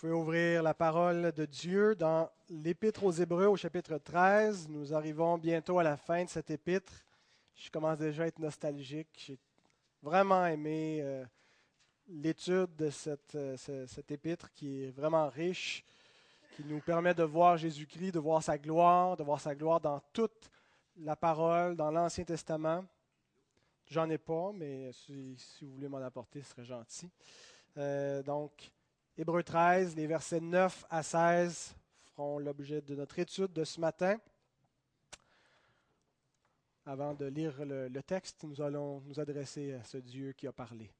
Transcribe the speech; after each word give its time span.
pouvez 0.00 0.12
ouvrir 0.14 0.62
la 0.62 0.72
parole 0.72 1.30
de 1.32 1.44
Dieu 1.44 1.94
dans 1.94 2.30
l'Épître 2.48 3.04
aux 3.04 3.12
Hébreux 3.12 3.44
au 3.44 3.56
chapitre 3.56 3.98
13. 3.98 4.66
Nous 4.70 4.94
arrivons 4.94 5.36
bientôt 5.36 5.78
à 5.78 5.82
la 5.82 5.98
fin 5.98 6.24
de 6.24 6.28
cette 6.30 6.48
épître. 6.48 7.04
Je 7.54 7.70
commence 7.70 7.98
déjà 7.98 8.22
à 8.22 8.26
être 8.28 8.38
nostalgique. 8.38 9.10
J'ai 9.18 9.38
vraiment 10.02 10.46
aimé 10.46 11.00
euh, 11.02 11.22
l'étude 12.08 12.74
de 12.76 12.88
cette, 12.88 13.34
euh, 13.34 13.58
cette 13.58 14.10
épître 14.10 14.50
qui 14.52 14.84
est 14.84 14.90
vraiment 14.90 15.28
riche, 15.28 15.84
qui 16.56 16.64
nous 16.64 16.80
permet 16.80 17.12
de 17.12 17.24
voir 17.24 17.58
Jésus-Christ, 17.58 18.12
de 18.12 18.20
voir 18.20 18.42
sa 18.42 18.56
gloire, 18.56 19.18
de 19.18 19.22
voir 19.22 19.38
sa 19.38 19.54
gloire 19.54 19.80
dans 19.80 20.00
toute 20.14 20.50
la 20.96 21.14
parole, 21.14 21.76
dans 21.76 21.90
l'Ancien 21.90 22.24
Testament. 22.24 22.86
J'en 23.86 24.08
ai 24.08 24.16
pas, 24.16 24.50
mais 24.54 24.92
si, 24.92 25.36
vous 25.60 25.74
voulez 25.74 25.88
m'en 25.88 25.98
apporter, 25.98 26.40
ce 26.40 26.52
serait 26.52 26.64
gentil. 26.64 27.10
Euh, 27.76 28.22
donc, 28.22 28.72
Hébreu 29.20 29.42
13, 29.42 29.96
les 29.96 30.06
versets 30.06 30.40
9 30.40 30.86
à 30.88 31.02
16 31.02 31.74
feront 32.06 32.38
l'objet 32.38 32.80
de 32.80 32.94
notre 32.94 33.18
étude 33.18 33.52
de 33.52 33.64
ce 33.64 33.78
matin. 33.78 34.18
Avant 36.86 37.12
de 37.12 37.26
lire 37.26 37.62
le, 37.66 38.00
texte, 38.00 38.44
nous 38.44 38.62
allons 38.62 39.02
nous 39.02 39.20
adresser 39.20 39.74
à 39.74 39.84
ce 39.84 39.98
Dieu 39.98 40.32
qui 40.32 40.46
a 40.46 40.52
parlé. 40.52 40.90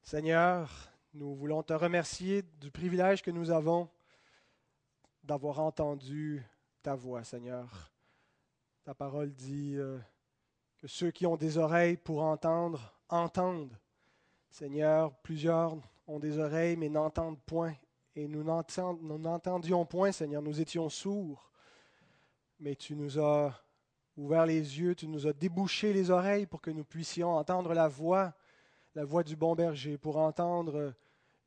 Seigneur, 0.00 0.90
nous 1.12 1.34
voulons 1.34 1.62
te 1.62 1.74
remercier 1.74 2.40
du 2.58 2.70
privilège 2.70 3.20
que 3.20 3.30
nous 3.30 3.50
avons 3.50 3.90
d'avoir 5.24 5.60
entendu 5.60 6.42
ta 6.82 6.94
voix, 6.94 7.22
Seigneur. 7.22 7.92
Ta 8.82 8.94
parole 8.94 9.34
dit 9.34 9.74
euh, 9.76 9.98
que 10.78 10.86
ceux 10.86 11.10
qui 11.10 11.26
ont 11.26 11.36
des 11.36 11.58
oreilles 11.58 11.98
pour 11.98 12.22
entendre, 12.22 12.94
entendent. 13.10 13.76
Seigneur, 14.48 15.14
plusieurs 15.16 15.76
ont 16.06 16.18
des 16.18 16.38
oreilles 16.38 16.76
mais 16.76 16.88
n'entendent 16.88 17.40
point. 17.46 17.74
Et 18.14 18.28
nous 18.28 18.42
n'entendions 18.42 19.84
point, 19.84 20.10
Seigneur, 20.10 20.40
nous 20.40 20.60
étions 20.60 20.88
sourds. 20.88 21.50
Mais 22.58 22.74
tu 22.74 22.96
nous 22.96 23.18
as 23.18 23.52
ouvert 24.16 24.46
les 24.46 24.78
yeux, 24.80 24.94
tu 24.94 25.06
nous 25.06 25.26
as 25.26 25.34
débouché 25.34 25.92
les 25.92 26.10
oreilles 26.10 26.46
pour 26.46 26.62
que 26.62 26.70
nous 26.70 26.84
puissions 26.84 27.36
entendre 27.36 27.74
la 27.74 27.88
voix, 27.88 28.32
la 28.94 29.04
voix 29.04 29.22
du 29.22 29.36
bon 29.36 29.54
berger, 29.54 29.98
pour 29.98 30.16
entendre 30.16 30.94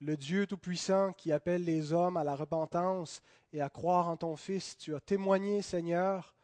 le 0.01 0.15
Dieu 0.15 0.45
Tout-Puissant 0.45 1.13
qui 1.13 1.31
appelle 1.31 1.63
les 1.63 1.91
hommes 1.91 2.17
à 2.17 2.23
la 2.23 2.35
repentance 2.35 3.21
et 3.51 3.61
à 3.61 3.69
croire 3.69 4.07
en 4.07 4.17
ton 4.17 4.35
Fils. 4.35 4.77
Tu 4.77 4.93
as 4.93 4.99
témoigné, 4.99 5.63
Seigneur, 5.63 6.35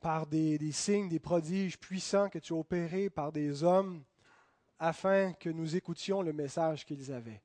par 0.00 0.26
des, 0.26 0.58
des 0.58 0.72
signes, 0.72 1.08
des 1.08 1.18
prodiges 1.18 1.78
puissants 1.78 2.28
que 2.28 2.38
tu 2.38 2.52
as 2.52 2.56
opérés 2.56 3.08
par 3.08 3.32
des 3.32 3.64
hommes 3.64 4.04
afin 4.84 5.32
que 5.32 5.48
nous 5.48 5.76
écoutions 5.76 6.20
le 6.20 6.34
message 6.34 6.84
qu'ils 6.84 7.10
avaient. 7.10 7.40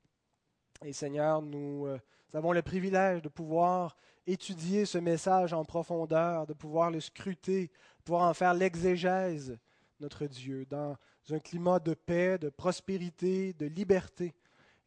Et 0.83 0.91
Seigneur, 0.91 1.41
nous, 1.41 1.85
euh, 1.87 1.97
avons 2.33 2.51
le 2.51 2.61
privilège 2.61 3.21
de 3.21 3.29
pouvoir 3.29 3.95
étudier 4.27 4.85
ce 4.85 4.97
message 4.97 5.53
en 5.53 5.63
profondeur, 5.63 6.45
de 6.47 6.53
pouvoir 6.53 6.91
le 6.91 6.99
scruter, 6.99 7.67
de 7.67 8.03
pouvoir 8.03 8.29
en 8.29 8.33
faire 8.33 8.53
l'exégèse, 8.53 9.57
notre 10.01 10.25
Dieu, 10.25 10.65
dans 10.65 10.97
un 11.29 11.39
climat 11.39 11.79
de 11.79 11.93
paix, 11.93 12.37
de 12.37 12.49
prospérité, 12.49 13.53
de 13.53 13.67
liberté. 13.67 14.33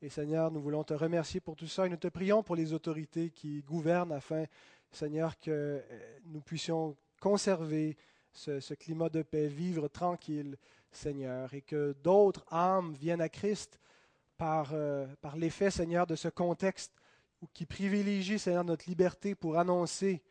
Et 0.03 0.11
Seigneur, 0.11 0.51
nous 0.51 0.61
voulons 0.61 0.85
te 0.85 0.95
remercier 0.95 1.41
pour 1.41 1.57
tout 1.57 1.69
ça 1.69 1.87
et 1.87 1.89
nous 1.89 1.97
te 1.97 2.09
prions 2.09 2.43
pour 2.43 2.57
les 2.57 2.75
autorités 2.75 3.31
qui 3.31 3.63
gouvernent 3.63 4.13
afin, 4.13 4.45
Seigneur, 4.91 5.39
que 5.39 5.51
euh, 5.51 5.81
nous 6.27 6.43
puissions 6.43 6.99
conserver 7.19 7.97
ce, 8.31 8.61
ce 8.61 8.75
climat 8.75 9.09
de 9.09 9.23
paix, 9.23 9.47
vivre 9.47 9.89
tranquille 9.89 10.59
Seigneur, 10.97 11.53
et 11.55 11.63
que 11.63 11.95
d'autres 12.03 12.45
âmes 12.51 12.95
viennent 12.95 13.21
à 13.21 13.29
Christ 13.29 13.79
par, 14.37 14.71
euh, 14.73 15.07
par 15.21 15.37
l'effet, 15.37 15.71
Seigneur, 15.71 16.07
de 16.07 16.17
ce 16.17 16.29
contexte 16.29 16.93
qui 17.53 17.67
privilégie, 17.67 18.39
Seigneur, 18.39 18.65
notre 18.65 18.89
liberté 18.89 19.35
pour 19.35 19.59
annoncer 19.59 20.23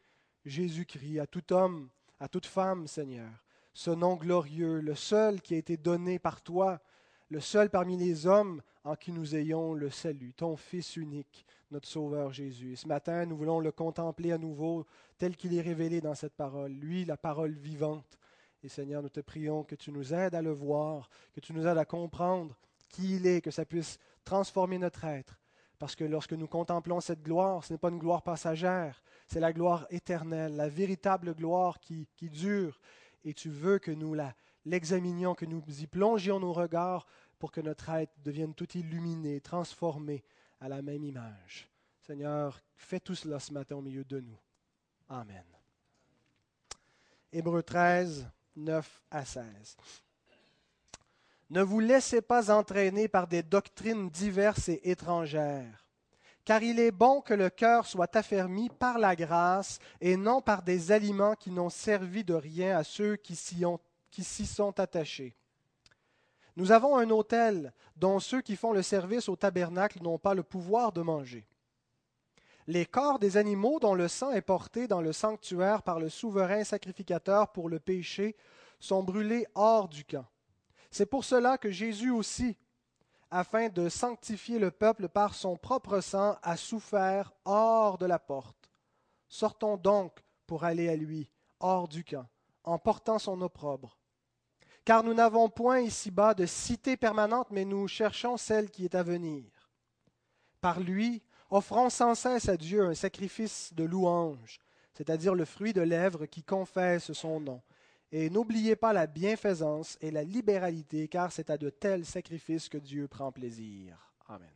Jésus-Christ 0.46 1.20
à 1.20 1.28
tout 1.28 1.54
homme, 1.54 1.90
à 2.20 2.28
toute 2.28 2.46
femme, 2.46 2.88
Seigneur. 2.88 3.30
Ce 3.74 3.90
nom 3.90 4.16
glorieux, 4.16 4.80
le 4.80 4.96
seul 4.96 5.42
qui 5.42 5.54
a 5.54 5.58
été 5.58 5.78
donné 5.78 6.20
par 6.20 6.42
toi, 6.42 6.82
le 7.30 7.40
seul 7.40 7.70
parmi 7.70 7.98
les 7.98 8.28
hommes 8.28 8.62
en 8.84 8.96
qui 8.96 9.12
nous 9.12 9.36
ayons 9.36 9.74
le 9.74 9.90
salut, 9.90 10.34
ton 10.34 10.58
Fils 10.58 10.98
unique, 10.98 11.46
notre 11.70 11.88
Sauveur 11.88 12.34
Jésus. 12.34 12.74
Et 12.74 12.76
ce 12.76 12.88
matin, 12.88 13.26
nous 13.26 13.38
voulons 13.38 13.60
le 13.60 13.72
contempler 13.72 14.32
à 14.32 14.38
nouveau 14.38 14.86
tel 15.18 15.38
qu'il 15.38 15.56
est 15.56 15.62
révélé 15.62 16.02
dans 16.02 16.16
cette 16.16 16.34
parole, 16.34 16.72
lui, 16.72 17.06
la 17.06 17.18
parole 17.18 17.54
vivante, 17.54 18.18
et 18.64 18.70
Seigneur, 18.70 19.02
nous 19.02 19.10
te 19.10 19.20
prions 19.20 19.64
que 19.64 19.76
tu 19.76 19.92
nous 19.92 20.14
aides 20.14 20.36
à 20.36 20.42
le 20.42 20.52
voir, 20.52 21.10
que 21.34 21.40
tu 21.40 21.54
nous 21.54 21.66
aides 21.66 21.78
à 21.78 21.86
comprendre 21.86 22.56
qui 22.90 23.16
il 23.16 23.26
est, 23.26 23.42
que 23.42 23.52
ça 23.52 23.66
puisse 23.66 23.98
transformer 24.24 24.78
notre 24.78 25.06
être. 25.06 25.40
Parce 25.80 25.96
que 25.96 26.04
lorsque 26.04 26.34
nous 26.34 26.48
contemplons 26.48 27.02
cette 27.02 27.24
gloire, 27.24 27.64
ce 27.64 27.74
n'est 27.74 27.80
pas 27.80 27.90
une 27.90 27.98
gloire 27.98 28.22
passagère, 28.22 29.02
c'est 29.28 29.40
la 29.40 29.52
gloire 29.52 29.88
éternelle, 29.90 30.56
la 30.56 30.70
véritable 30.70 31.34
gloire 31.34 31.80
qui, 31.80 32.08
dure. 32.22 32.80
Et 33.24 33.34
tu 33.34 33.50
veux 33.50 33.80
que 33.80 33.90
nous 33.90 34.16
l'examinions, 34.66 35.34
que 35.34 35.46
nous 35.46 35.64
y 35.68 35.88
plongions 35.88 36.40
nos 36.40 36.54
regards 36.54 37.08
pour 37.40 37.52
que 37.52 37.62
notre 37.62 37.90
être 37.90 38.14
devienne 38.24 38.54
tout 38.54 38.78
illuminé, 38.78 39.42
transformé 39.42 40.24
à 40.60 40.70
la 40.70 40.84
même 40.84 41.04
image. 41.04 41.68
Seigneur, 42.02 42.62
fais 42.76 43.00
tout 43.00 43.16
cela 43.16 43.40
ce 43.40 43.52
matin 43.52 43.76
au 43.78 43.82
milieu 43.82 44.04
de 44.04 44.20
nous. 44.20 44.38
Amen. 45.10 45.46
Hébreu 47.32 47.64
13. 47.64 48.30
9 48.56 49.02
à 49.12 49.26
16. 49.26 49.44
Ne 51.50 51.62
vous 51.62 51.80
laissez 51.80 52.22
pas 52.22 52.50
entraîner 52.50 53.08
par 53.08 53.28
des 53.28 53.44
doctrines 53.44 54.10
diverses 54.10 54.70
et 54.70 54.90
étrangères, 54.90 55.86
car 56.46 56.64
il 56.64 56.80
est 56.80 56.92
bon 56.92 57.22
que 57.22 57.34
le 57.34 57.50
cœur 57.50 57.86
soit 57.86 58.16
affermi 58.16 58.70
par 58.70 59.00
la 59.00 59.16
grâce 59.16 59.80
et 60.00 60.16
non 60.16 60.42
par 60.42 60.64
des 60.64 60.92
aliments 60.92 61.36
qui 61.36 61.52
n'ont 61.52 61.70
servi 61.70 62.24
de 62.24 62.34
rien 62.34 62.78
à 62.78 62.84
ceux 62.84 63.18
qui 63.18 63.36
s'y 63.36 64.46
sont 64.46 64.80
attachés. 64.80 65.36
Nous 66.56 66.72
avons 66.72 66.98
un 66.98 67.10
autel 67.10 67.74
dont 67.96 68.20
ceux 68.20 68.42
qui 68.42 68.56
font 68.56 68.74
le 68.74 68.82
service 68.82 69.30
au 69.30 69.36
tabernacle 69.36 70.02
n'ont 70.02 70.20
pas 70.20 70.34
le 70.34 70.44
pouvoir 70.44 70.92
de 70.92 71.02
manger. 71.02 71.46
Les 72.68 72.86
corps 72.86 73.20
des 73.20 73.38
animaux 73.38 73.80
dont 73.80 73.96
le 73.96 74.08
sang 74.08 74.32
est 74.32 74.42
porté 74.42 74.88
dans 74.88 75.02
le 75.02 75.14
sanctuaire 75.14 75.84
par 75.84 76.00
le 76.00 76.10
souverain 76.10 76.64
sacrificateur 76.64 77.52
pour 77.52 77.70
le 77.70 77.80
péché 77.80 78.36
sont 78.80 79.04
brûlés 79.04 79.48
hors 79.56 79.88
du 79.88 80.06
camp. 80.06 80.26
C'est 80.92 81.06
pour 81.06 81.24
cela 81.24 81.58
que 81.58 81.72
Jésus 81.72 82.12
aussi, 82.12 82.58
afin 83.32 83.70
de 83.70 83.90
sanctifier 83.90 84.60
le 84.60 84.72
peuple 84.72 85.08
par 85.08 85.34
son 85.34 85.56
propre 85.56 86.02
sang, 86.02 86.38
a 86.44 86.58
souffert 86.58 87.32
hors 87.46 87.98
de 87.98 88.06
la 88.06 88.20
porte. 88.20 88.70
Sortons 89.30 89.78
donc 89.78 90.22
pour 90.46 90.66
aller 90.66 90.90
à 90.90 90.96
lui, 90.96 91.32
hors 91.60 91.88
du 91.88 92.04
camp, 92.04 92.28
en 92.64 92.78
portant 92.78 93.20
son 93.20 93.42
opprobre. 93.42 93.98
Car 94.84 95.04
nous 95.04 95.14
n'avons 95.14 95.50
point 95.50 95.80
ici-bas 95.80 96.34
de 96.34 96.46
cité 96.46 96.98
permanente, 96.98 97.48
mais 97.52 97.66
nous 97.66 97.88
cherchons 97.88 98.36
celle 98.36 98.70
qui 98.70 98.84
est 98.84 98.96
à 98.96 99.04
venir. 99.04 99.46
Par 100.60 100.80
lui, 100.80 101.24
offrons 101.52 101.90
sans 101.90 102.16
cesse 102.16 102.50
à 102.50 102.58
Dieu 102.58 102.86
un 102.86 102.96
sacrifice 102.96 103.74
de 103.74 103.84
louange, 103.84 104.60
c'est-à-dire 104.94 105.36
le 105.36 105.46
fruit 105.46 105.74
de 105.74 105.82
lèvres 105.82 106.26
qui 106.26 106.44
confesse 106.44 107.12
son 107.12 107.40
nom. 107.42 107.62
Et 108.14 108.30
n'oubliez 108.30 108.76
pas 108.76 108.94
la 108.94 109.08
bienfaisance 109.08 109.98
et 110.02 110.12
la 110.12 110.24
libéralité, 110.24 111.08
car 111.08 111.32
c'est 111.32 111.50
à 111.50 111.58
de 111.58 111.70
tels 111.70 112.06
sacrifices 112.06 112.68
que 112.68 112.78
Dieu 112.78 113.08
prend 113.08 113.32
plaisir. 113.32 113.96
Amen. 114.28 114.50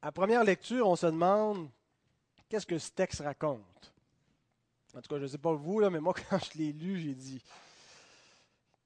À 0.00 0.12
première 0.12 0.44
lecture, 0.44 0.86
on 0.86 0.96
se 0.96 1.06
demande 1.06 1.68
qu'est-ce 2.48 2.66
que 2.66 2.78
ce 2.78 2.90
texte 2.90 3.20
raconte? 3.20 3.92
En 4.94 5.00
tout 5.02 5.08
cas, 5.08 5.18
je 5.18 5.24
ne 5.24 5.28
sais 5.28 5.38
pas 5.38 5.52
vous, 5.52 5.80
mais 5.90 6.00
moi, 6.00 6.14
quand 6.30 6.38
je 6.38 6.58
l'ai 6.58 6.72
lu, 6.72 7.00
j'ai 7.00 7.14
dit 7.14 7.42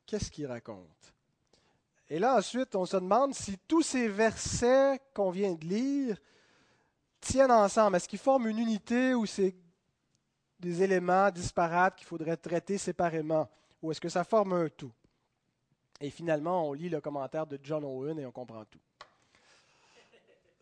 qu'est-ce 0.07 0.31
qu'il 0.31 0.47
raconte? 0.47 1.15
Et 2.13 2.19
là, 2.19 2.37
ensuite, 2.37 2.75
on 2.75 2.85
se 2.85 2.97
demande 2.97 3.35
si 3.35 3.57
tous 3.69 3.83
ces 3.83 4.09
versets 4.09 5.01
qu'on 5.15 5.31
vient 5.31 5.55
de 5.55 5.65
lire 5.65 6.19
tiennent 7.21 7.53
ensemble. 7.53 7.97
Est-ce 7.97 8.09
qu'ils 8.09 8.19
forment 8.19 8.49
une 8.49 8.59
unité 8.59 9.15
ou 9.15 9.27
c'est 9.27 9.55
des 10.59 10.83
éléments 10.83 11.31
disparates 11.31 11.95
qu'il 11.95 12.09
faudrait 12.09 12.37
traiter 12.37 12.79
séparément? 12.79 13.49
Ou 13.81 13.93
est-ce 13.93 14.01
que 14.01 14.09
ça 14.09 14.25
forme 14.25 14.55
un 14.55 14.69
tout? 14.69 14.93
Et 16.01 16.11
finalement, 16.11 16.69
on 16.69 16.73
lit 16.73 16.89
le 16.89 17.01
commentaire 17.01 17.47
de 17.47 17.61
John 17.63 17.85
Owen 17.85 18.19
et 18.19 18.27
on 18.27 18.33
comprend 18.33 18.65
tout. 18.65 18.81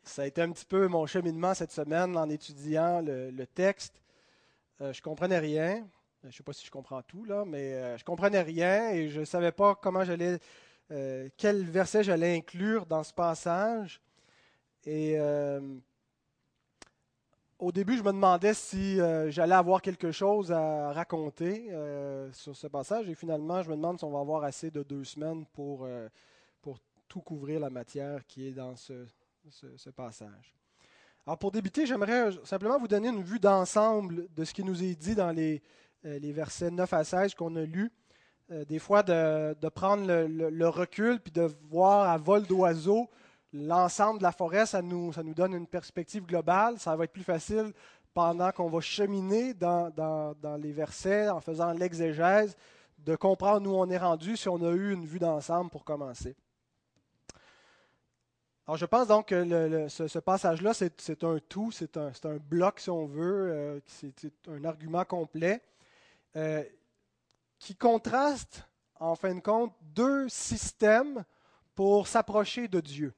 Ça 0.03 0.23
a 0.23 0.27
été 0.27 0.43
un 0.43 0.53
petit 0.53 0.67
peu 0.67 0.87
mon 0.87 1.07
cheminement 1.07 1.55
cette 1.55 1.73
semaine 1.73 2.15
en 2.19 2.29
étudiant 2.29 3.01
le, 3.01 3.47
texte. 3.47 4.03
Euh, 4.83 4.93
je 4.93 5.01
ne 5.01 5.03
comprenais 5.03 5.39
rien. 5.39 5.89
Je 6.23 6.29
ne 6.29 6.33
sais 6.33 6.43
pas 6.43 6.53
si 6.53 6.67
je 6.67 6.71
comprends 6.71 7.01
tout, 7.01 7.25
là, 7.25 7.45
mais 7.47 7.73
euh, 7.73 7.97
je 7.97 8.03
ne 8.03 8.05
comprenais 8.07 8.43
rien 8.43 8.91
et 8.91 9.09
je 9.09 9.21
ne 9.21 9.25
savais 9.25 9.53
pas 9.53 9.75
comment 9.77 10.05
j'allais 10.05 10.41
euh, 10.91 11.29
quel 11.37 11.65
verset 11.65 12.03
j'allais 12.03 12.37
inclure 12.37 12.87
dans 12.87 13.03
ce 13.03 13.13
passage? 13.13 14.01
Et 14.87 15.19
euh, 15.19 15.61
au 17.59 17.73
début, 17.73 17.99
je 17.99 18.03
me 18.03 18.13
demandais 18.13 18.55
si 18.55 18.99
euh, 19.01 19.31
j'allais 19.31 19.55
avoir 19.55 19.83
quelque 19.83 20.11
chose 20.13 20.51
à 20.51 20.93
raconter 20.93 21.71
sur 22.33 22.57
ce 22.57 22.67
passage. 22.67 23.09
Et 23.09 23.15
finalement, 23.15 23.63
je 23.63 23.71
me 23.71 23.77
demande 23.77 23.99
si 23.99 24.05
on 24.05 24.11
va 24.11 24.21
avoir 24.21 24.45
assez 24.45 24.71
de 24.71 24.83
deux 24.83 25.05
semaines 25.05 25.45
pour, 25.53 25.87
pour 26.63 26.79
tout 27.07 27.21
couvrir 27.21 27.61
la 27.61 27.71
matière 27.71 28.27
qui 28.27 28.49
est 28.49 28.53
dans 28.53 28.77
ce, 28.77 29.07
ce, 29.51 29.91
passage. 29.91 30.55
Alors, 31.27 31.39
pour 31.39 31.51
débuter, 31.51 31.85
j'aimerais 31.85 32.31
simplement 32.45 32.79
vous 32.79 32.89
donner 32.89 33.09
une 33.09 33.23
vue 33.23 33.41
d'ensemble 33.41 34.29
de 34.35 34.45
ce 34.45 34.55
qui 34.55 34.65
nous 34.65 34.83
est 34.83 34.95
dit 34.95 35.15
dans 35.15 35.33
les, 35.33 35.61
les 36.03 36.33
versets 36.33 36.71
9 36.71 36.91
à 36.95 37.05
16 37.05 37.35
qu'on 37.35 37.55
a 37.57 37.65
lus. 37.65 37.93
Des 38.51 38.79
fois, 38.79 39.03
de, 39.03 39.69
prendre 39.69 40.07
le, 40.07 40.69
recul 40.69 41.21
puis 41.21 41.33
de 41.33 41.49
voir 41.71 42.09
à 42.09 42.17
vol 42.17 42.45
d'oiseau 42.47 43.09
l'ensemble 43.53 44.19
de 44.19 44.25
la 44.25 44.33
forêt, 44.33 44.67
ça 44.67 44.83
nous, 44.83 45.13
donne 45.35 45.55
une 45.55 45.67
perspective 45.67 46.25
globale. 46.27 46.79
Ça 46.79 46.97
va 46.97 47.05
être 47.05 47.13
plus 47.13 47.25
facile 47.25 47.73
pendant 48.15 48.51
qu'on 48.53 48.69
va 48.69 48.81
cheminer 48.81 49.55
dans, 49.55 50.59
les 50.61 50.73
versets, 50.73 51.29
en 51.29 51.41
faisant 51.41 51.73
l'exégèse, 51.73 52.57
de 52.99 53.15
comprendre 53.17 53.71
où 53.71 53.75
on 53.75 53.89
est 53.91 53.99
rendu 53.99 54.37
si 54.37 54.49
on 54.49 54.63
a 54.65 54.71
eu 54.73 54.93
une 54.93 55.07
vue 55.07 55.19
d'ensemble 55.19 55.71
pour 55.71 55.85
commencer. 55.85 56.35
Alors 58.67 58.77
je 58.77 58.85
pense 58.85 59.07
donc 59.07 59.29
que 59.29 59.89
ce, 59.89 60.19
passage-là, 60.19 60.75
c'est 60.75 61.25
un 61.25 61.39
tout, 61.49 61.71
c'est 61.71 61.97
un, 61.97 62.13
un, 62.25 62.37
bloc, 62.37 62.81
si 62.81 62.91
on 62.91 63.07
veut, 63.07 63.51
euh, 63.51 63.81
c'est 63.87 64.31
un 64.47 64.63
argument 64.65 65.05
complet, 65.05 65.63
euh, 66.37 66.63
qui 67.59 67.77
contraste, 67.77 68.63
en 68.97 69.15
fin 69.15 69.35
de 69.35 69.41
compte, 69.41 69.75
deux 69.81 70.29
systèmes 70.29 71.25
pour 71.75 72.09
s'approcher 72.09 72.69
de 72.69 72.81
Dieu 72.81 73.15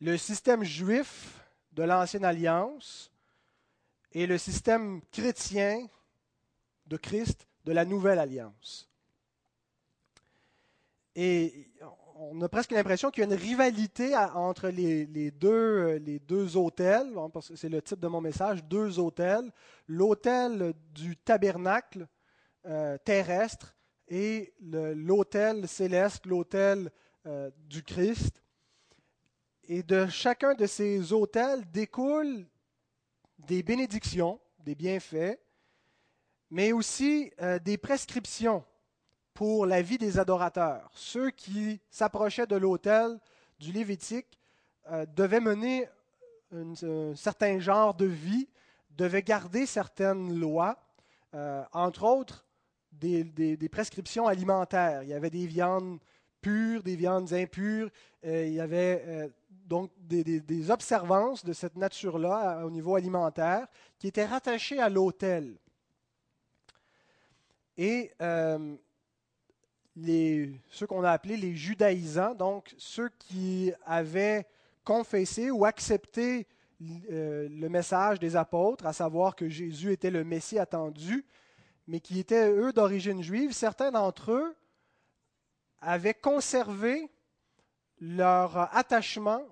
le 0.00 0.16
système 0.16 0.62
juif 0.62 1.40
de 1.72 1.82
l'Ancienne 1.82 2.24
Alliance 2.24 3.10
et 4.12 4.26
le 4.26 4.38
système 4.38 5.00
chrétien 5.10 5.86
de 6.86 6.96
Christ 6.96 7.46
de 7.64 7.72
la 7.72 7.84
Nouvelle 7.84 8.18
Alliance. 8.18 8.88
Et 11.14 11.72
on 12.18 12.40
a 12.40 12.48
presque 12.48 12.72
l'impression 12.72 13.10
qu'il 13.10 13.22
y 13.22 13.26
a 13.26 13.30
une 13.32 13.40
rivalité 13.40 14.16
entre 14.16 14.68
les, 14.68 15.30
deux, 15.30 15.96
les 15.96 16.18
deux 16.18 16.56
hôtels, 16.56 17.12
c'est 17.54 17.68
le 17.68 17.82
titre 17.82 18.00
de 18.00 18.08
mon 18.08 18.20
message, 18.20 18.64
deux 18.64 18.98
hôtels, 18.98 19.50
l'hôtel 19.86 20.74
du 20.94 21.16
tabernacle 21.16 22.06
euh, 22.66 22.96
terrestre 23.04 23.76
et 24.08 24.54
l'hôtel 24.60 25.68
céleste, 25.68 26.26
l'hôtel 26.26 26.90
euh, 27.26 27.50
du 27.68 27.82
Christ. 27.82 28.42
Et 29.68 29.82
de 29.82 30.06
chacun 30.06 30.54
de 30.54 30.66
ces 30.66 31.12
hôtels 31.12 31.70
découlent 31.70 32.46
des 33.38 33.62
bénédictions, 33.62 34.40
des 34.60 34.74
bienfaits, 34.74 35.38
mais 36.50 36.72
aussi 36.72 37.32
euh, 37.42 37.58
des 37.58 37.76
prescriptions 37.76 38.64
pour 39.36 39.66
la 39.66 39.82
vie 39.82 39.98
des 39.98 40.18
adorateurs. 40.18 40.90
Ceux 40.94 41.30
qui 41.30 41.78
s'approchaient 41.90 42.46
de 42.46 42.56
l'autel 42.56 43.20
du 43.60 43.70
Lévitique 43.70 44.38
euh, 44.90 45.04
devaient 45.14 45.40
mener 45.40 45.86
un 46.52 47.14
certain 47.14 47.58
genre 47.58 47.92
de 47.94 48.06
vie, 48.06 48.48
devaient 48.90 49.22
garder 49.22 49.66
certaines 49.66 50.34
lois, 50.38 50.82
euh, 51.34 51.62
entre 51.74 52.04
autres 52.04 52.46
des, 52.92 53.68
prescriptions 53.70 54.26
alimentaires. 54.26 55.02
Il 55.02 55.10
y 55.10 55.14
avait 55.14 55.28
des 55.28 55.46
viandes 55.46 55.98
pures, 56.40 56.82
des 56.82 56.96
viandes 56.96 57.34
impures, 57.34 57.90
il 58.24 58.54
y 58.54 58.60
avait 58.60 59.30
donc 59.66 59.90
des, 59.98 60.70
observances 60.70 61.44
de 61.44 61.52
cette 61.52 61.76
nature-là 61.76 62.64
au 62.64 62.70
niveau 62.70 62.94
alimentaire 62.94 63.66
qui 63.98 64.06
étaient 64.06 64.24
rattachées 64.24 64.80
à 64.80 64.88
l'autel. 64.88 65.58
Et 67.76 68.10
euh, 68.22 68.76
les, 69.96 70.52
ceux 70.70 70.86
qu'on 70.86 71.02
a 71.02 71.10
appelés 71.10 71.36
les 71.36 71.54
judaïsants, 71.54 72.34
donc 72.34 72.74
ceux 72.76 73.08
qui 73.18 73.72
avaient 73.84 74.46
confessé 74.84 75.50
ou 75.50 75.64
accepté 75.64 76.46
euh, 77.10 77.48
le 77.48 77.68
message 77.68 78.20
des 78.20 78.36
apôtres, 78.36 78.86
à 78.86 78.92
savoir 78.92 79.34
que 79.34 79.48
Jésus 79.48 79.92
était 79.92 80.10
le 80.10 80.24
Messie 80.24 80.58
attendu, 80.58 81.24
mais 81.88 82.00
qui 82.00 82.18
étaient 82.18 82.50
eux 82.50 82.72
d'origine 82.72 83.22
juive, 83.22 83.52
certains 83.52 83.90
d'entre 83.90 84.32
eux 84.32 84.54
avaient 85.80 86.14
conservé 86.14 87.10
leur 88.00 88.74
attachement 88.76 89.42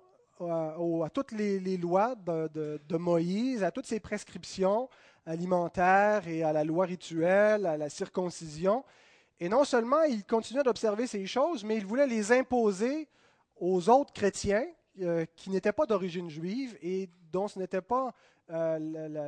à, 0.40 0.76
toutes 1.12 1.32
les, 1.32 1.76
lois 1.76 2.14
de, 2.16 2.96
Moïse, 2.96 3.62
à 3.62 3.70
toutes 3.70 3.86
ses 3.86 4.00
prescriptions 4.00 4.88
alimentaires 5.26 6.28
et 6.28 6.42
à 6.42 6.52
la 6.52 6.64
loi 6.64 6.86
rituelle, 6.86 7.66
à 7.66 7.76
la 7.76 7.88
circoncision. 7.88 8.84
Et 9.40 9.48
non 9.48 9.64
seulement 9.64 10.02
il 10.02 10.24
continuait 10.24 10.62
d'observer 10.62 11.06
ces 11.06 11.26
choses, 11.26 11.64
mais 11.64 11.76
il 11.76 11.86
voulait 11.86 12.06
les 12.06 12.32
imposer 12.32 13.08
aux 13.56 13.88
autres 13.88 14.12
chrétiens 14.12 14.66
euh, 15.00 15.24
qui 15.34 15.50
n'étaient 15.50 15.72
pas 15.72 15.86
d'origine 15.86 16.30
juive 16.30 16.78
et 16.80 17.10
dont 17.32 17.48
ce 17.48 17.58
n'était 17.58 17.82
pas 17.82 18.14
euh, 18.50 18.78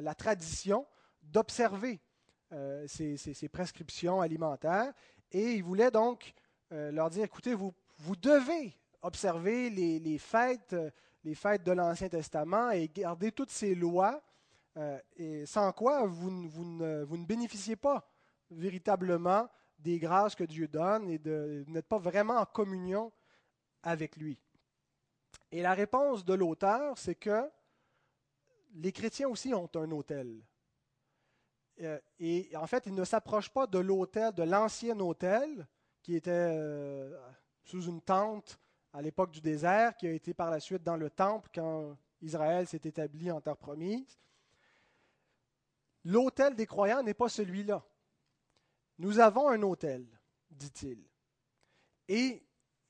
la, 0.01 0.15
tradition 0.15 0.87
d'observer 1.23 2.01
euh, 2.53 2.87
ces, 2.87 3.49
prescriptions 3.49 4.21
alimentaires. 4.21 4.93
Et 5.33 5.55
il 5.55 5.65
voulait 5.65 5.91
donc 5.91 6.33
leur 6.71 7.11
dire, 7.11 7.25
écoutez, 7.25 7.55
vous, 7.55 7.75
devez 8.23 8.77
observer 9.03 9.71
les, 9.71 10.19
fêtes, 10.19 10.77
les 11.25 11.35
fêtes 11.35 11.65
de 11.65 11.73
l'Ancien 11.73 12.09
Testament 12.09 12.71
et 12.71 12.89
garder 12.89 13.33
toutes 13.33 13.51
ces 13.51 13.75
lois, 13.75 14.23
sans 15.47 15.73
quoi 15.73 16.07
vous, 16.07 16.31
ne, 16.31 17.05
bénéficiez 17.27 17.75
pas 17.75 18.09
véritablement 18.51 19.49
des 19.79 19.99
grâces 19.99 20.35
que 20.35 20.45
Dieu 20.45 20.69
donne 20.69 21.09
et 21.09 21.19
de, 21.19 21.65
n'êtes 21.69 21.87
pas 21.87 21.99
vraiment 21.99 22.39
en 22.39 22.47
communion 22.47 23.13
avec 23.83 24.17
lui. 24.17 24.39
Et 25.53 25.63
la 25.63 25.75
réponse 25.75 26.25
de 26.25 26.35
l'auteur, 26.35 26.99
c'est 26.99 27.15
que 27.15 27.49
les 28.75 28.93
chrétiens 28.93 29.29
aussi 29.29 29.55
ont 29.55 29.71
un 29.75 29.91
autel. 29.91 30.43
Euh, 31.83 32.01
et 32.19 32.51
en 32.57 32.67
fait, 32.67 32.87
ils 32.87 32.95
ne 32.95 33.05
s'approchent 33.05 33.51
pas 33.51 33.67
de 33.67 33.79
l'autel, 33.79 34.33
de 34.35 34.43
l'ancien 34.43 34.99
autel, 35.01 35.67
qui 36.03 36.15
était 36.15 37.11
sous 37.65 37.83
une 37.83 38.01
tente 38.01 38.59
à 38.93 39.03
l'époque 39.03 39.31
du 39.31 39.41
désert, 39.41 39.97
qui 39.97 40.07
a 40.07 40.13
été 40.13 40.33
par 40.33 40.51
la 40.51 40.61
suite 40.61 40.83
dans 40.83 40.97
le 40.97 41.11
temple 41.11 41.51
quand 41.55 41.99
Israël 42.23 42.67
s'est 42.67 42.81
établi 42.85 43.31
en 43.31 43.41
terre 43.41 43.57
promise. 43.57 44.19
L'autel 46.05 46.55
des 46.55 46.67
croyants 46.67 47.03
n'est 47.03 47.15
pas 47.15 47.29
celui-là. 47.29 47.85
Nous 48.99 49.19
avons 49.19 49.49
un 49.49 49.63
autel, 49.63 50.07
dit-il. 50.51 51.05
Et 52.09 52.43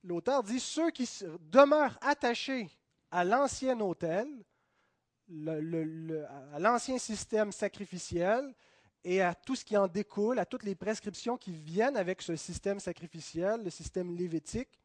l'auteur 0.05 0.43
dit, 0.43 0.61
ceux 0.61 0.91
qui 0.91 1.09
demeurent 1.41 1.99
attachés 2.01 2.69
à 3.11 3.25
l'ancien 3.25 3.81
autel, 3.81 4.29
à 5.29 6.59
l'ancien 6.59 6.99
système 6.99 7.51
sacrificiel 7.51 8.55
et 9.03 9.21
à 9.21 9.35
tout 9.35 9.57
ce 9.57 9.65
qui 9.65 9.77
en 9.77 9.89
découle, 9.89 10.39
à 10.39 10.47
toutes 10.47 10.63
les 10.63 10.75
prescriptions 10.75 11.37
qui 11.37 11.53
viennent 11.53 11.97
avec 11.97 12.23
ce 12.23 12.37
système 12.37 12.79
sacrificiel, 12.79 13.63
le 13.63 13.71
système 13.71 14.15
lévitique, 14.15 14.81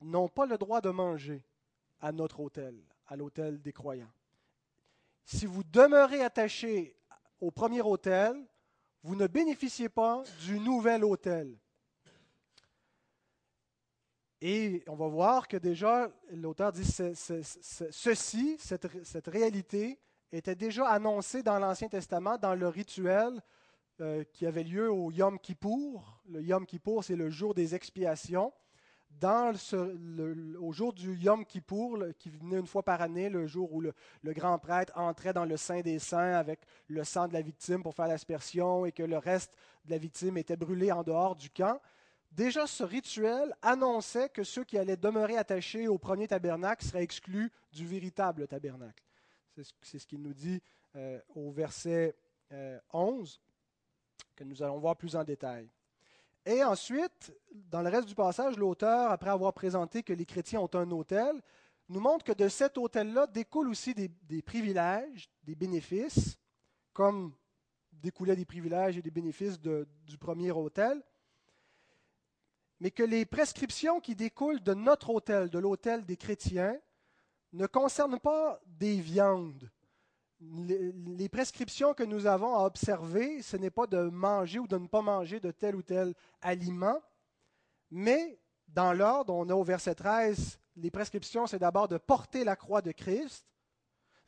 n'ont 0.00 0.28
pas 0.28 0.46
le 0.46 0.58
droit 0.58 0.80
de 0.80 0.90
manger 0.90 1.44
à 2.00 2.10
notre 2.10 2.40
hôtel, 2.40 2.80
à 3.06 3.16
l'hôtel 3.16 3.60
des 3.60 3.72
croyants. 3.72 4.12
Si 5.24 5.46
vous 5.46 5.62
demeurez 5.62 6.22
attaché 6.24 6.96
au 7.40 7.50
premier 7.50 7.82
hôtel, 7.82 8.34
vous 9.02 9.16
ne 9.16 9.26
bénéficiez 9.26 9.88
pas 9.88 10.22
du 10.44 10.58
nouvel 10.58 11.04
hôtel. 11.04 11.56
Et 14.42 14.82
on 14.86 14.96
va 14.96 15.08
voir 15.08 15.48
que 15.48 15.56
déjà, 15.58 16.10
l'auteur 16.30 16.72
dit 16.72 16.84
ceci, 16.84 18.56
cette, 18.58 19.04
cette, 19.04 19.26
réalité, 19.26 19.98
était 20.32 20.54
déjà 20.54 20.88
annoncée 20.88 21.42
dans 21.42 21.58
l'Ancien 21.58 21.88
Testament, 21.88 22.38
dans 22.38 22.54
le 22.54 22.68
rituel 22.68 23.42
euh, 24.00 24.24
qui 24.32 24.46
avait 24.46 24.64
lieu 24.64 24.90
au 24.90 25.10
Yom 25.10 25.38
Kippour. 25.38 26.22
Le 26.26 26.42
Yom 26.42 26.64
Kippour, 26.64 27.04
c'est 27.04 27.16
le 27.16 27.28
jour 27.28 27.52
des 27.52 27.74
expiations 27.74 28.52
dans 29.18 29.52
au 30.60 30.72
jour 30.72 30.92
du 30.92 31.14
Yom 31.16 31.44
Kippour, 31.44 32.04
qui 32.18 32.30
venait 32.30 32.58
une 32.58 32.66
fois 32.66 32.82
par 32.82 33.02
année, 33.02 33.28
le 33.28 33.46
jour 33.46 33.72
où 33.72 33.80
le, 33.80 33.92
grand 34.24 34.58
prêtre 34.58 34.92
entrait 34.96 35.32
dans 35.32 35.44
le 35.44 35.56
Saint 35.56 35.80
des 35.80 35.98
Saints 35.98 36.34
avec 36.34 36.60
le 36.88 37.04
sang 37.04 37.28
de 37.28 37.34
la 37.34 37.42
victime 37.42 37.82
pour 37.82 37.94
faire 37.94 38.06
l'aspersion 38.06 38.86
et 38.86 38.92
que 38.92 39.02
le 39.02 39.18
reste 39.18 39.52
de 39.84 39.90
la 39.90 39.98
victime 39.98 40.38
était 40.38 40.56
brûlé 40.56 40.90
en 40.92 41.02
dehors 41.02 41.36
du 41.36 41.50
camp, 41.50 41.80
déjà 42.32 42.66
ce 42.66 42.82
rituel 42.82 43.54
annonçait 43.62 44.28
que 44.28 44.42
ceux 44.42 44.64
qui 44.64 44.78
allaient 44.78 44.96
demeurer 44.96 45.36
attachés 45.36 45.88
au 45.88 45.98
premier 45.98 46.28
tabernacle 46.28 46.84
seraient 46.84 47.02
exclus 47.02 47.50
du 47.72 47.86
véritable 47.86 48.46
tabernacle. 48.46 49.04
C'est 49.82 49.98
ce 49.98 50.06
qu'il 50.06 50.22
nous 50.22 50.32
dit 50.32 50.62
euh, 50.96 51.20
au 51.34 51.50
verset 51.50 52.16
11, 52.50 52.50
euh, 52.52 54.34
que 54.34 54.44
nous 54.44 54.62
allons 54.62 54.78
voir 54.78 54.96
plus 54.96 55.14
en 55.16 55.24
détail. 55.24 55.68
Et 56.46 56.64
ensuite, 56.64 57.34
dans 57.52 57.82
le 57.82 57.90
reste 57.90 58.08
du 58.08 58.14
passage, 58.14 58.56
l'auteur, 58.56 59.10
après 59.10 59.30
avoir 59.30 59.52
présenté 59.52 60.02
que 60.02 60.12
les 60.12 60.24
chrétiens 60.24 60.60
ont 60.60 60.70
un 60.74 60.90
autel, 60.90 61.40
nous 61.88 62.00
montre 62.00 62.24
que 62.24 62.32
de 62.32 62.48
cet 62.48 62.78
autel-là 62.78 63.26
découlent 63.26 63.68
aussi 63.68 63.94
des, 63.94 64.42
privilèges, 64.42 65.28
des 65.42 65.54
bénéfices, 65.54 66.38
comme 66.92 67.34
découlaient 67.92 68.36
des 68.36 68.44
privilèges 68.44 68.96
et 68.96 69.02
des 69.02 69.10
bénéfices 69.10 69.58
du 69.60 70.18
premier 70.18 70.52
autel, 70.52 71.02
mais 72.78 72.90
que 72.90 73.02
les 73.02 73.26
prescriptions 73.26 74.00
qui 74.00 74.14
découlent 74.14 74.62
de 74.62 74.72
notre 74.72 75.10
autel, 75.10 75.50
de 75.50 75.58
l'autel 75.58 76.06
des 76.06 76.16
chrétiens, 76.16 76.78
ne 77.52 77.66
concernent 77.66 78.20
pas 78.20 78.60
des 78.66 79.00
viandes. 79.00 79.70
Les, 80.40 81.28
prescriptions 81.28 81.92
que 81.92 82.02
nous 82.02 82.26
avons 82.26 82.54
à 82.54 82.64
observer, 82.64 83.42
ce 83.42 83.56
n'est 83.56 83.70
pas 83.70 83.86
de 83.86 84.08
manger 84.08 84.58
ou 84.58 84.66
de 84.66 84.78
ne 84.78 84.86
pas 84.86 85.02
manger 85.02 85.38
de 85.38 85.50
tel 85.50 85.76
ou 85.76 85.82
tel 85.82 86.14
aliment, 86.40 86.98
mais 87.90 88.38
dans 88.68 88.92
l'ordre, 88.92 89.34
on 89.34 89.48
a 89.48 89.54
au 89.54 89.64
verset 89.64 89.94
13 89.94 90.58
les 90.76 90.90
prescriptions, 90.90 91.46
c'est 91.46 91.58
d'abord 91.58 91.88
de 91.88 91.98
porter 91.98 92.44
la 92.44 92.56
croix 92.56 92.82
de 92.82 92.92
Christ. 92.92 93.44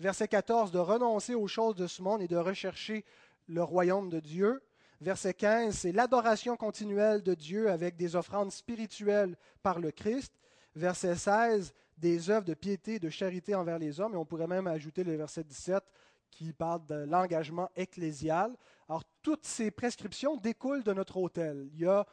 Verset 0.01 0.29
14, 0.29 0.73
de 0.73 0.79
renoncer 0.79 1.35
aux 1.35 1.47
choses 1.47 1.77
de 1.77 1.87
ce 1.87 2.03
monde 2.03 2.23
et 2.23 2.29
de 2.29 2.37
rechercher 2.37 3.05
le 3.47 3.63
royaume 3.63 4.11
de 4.11 4.21
Dieu. 4.21 4.63
Verset 5.01 5.35
15, 5.35 5.75
c'est 5.75 5.93
l'adoration 5.93 6.57
continuelle 6.57 7.23
de 7.23 7.35
Dieu 7.35 7.71
avec 7.71 7.97
des 7.97 8.17
offrandes 8.17 8.53
spirituelles 8.53 9.37
par 9.63 9.79
le 9.79 9.91
Christ. 9.91 10.33
Verset 10.75 11.17
16, 11.17 11.73
des 11.99 12.31
œuvres 12.31 12.47
de 12.47 12.55
piété 12.55 12.99
de 12.99 13.11
charité 13.11 13.55
envers 13.55 13.79
les 13.79 14.01
hommes. 14.01 14.15
Et 14.15 14.19
on 14.19 14.25
pourrait 14.25 14.47
même 14.47 14.67
ajouter 14.67 15.05
le 15.05 15.15
verset 15.15 15.45
17 15.45 15.83
qui 16.33 16.53
parle 16.53 16.85
de 16.87 17.05
l'engagement 17.05 17.71
ecclésial. 17.77 18.57
Alors, 18.89 19.05
toutes 19.23 19.45
ces 19.45 19.71
prescriptions 19.71 20.37
découlent 20.37 20.83
de 20.83 20.93
notre 20.93 21.19
autel. 21.19 21.69
Il 21.75 21.81
y 21.81 21.87
a 21.87 22.05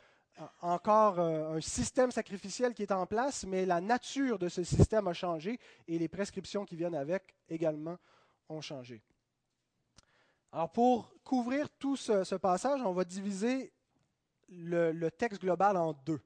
encore 0.61 1.19
euh, 1.19 1.57
un 1.57 1.61
système 1.61 2.11
sacrificiel 2.11 2.73
qui 2.73 2.83
est 2.83 2.91
en 2.91 3.05
place, 3.05 3.45
mais 3.45 3.65
la 3.65 3.81
nature 3.81 4.37
de 4.37 4.49
ce 4.49 4.63
système 4.63 5.07
a 5.07 5.13
changé 5.13 5.59
et 5.87 5.97
les 5.97 6.07
prescriptions 6.07 6.65
qui 6.65 6.75
viennent 6.75 6.95
avec 6.95 7.35
également 7.49 7.97
ont 8.49 8.61
changé. 8.61 9.01
Alors 10.51 10.71
pour 10.71 11.13
couvrir 11.23 11.69
tout 11.69 11.95
ce, 11.95 12.35
passage, 12.35 12.81
on 12.81 12.93
va 12.93 13.03
diviser 13.03 13.71
le, 14.49 15.09
texte 15.09 15.41
global 15.41 15.77
en 15.77 15.93
deux. 15.93 16.21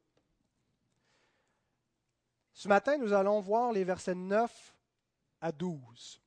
Ce 2.54 2.68
matin, 2.68 2.98
nous 2.98 3.14
allons 3.14 3.42
voir 3.42 3.74
les 3.74 3.84
versets 3.84 4.16
9 4.16 4.76
à 5.42 5.52
12. 5.52 6.23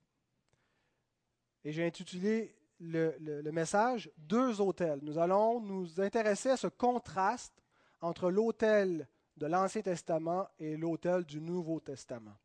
Et 1.66 1.73
j'ai 1.73 1.85
intitulé 1.85 2.54
le, 2.78 3.50
message 3.50 4.08
Deux 4.18 4.61
autels. 4.61 5.00
Nous 5.02 5.18
allons 5.18 5.61
nous 5.61 6.00
intéresser 6.00 6.50
à 6.50 6.56
ce 6.56 6.68
contraste 6.68 7.61
entre 8.00 8.30
l'autel 8.30 9.08
de 9.37 9.46
l'Ancien 9.46 9.82
Testament 9.82 10.46
et 10.61 10.76
l'autel 10.76 11.25
du 11.25 11.40
Nouveau 11.40 11.80
Testament. 11.80 12.37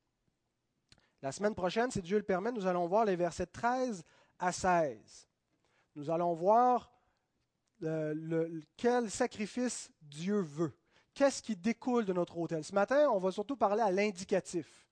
La 1.21 1.31
semaine 1.31 1.53
prochaine, 1.53 1.91
si 1.91 2.01
Dieu 2.01 2.17
le 2.17 2.23
permet, 2.23 2.51
nous 2.51 2.65
allons 2.65 2.87
voir 2.87 3.05
les 3.05 3.15
versets 3.15 3.45
13 3.45 4.03
à 4.39 4.51
16. 4.51 5.29
Nous 5.93 6.09
allons 6.09 6.33
voir 6.33 6.91
euh, 7.83 8.59
quel 8.75 9.11
sacrifice 9.11 9.91
Dieu 10.01 10.41
veut. 10.41 10.73
Qu'est-ce 11.13 11.43
qui 11.43 11.55
découle 11.55 12.05
de 12.05 12.13
notre 12.13 12.39
autel? 12.39 12.63
Ce 12.63 12.73
matin, 12.73 13.07
on 13.11 13.19
va 13.19 13.31
surtout 13.31 13.55
parler 13.55 13.83
à 13.83 13.91
l'indicatif. 13.91 14.89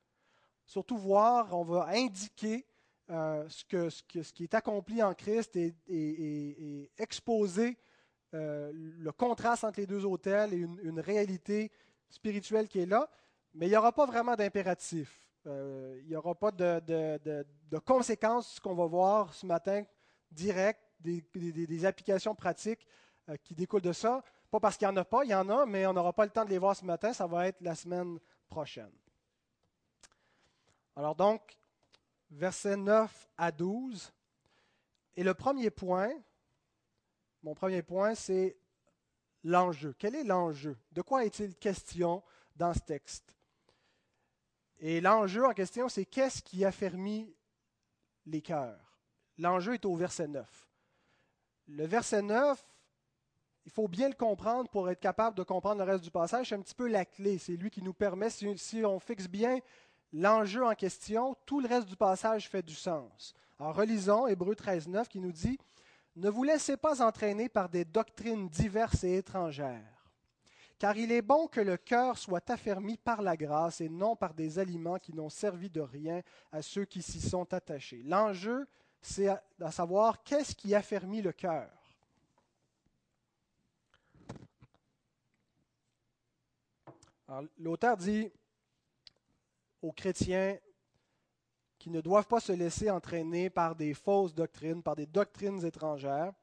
Surtout 0.67 0.99
voir, 0.99 1.57
on 1.57 1.63
va 1.63 1.87
indiquer 1.87 2.67
euh, 3.09 3.47
ce, 3.49 3.89
ce, 3.89 4.33
qui 4.33 4.43
est 4.43 4.53
accompli 4.53 5.01
en 5.01 5.13
Christ 5.13 5.55
et, 5.55 5.73
et 5.87 6.91
exposer 6.97 7.77
euh, 8.35 8.71
le 8.73 9.11
contraste 9.11 9.63
entre 9.63 9.79
les 9.79 9.87
deux 9.87 10.05
autels 10.05 10.53
et 10.53 10.57
une, 10.57 10.99
réalité 10.99 11.71
spirituelle 12.07 12.67
qui 12.67 12.79
est 12.79 12.85
là, 12.85 13.09
mais 13.55 13.65
il 13.65 13.69
n'y 13.69 13.77
aura 13.77 13.91
pas 13.91 14.05
vraiment 14.05 14.35
d'impératif. 14.35 15.25
Euh, 15.47 15.99
il 16.03 16.09
n'y 16.09 16.15
aura 16.15 16.35
pas 16.35 16.51
de, 16.51 16.79
de, 16.79 17.79
conséquences, 17.79 18.59
qu'on 18.59 18.75
va 18.75 18.85
voir 18.85 19.33
ce 19.33 19.47
matin, 19.47 19.83
direct, 20.31 20.79
des, 20.99 21.85
applications 21.85 22.35
pratiques 22.35 22.85
qui 23.43 23.55
découlent 23.55 23.81
de 23.81 23.93
ça. 23.93 24.23
Pas 24.51 24.59
parce 24.59 24.77
qu'il 24.77 24.87
n'y 24.87 24.93
en 24.93 24.97
a 24.97 25.05
pas, 25.05 25.23
il 25.23 25.31
y 25.31 25.35
en 25.35 25.49
a, 25.49 25.65
mais 25.65 25.87
on 25.87 25.93
n'aura 25.93 26.13
pas 26.13 26.25
le 26.25 26.31
temps 26.31 26.45
de 26.45 26.49
les 26.51 26.59
voir 26.59 26.75
ce 26.75 26.85
matin, 26.85 27.13
ça 27.13 27.25
va 27.25 27.47
être 27.47 27.61
la 27.61 27.73
semaine 27.73 28.19
prochaine. 28.47 28.91
Alors 30.95 31.15
donc, 31.15 31.57
versets 32.29 32.77
9 32.77 33.29
à 33.37 33.51
12. 33.51 34.11
Et 35.15 35.23
le 35.23 35.33
premier 35.33 35.69
point, 35.69 36.11
mon 37.43 37.53
premier 37.53 37.81
point, 37.81 38.15
c'est 38.15 38.57
l'enjeu. 39.43 39.95
Quel 39.97 40.15
est 40.15 40.23
l'enjeu? 40.23 40.77
De 40.91 41.01
quoi 41.01 41.25
est-il 41.25 41.55
question 41.55 42.23
dans 42.55 42.73
ce 42.73 42.79
texte? 42.79 43.35
Et 44.79 45.01
l'enjeu 45.01 45.45
en 45.45 45.53
question, 45.53 45.89
c'est 45.89 46.05
qu'est-ce 46.05 46.41
qui 46.41 46.63
affermit 46.63 47.35
les 48.25 48.41
cœurs? 48.41 48.97
L'enjeu 49.37 49.73
est 49.73 49.85
au 49.85 49.95
verset 49.95 50.27
9. 50.27 50.67
Le 51.67 51.85
verset 51.85 52.21
9, 52.21 52.65
il 53.65 53.71
faut 53.71 53.87
bien 53.87 54.09
le 54.09 54.15
comprendre 54.15 54.69
pour 54.69 54.89
être 54.89 54.99
capable 54.99 55.37
de 55.37 55.43
comprendre 55.43 55.83
le 55.83 55.91
reste 55.91 56.03
du 56.03 56.11
passage. 56.11 56.49
C'est 56.49 56.55
un 56.55 56.61
petit 56.61 56.75
peu 56.75 56.87
la 56.87 57.05
clé. 57.05 57.37
C'est 57.37 57.55
lui 57.55 57.69
qui 57.69 57.81
nous 57.81 57.93
permet, 57.93 58.29
si, 58.29 58.57
si 58.57 58.83
on 58.83 58.99
fixe 58.99 59.27
bien 59.27 59.59
l'enjeu 60.13 60.65
en 60.65 60.75
question, 60.75 61.35
tout 61.45 61.59
le 61.59 61.67
reste 61.67 61.87
du 61.87 61.95
passage 61.95 62.49
fait 62.49 62.63
du 62.63 62.75
sens. 62.75 63.33
Alors 63.59 63.75
relisons 63.75 64.27
Hébreu 64.27 64.55
13, 64.55 64.87
9 64.87 65.07
qui 65.07 65.19
nous 65.19 65.31
dit 65.31 65.59
ne 66.15 66.29
vous 66.29 66.43
laissez 66.43 66.75
pas 66.75 67.01
entraîner 67.01 67.47
par 67.49 67.69
des 67.69 67.85
doctrines 67.85 68.49
diverses 68.49 69.03
et 69.03 69.17
étrangères, 69.17 70.11
car 70.77 70.97
il 70.97 71.11
est 71.11 71.21
bon 71.21 71.47
que 71.47 71.61
le 71.61 71.77
cœur 71.77 72.17
soit 72.17 72.49
affermi 72.49 72.97
par 72.97 73.21
la 73.21 73.37
grâce 73.37 73.79
et 73.79 73.89
non 73.89 74.15
par 74.15 74.33
des 74.33 74.59
aliments 74.59 74.97
qui 74.97 75.13
n'ont 75.13 75.29
servi 75.29 75.69
de 75.69 75.81
rien 75.81 76.21
à 76.51 76.61
ceux 76.61 76.85
qui 76.85 77.01
s'y 77.01 77.21
sont 77.21 77.53
attachés. 77.53 78.01
L'enjeu, 78.03 78.67
c'est 79.01 79.27
à, 79.27 79.71
savoir 79.71 80.23
qu'est-ce 80.23 80.55
qui 80.55 80.75
affermit 80.75 81.21
le 81.21 81.31
cœur? 81.31 81.69
L'auteur 87.59 87.95
dit 87.95 88.31
aux 89.81 89.91
chrétiens, 89.91 90.57
qui 91.77 91.89
ne 91.89 92.01
doivent 92.01 92.27
pas 92.27 92.41
se 92.41 92.51
laisser 92.51 92.89
entraîner 92.89 93.49
par 93.49 93.75
des 93.75 93.93
fausses 93.93 94.35
doctrines, 94.35 94.83
par 94.83 94.95
des 94.95 95.05
doctrines 95.05 95.65
étrangères. 95.65 96.33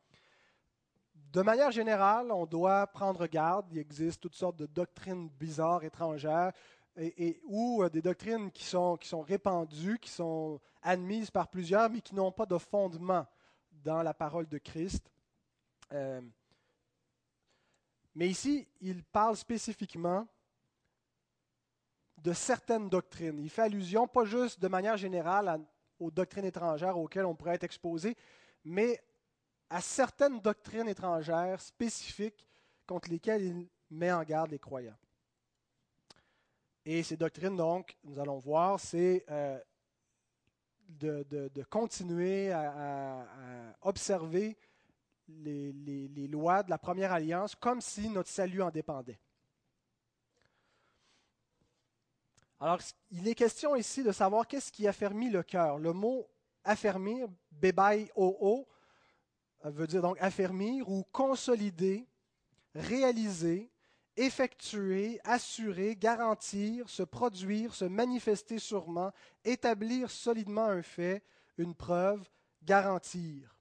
De 1.32 1.42
manière 1.42 1.70
générale, 1.70 2.32
on 2.32 2.46
doit 2.46 2.86
prendre 2.86 3.26
garde. 3.26 3.66
Il 3.70 3.78
existe 3.78 4.22
toutes 4.22 4.34
sortes 4.34 4.56
de 4.56 4.64
doctrines 4.64 5.28
bizarres, 5.28 5.84
étrangères, 5.84 6.52
et, 6.96 7.42
ou 7.44 7.82
euh, 7.82 7.90
des 7.90 8.00
doctrines 8.00 8.50
qui 8.50 8.64
sont, 8.64 8.96
qui 8.96 9.08
sont 9.08 9.20
répandues, 9.20 9.98
qui 9.98 10.10
sont 10.10 10.58
admises 10.82 11.30
par 11.30 11.48
plusieurs, 11.48 11.90
mais 11.90 12.00
qui 12.00 12.14
n'ont 12.14 12.32
pas 12.32 12.46
de 12.46 12.56
fondement 12.56 13.26
dans 13.70 14.02
la 14.02 14.14
parole 14.14 14.48
de 14.48 14.56
Christ. 14.56 15.10
Euh, 15.92 16.22
mais 18.14 18.28
ici, 18.28 18.66
il 18.80 19.04
parle 19.04 19.36
spécifiquement 19.36 20.26
de 22.18 22.32
certaines 22.32 22.88
doctrines. 22.88 23.38
Il 23.38 23.50
fait 23.50 23.62
allusion, 23.62 24.06
pas 24.06 24.25
juste 24.25 24.61
de 24.61 24.68
manière 24.68 24.96
générale 24.96 25.61
aux 25.99 26.11
doctrines 26.11 26.44
étrangères 26.44 26.99
auxquelles 26.99 27.26
on 27.26 27.35
pourrait 27.35 27.54
être 27.54 27.64
exposé, 27.64 28.16
mais 28.64 29.00
à 29.70 29.80
certaines 29.80 30.40
doctrines 30.40 30.88
étrangères 30.88 31.61
spécifiques 31.61 32.46
contre 32.87 33.11
lesquelles 33.11 33.42
il 33.42 33.68
met 33.90 34.12
en 34.12 34.23
garde 34.23 34.50
les 34.50 34.58
croyants. 34.58 34.96
Et 36.85 37.02
ces 37.02 37.16
doctrines, 37.16 37.56
donc, 37.56 37.96
nous 38.04 38.18
allons 38.18 38.38
voir, 38.38 38.78
c'est 38.78 39.25
euh, 39.28 39.58
de, 40.88 41.62
continuer 41.68 42.52
à, 42.52 43.26
observer 43.82 44.56
les 45.28 46.28
lois 46.30 46.62
de 46.62 46.70
la 46.70 46.78
première 46.78 47.12
alliance 47.12 47.56
comme 47.56 47.80
si 47.80 48.08
notre 48.08 48.30
salut 48.30 48.62
en 48.62 48.70
dépendait. 48.70 49.18
Alors, 52.58 52.80
il 53.10 53.28
est 53.28 53.34
question 53.34 53.76
ici 53.76 54.02
de 54.02 54.12
savoir 54.12 54.46
qu'est-ce 54.46 54.72
qui 54.72 54.88
affermit 54.88 55.30
le 55.30 55.42
cœur. 55.42 55.78
Le 55.78 55.92
mot 55.92 56.26
affermir, 56.64 57.28
bebai 57.50 58.10
o 58.16 58.66
veut 59.64 59.86
dire 59.86 60.02
donc 60.02 60.16
affermir 60.20 60.88
ou 60.88 61.04
consolider, 61.12 62.06
réaliser, 62.75 63.70
effectuer, 64.16 65.20
assurer, 65.25 65.96
garantir, 65.96 66.88
se 66.88 67.02
produire, 67.02 67.75
se 67.75 67.84
manifester 67.84 68.58
sûrement, 68.58 69.12
établir 69.44 70.10
solidement 70.10 70.66
un 70.66 70.82
fait, 70.82 71.22
une 71.58 71.75
preuve, 71.75 72.28
garantir. 72.62 73.54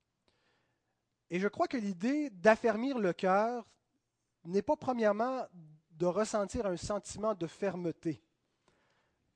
Et 1.30 1.40
je 1.40 1.48
crois 1.48 1.68
que 1.68 1.78
l'idée 1.78 2.30
d'affermir 2.30 2.98
le 2.98 3.12
cœur 3.12 3.66
n'est 4.46 4.62
pas 4.62 4.78
premièrement 4.78 5.46
de 5.92 6.06
ressentir 6.06 6.66
un 6.66 6.78
sentiment 6.78 7.34
de 7.34 7.48
fermeté. 7.48 8.22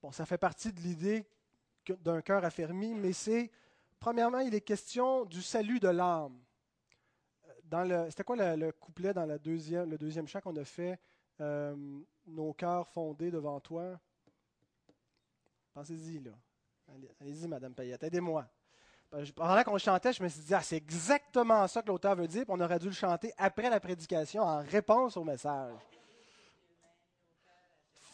Bon, 0.02 0.12
ça 0.12 0.26
fait 0.26 0.38
partie 0.38 0.72
de 0.72 0.80
l'idée 0.80 1.26
d'un 2.02 2.22
cœur 2.22 2.44
affermi, 2.46 2.94
mais 2.94 3.14
c'est, 3.14 3.52
premièrement, 4.00 4.40
il 4.40 4.54
est 4.54 4.62
question 4.62 5.26
du 5.26 5.42
salut 5.42 5.80
de 5.80 5.90
l'âme. 5.90 6.40
C'était 8.10 8.24
quoi 8.24 8.56
le, 8.56 8.72
couplet 8.72 9.14
dans 9.14 9.26
la 9.26 9.38
deuxième, 9.38 9.90
le 9.90 9.98
deuxième 9.98 10.28
chant 10.28 10.42
qu'on 10.42 10.56
a 10.56 10.64
fait? 10.64 11.00
Euh, 11.42 11.76
Nos 12.26 12.54
cœurs 12.54 12.88
fondés 12.88 13.32
devant 13.32 13.60
toi 13.60 14.00
Pensez-y, 15.74 16.20
là. 16.20 16.32
Allez-y, 17.22 17.48
Madame 17.48 17.74
Payette, 17.74 18.04
aidez-moi. 18.04 18.46
Pendant 19.36 19.64
qu'on 19.64 19.78
chantait, 19.78 20.14
je 20.14 20.22
me 20.22 20.28
suis 20.28 20.42
dit, 20.42 20.54
ah, 20.54 20.62
c'est 20.62 20.78
exactement 20.78 21.68
ça 21.68 21.82
que 21.82 21.88
l'auteur 21.88 22.16
veut 22.16 22.28
dire, 22.28 22.44
puis 22.44 22.54
on 22.56 22.60
aurait 22.60 22.80
dû 22.80 22.88
le 22.88 22.94
chanter 22.94 23.32
après 23.38 23.70
la 23.70 23.80
prédication 23.80 24.44
en 24.44 24.62
réponse 24.62 25.18
au 25.18 25.24
message. 25.24 25.74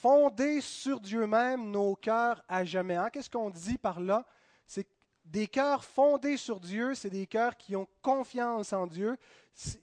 Fonder 0.06 0.62
sur 0.62 1.00
Dieu 1.00 1.26
même 1.26 1.72
nos 1.72 1.96
cœurs 1.96 2.40
à 2.48 2.64
jamais. 2.64 2.94
Hein? 2.94 3.10
Qu'est-ce 3.12 3.28
qu'on 3.28 3.50
dit 3.50 3.80
par 3.80 4.00
là? 4.00 4.24
C'est 4.68 4.88
des 5.26 5.48
cœurs 5.48 5.84
fondés 5.84 6.38
sur 6.38 6.60
Dieu, 6.60 6.94
c'est 6.94 7.10
des 7.10 7.26
cœurs 7.26 7.58
qui 7.58 7.76
ont 7.76 7.88
confiance 8.04 8.72
en 8.72 8.86
Dieu. 8.86 9.18
Ce 9.56 9.74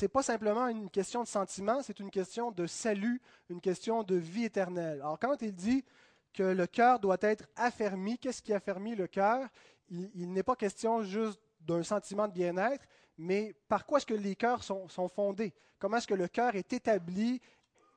n'est 0.00 0.08
pas 0.08 0.22
simplement 0.22 0.68
une 0.68 0.88
question 0.88 1.24
de 1.24 1.26
sentiment, 1.26 1.82
c'est 1.82 1.98
une 1.98 2.12
question 2.12 2.52
de 2.52 2.64
salut, 2.68 3.20
une 3.50 3.60
question 3.60 4.04
de 4.04 4.14
vie 4.14 4.44
éternelle. 4.44 5.00
Alors 5.00 5.18
quand 5.18 5.42
il 5.42 5.52
dit 5.52 5.84
que 6.32 6.44
le 6.44 6.68
cœur 6.68 7.00
doit 7.00 7.18
être 7.22 7.48
affermi, 7.56 8.20
qu'est-ce 8.20 8.42
qui 8.42 8.52
affermit 8.52 8.94
le 8.94 9.08
cœur? 9.08 9.48
Il, 9.88 10.32
n'est 10.32 10.44
pas 10.44 10.54
question 10.54 11.02
juste 11.02 11.40
d'un 11.62 11.82
sentiment 11.82 12.28
de 12.28 12.32
bien-être, 12.32 12.86
mais 13.18 13.52
par 13.66 13.84
quoi 13.84 13.98
est-ce 13.98 14.06
que 14.06 14.14
les 14.14 14.36
cœurs 14.36 14.62
sont, 14.62 14.88
sont 14.88 15.08
fondés? 15.08 15.52
Comment 15.80 15.96
est-ce 15.96 16.06
que 16.06 16.14
le 16.14 16.28
cœur 16.28 16.54
est 16.54 16.72
établi 16.72 17.40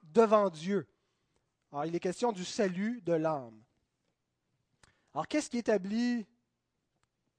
devant 0.02 0.50
Dieu? 0.50 0.88
Alors 1.72 1.86
il 1.86 1.96
est 1.96 2.00
question 2.00 2.32
du 2.32 2.46
salut 2.46 3.02
de 3.02 3.14
l'âme. 3.14 3.62
Alors 5.14 5.28
qu'est-ce 5.28 5.50
qui 5.50 5.58
établit 5.58 6.26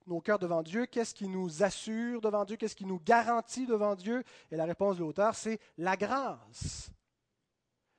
nos 0.06 0.20
cœurs 0.20 0.38
devant 0.38 0.62
Dieu, 0.62 0.86
qu'est-ce 0.86 1.14
qui 1.14 1.28
nous 1.28 1.62
assure 1.62 2.20
devant 2.20 2.44
Dieu, 2.44 2.56
qu'est-ce 2.56 2.76
qui 2.76 2.86
nous 2.86 3.00
garantit 3.00 3.66
devant 3.66 3.94
Dieu? 3.94 4.24
Et 4.50 4.56
la 4.56 4.64
réponse 4.64 4.96
de 4.96 5.02
l'auteur, 5.02 5.34
c'est 5.34 5.60
la 5.78 5.96
grâce. 5.96 6.90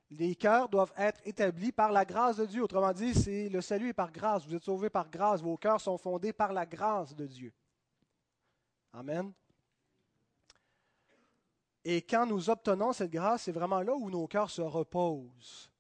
Les 0.09 0.35
cœurs 0.35 0.67
doivent 0.67 0.91
être 0.97 1.21
établis 1.23 1.71
par 1.71 1.91
la 1.91 2.03
grâce 2.03 2.35
de 2.35 2.45
Dieu. 2.45 2.63
Autrement 2.63 2.91
dit, 2.91 3.13
c'est 3.13 3.47
le 3.47 3.61
salut 3.61 3.89
est 3.89 3.93
par 3.93 4.11
grâce. 4.11 4.45
Vous 4.45 4.53
êtes 4.53 4.63
sauvés 4.63 4.89
par 4.89 5.09
grâce. 5.09 5.41
Vos 5.41 5.55
cœurs 5.55 5.79
sont 5.79 5.97
fondés 5.97 6.33
par 6.33 6.51
la 6.51 6.65
grâce 6.65 7.15
de 7.15 7.25
Dieu. 7.25 7.53
Amen. 8.91 9.31
Et 11.85 12.01
quand 12.01 12.25
nous 12.25 12.49
obtenons 12.49 12.91
cette 12.91 13.09
grâce, 13.09 13.43
c'est 13.43 13.53
vraiment 13.53 13.81
là 13.81 13.95
où 13.95 14.09
nos 14.09 14.27
cœurs 14.27 14.49
se 14.49 14.61
reposent. 14.61 15.70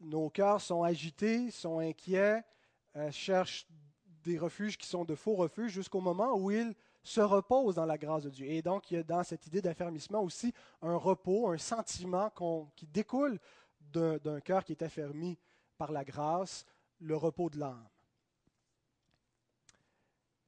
Nos 0.00 0.30
cœurs 0.30 0.60
sont 0.60 0.82
agités, 0.82 1.50
sont 1.50 1.80
inquiets, 1.80 2.42
euh, 2.96 3.10
cherchent 3.10 3.66
des 4.22 4.38
refuges 4.38 4.78
qui 4.78 4.86
sont 4.86 5.04
de 5.04 5.14
faux 5.14 5.34
refuges 5.34 5.72
jusqu'au 5.72 6.00
moment 6.00 6.34
où 6.36 6.50
ils 6.50 6.74
se 7.02 7.20
reposent 7.20 7.74
dans 7.74 7.86
la 7.86 7.98
grâce 7.98 8.24
de 8.24 8.30
Dieu. 8.30 8.46
Et 8.46 8.62
donc, 8.62 8.90
il 8.90 8.94
y 8.94 8.96
a 8.98 9.02
dans 9.02 9.24
cette 9.24 9.46
idée 9.46 9.62
d'affermissement 9.62 10.22
aussi 10.22 10.52
un 10.82 10.96
repos, 10.96 11.48
un 11.48 11.58
sentiment 11.58 12.30
qui 12.76 12.86
découle 12.86 13.38
d'un 13.80 14.40
cœur 14.40 14.64
qui 14.64 14.72
est 14.72 14.82
affermi 14.82 15.38
par 15.76 15.90
la 15.90 16.04
grâce, 16.04 16.64
le 17.00 17.16
repos 17.16 17.48
de 17.48 17.58
l'âme. 17.58 17.88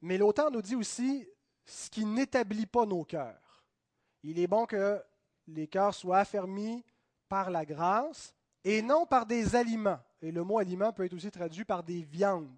Mais 0.02 0.19
l'auteur 0.19 0.50
nous 0.50 0.62
dit 0.62 0.76
aussi 0.76 1.26
ce 1.64 1.88
qui 1.88 2.04
n'établit 2.04 2.66
pas 2.66 2.87
nos 2.87 3.04
cœurs. 3.04 3.64
Il 4.23 4.38
est 4.38 4.47
bon 4.47 4.66
que 4.66 5.02
les 5.47 5.66
cœurs 5.66 5.95
soient 5.95 6.19
affermis 6.19 6.85
par 7.28 7.50
la 7.50 7.64
grâce 7.64 8.35
et 8.64 8.83
non 8.83 9.07
par 9.07 9.26
des 9.26 9.57
aliments. 9.57 10.00
Et 10.23 10.31
le 10.31 10.45
mot 10.45 10.59
aliment 10.59 10.93
peut 10.93 11.05
être 11.05 11.14
aussi 11.14 11.31
traduit 11.31 11.64
par 11.64 11.83
des 11.83 12.02
viandes. 12.02 12.49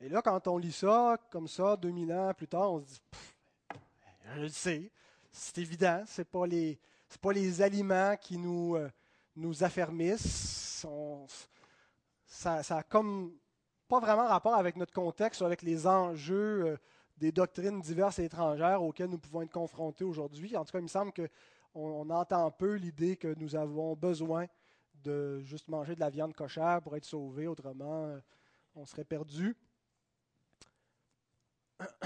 Et 0.00 0.08
là, 0.08 0.22
quand 0.22 0.48
on 0.48 0.58
lit 0.58 0.72
ça, 0.72 1.16
comme 1.30 1.46
ça, 1.46 1.76
2000 1.76 2.12
ans 2.12 2.34
plus 2.34 2.48
tard, 2.48 2.72
on 2.72 2.80
se 2.80 2.86
dit, 2.86 3.00
je 4.34 4.40
le 4.40 4.48
sais, 4.48 4.90
c'est 5.30 5.58
évident, 5.58 6.02
ce 6.06 6.20
n'est 6.20 6.24
pas, 6.24 6.46
les, 6.46 6.78
pas 7.20 7.32
les 7.32 7.62
aliments 7.62 8.16
qui 8.16 8.36
nous, 8.36 8.76
euh, 8.76 8.90
nous 9.36 9.62
affermissent. 9.62 10.84
ça 12.26 12.62
n'a 12.68 12.82
comme 12.82 13.32
pas 13.86 14.00
vraiment 14.00 14.26
rapport 14.26 14.54
avec 14.54 14.76
notre 14.76 14.92
contexte 14.92 15.40
ou 15.42 15.44
avec 15.44 15.62
les 15.62 15.86
enjeux 15.86 16.66
euh, 16.66 16.76
des 17.18 17.30
doctrines 17.30 17.80
diverses 17.80 18.18
et 18.18 18.24
étrangères 18.24 18.82
auxquelles 18.82 19.10
nous 19.10 19.18
pouvons 19.18 19.42
être 19.42 19.52
confrontés 19.52 20.04
aujourd'hui. 20.04 20.56
En 20.56 20.64
tout 20.64 20.72
cas, 20.72 20.78
il 20.78 20.84
me 20.84 20.88
semble 20.88 21.12
qu'on 21.12 21.28
on 21.74 22.10
entend 22.10 22.50
peu 22.50 22.74
l'idée 22.74 23.16
que 23.16 23.34
nous 23.38 23.54
avons 23.54 23.94
besoin 23.94 24.46
de 25.02 25.40
juste 25.40 25.68
manger 25.68 25.94
de 25.94 26.00
la 26.00 26.10
viande 26.10 26.34
cochère 26.34 26.80
pour 26.82 26.96
être 26.96 27.04
sauvés, 27.04 27.46
autrement 27.46 28.06
euh, 28.06 28.18
on 28.74 28.86
serait 28.86 29.04
perdu. 29.04 29.56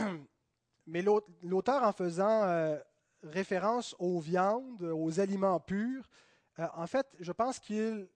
Mais 0.87 1.03
l'auteur, 1.43 1.83
en 1.83 1.93
faisant 1.93 2.45
euh, 2.45 2.79
référence 3.23 3.95
aux 3.99 4.21
viandes, 4.21 4.83
aux 4.83 5.21
aliments 5.21 5.61
purs, 5.61 6.09
euh, 6.59 6.67
en 6.75 6.87
fait, 6.87 7.07
je 7.19 7.33
pense 7.33 7.59
qu'il 7.59 8.09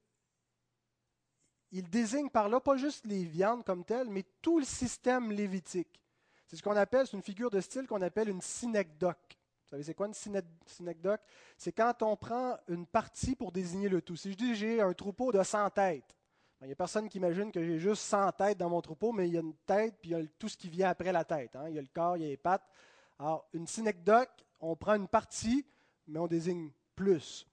il 1.72 1.88
désigne 1.88 2.28
par 2.28 2.48
là 2.48 2.60
pas 2.60 2.76
juste 2.76 3.06
les 3.06 3.24
viandes 3.24 3.64
comme 3.64 3.84
telles, 3.84 4.08
mais 4.08 4.24
tout 4.42 4.58
le 4.58 4.64
système 4.64 5.30
lévitique. 5.30 6.00
C'est 6.48 6.56
ce 6.56 6.62
qu'on 6.62 6.76
appelle, 6.76 7.06
c'est 7.06 7.16
une 7.16 7.22
figure 7.22 7.50
de 7.50 7.60
style 7.60 7.86
qu'on 7.86 8.02
appelle 8.02 8.28
une 8.28 8.40
synecdoque. 8.40 9.38
Vous 9.70 9.76
savez, 9.76 9.84
c'est 9.84 9.94
quoi 9.94 10.08
une 10.08 10.50
synecdoque? 10.66 11.20
C'est 11.56 11.70
quand 11.70 12.02
on 12.02 12.16
prend 12.16 12.56
une 12.66 12.86
partie 12.86 13.36
pour 13.36 13.52
désigner 13.52 13.88
le 13.88 14.02
tout. 14.02 14.16
Si 14.16 14.32
je 14.32 14.36
dis 14.36 14.56
j'ai 14.56 14.80
un 14.80 14.92
troupeau 14.94 15.30
de 15.30 15.40
100 15.40 15.70
têtes, 15.70 16.16
il 16.60 16.66
n'y 16.66 16.72
a 16.72 16.76
personne 16.76 17.08
qui 17.08 17.18
imagine 17.18 17.52
que 17.52 17.62
j'ai 17.62 17.78
juste 17.78 18.02
100 18.02 18.32
têtes 18.32 18.58
dans 18.58 18.68
mon 18.68 18.80
troupeau, 18.80 19.12
mais 19.12 19.28
il 19.28 19.34
y 19.34 19.36
a 19.36 19.40
une 19.40 19.54
tête, 19.54 19.94
puis 20.02 20.10
il 20.10 20.18
y 20.18 20.20
a 20.20 20.26
tout 20.40 20.48
ce 20.48 20.56
qui 20.56 20.68
vient 20.68 20.90
après 20.90 21.12
la 21.12 21.24
tête. 21.24 21.54
Hein. 21.54 21.68
Il 21.68 21.76
y 21.76 21.78
a 21.78 21.82
le 21.82 21.86
corps, 21.86 22.16
il 22.16 22.24
y 22.24 22.26
a 22.26 22.28
les 22.30 22.36
pattes. 22.36 22.68
Alors, 23.16 23.48
une 23.52 23.68
synecdoque, 23.68 24.44
on 24.58 24.74
prend 24.74 24.94
une 24.94 25.06
partie, 25.06 25.64
mais 26.08 26.18
on 26.18 26.26
désigne 26.26 26.72
plus. 26.96 27.46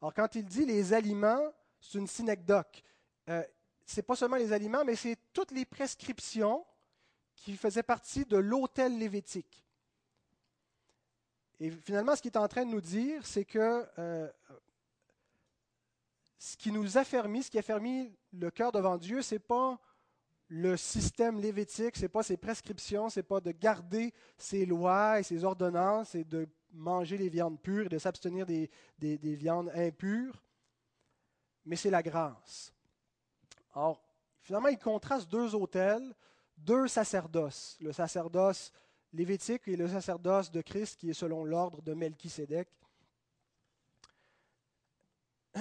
Alors, 0.00 0.14
quand 0.14 0.34
il 0.36 0.46
dit 0.46 0.64
les 0.64 0.94
aliments, 0.94 1.52
c'est 1.80 1.98
une 1.98 2.06
synecdoque. 2.06 2.82
Euh, 3.28 3.44
ce 3.84 3.96
n'est 3.96 4.04
pas 4.04 4.16
seulement 4.16 4.36
les 4.36 4.54
aliments, 4.54 4.86
mais 4.86 4.96
c'est 4.96 5.18
toutes 5.34 5.50
les 5.50 5.66
prescriptions 5.66 6.64
qui 7.36 7.58
faisaient 7.58 7.82
partie 7.82 8.24
de 8.24 8.38
l'autel 8.38 8.98
lévitique. 8.98 9.67
Et 11.60 11.70
finalement, 11.70 12.14
ce 12.14 12.22
qu'il 12.22 12.30
est 12.30 12.38
en 12.38 12.48
train 12.48 12.64
de 12.64 12.70
nous 12.70 12.80
dire, 12.80 13.26
c'est 13.26 13.44
que 13.44 13.86
euh, 13.98 14.30
ce 16.38 16.56
qui 16.56 16.70
nous 16.70 16.98
affermit, 16.98 17.42
ce 17.42 17.50
qui 17.50 17.58
affermit 17.58 18.16
le 18.32 18.50
cœur 18.50 18.70
devant 18.70 18.96
Dieu, 18.96 19.22
ce 19.22 19.34
n'est 19.34 19.40
pas 19.40 19.78
le 20.48 20.76
système 20.76 21.40
lévitique, 21.40 21.96
ce 21.96 22.02
n'est 22.02 22.08
pas 22.08 22.22
ses 22.22 22.36
prescriptions, 22.36 23.10
ce 23.10 23.20
n'est 23.20 23.24
pas 23.24 23.40
de 23.40 23.50
garder 23.50 24.14
ses 24.36 24.64
lois 24.64 25.20
et 25.20 25.22
ses 25.22 25.44
ordonnances 25.44 26.14
et 26.14 26.24
de 26.24 26.48
manger 26.72 27.18
les 27.18 27.28
viandes 27.28 27.60
pures 27.60 27.86
et 27.86 27.90
de 27.90 27.98
s'abstenir 27.98 28.46
des, 28.46 28.70
des, 28.98 29.34
viandes 29.34 29.70
impures, 29.74 30.42
mais 31.64 31.76
c'est 31.76 31.90
la 31.90 32.02
grâce. 32.02 32.72
Or, 33.74 34.02
finalement, 34.42 34.68
il 34.68 34.78
contraste 34.78 35.28
deux 35.28 35.54
autels, 35.54 36.14
deux 36.56 36.88
sacerdoces, 36.88 37.76
le 37.80 37.92
sacerdoce 37.92 38.72
lévitique 39.12 39.68
et 39.68 39.76
le 39.76 39.88
sacerdoce 39.88 40.50
de 40.50 40.60
Christ 40.60 40.96
qui 40.96 41.10
est 41.10 41.14
selon 41.14 41.44
l'ordre 41.44 41.82
de 41.82 41.94
Melchisédek. 41.94 42.68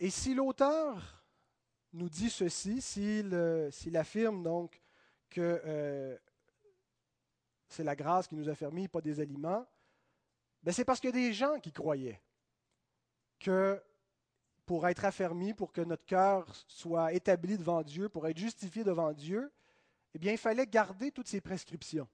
Et 0.00 0.10
si 0.10 0.34
l'auteur 0.34 1.24
nous 1.92 2.08
dit 2.08 2.30
ceci, 2.30 2.80
s'il 2.82 3.96
affirme 3.96 4.42
donc 4.42 4.82
que 5.30 5.62
euh, 5.64 6.18
c'est 7.68 7.84
la 7.84 7.94
grâce 7.96 8.26
qui 8.26 8.34
nous 8.34 8.48
a 8.48 8.54
permis, 8.54 8.88
pas 8.88 9.00
des 9.00 9.20
aliments, 9.20 9.66
ben 10.62 10.72
c'est 10.72 10.84
parce 10.84 11.00
qu'il 11.00 11.10
y 11.10 11.12
a 11.12 11.16
des 11.16 11.32
gens 11.32 11.60
qui 11.60 11.72
croyaient 11.72 12.20
que 13.38 13.80
pour 14.66 14.88
être 14.88 15.04
affermi, 15.04 15.52
pour 15.54 15.72
que 15.72 15.82
notre 15.82 16.04
cœur 16.06 16.46
soit 16.66 17.12
établi 17.12 17.58
devant 17.58 17.82
Dieu, 17.82 18.08
pour 18.08 18.26
être 18.26 18.38
justifié 18.38 18.82
devant 18.82 19.12
Dieu, 19.12 19.52
eh 20.14 20.18
bien, 20.18 20.32
il 20.32 20.38
fallait 20.38 20.66
garder 20.66 21.10
toutes 21.10 21.28
ces 21.28 21.40
prescriptions. 21.40 22.08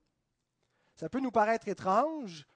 Ça 0.95 1.07
peut 1.07 1.19
nous 1.19 1.31
paraître 1.31 1.67
étrange 1.67 2.47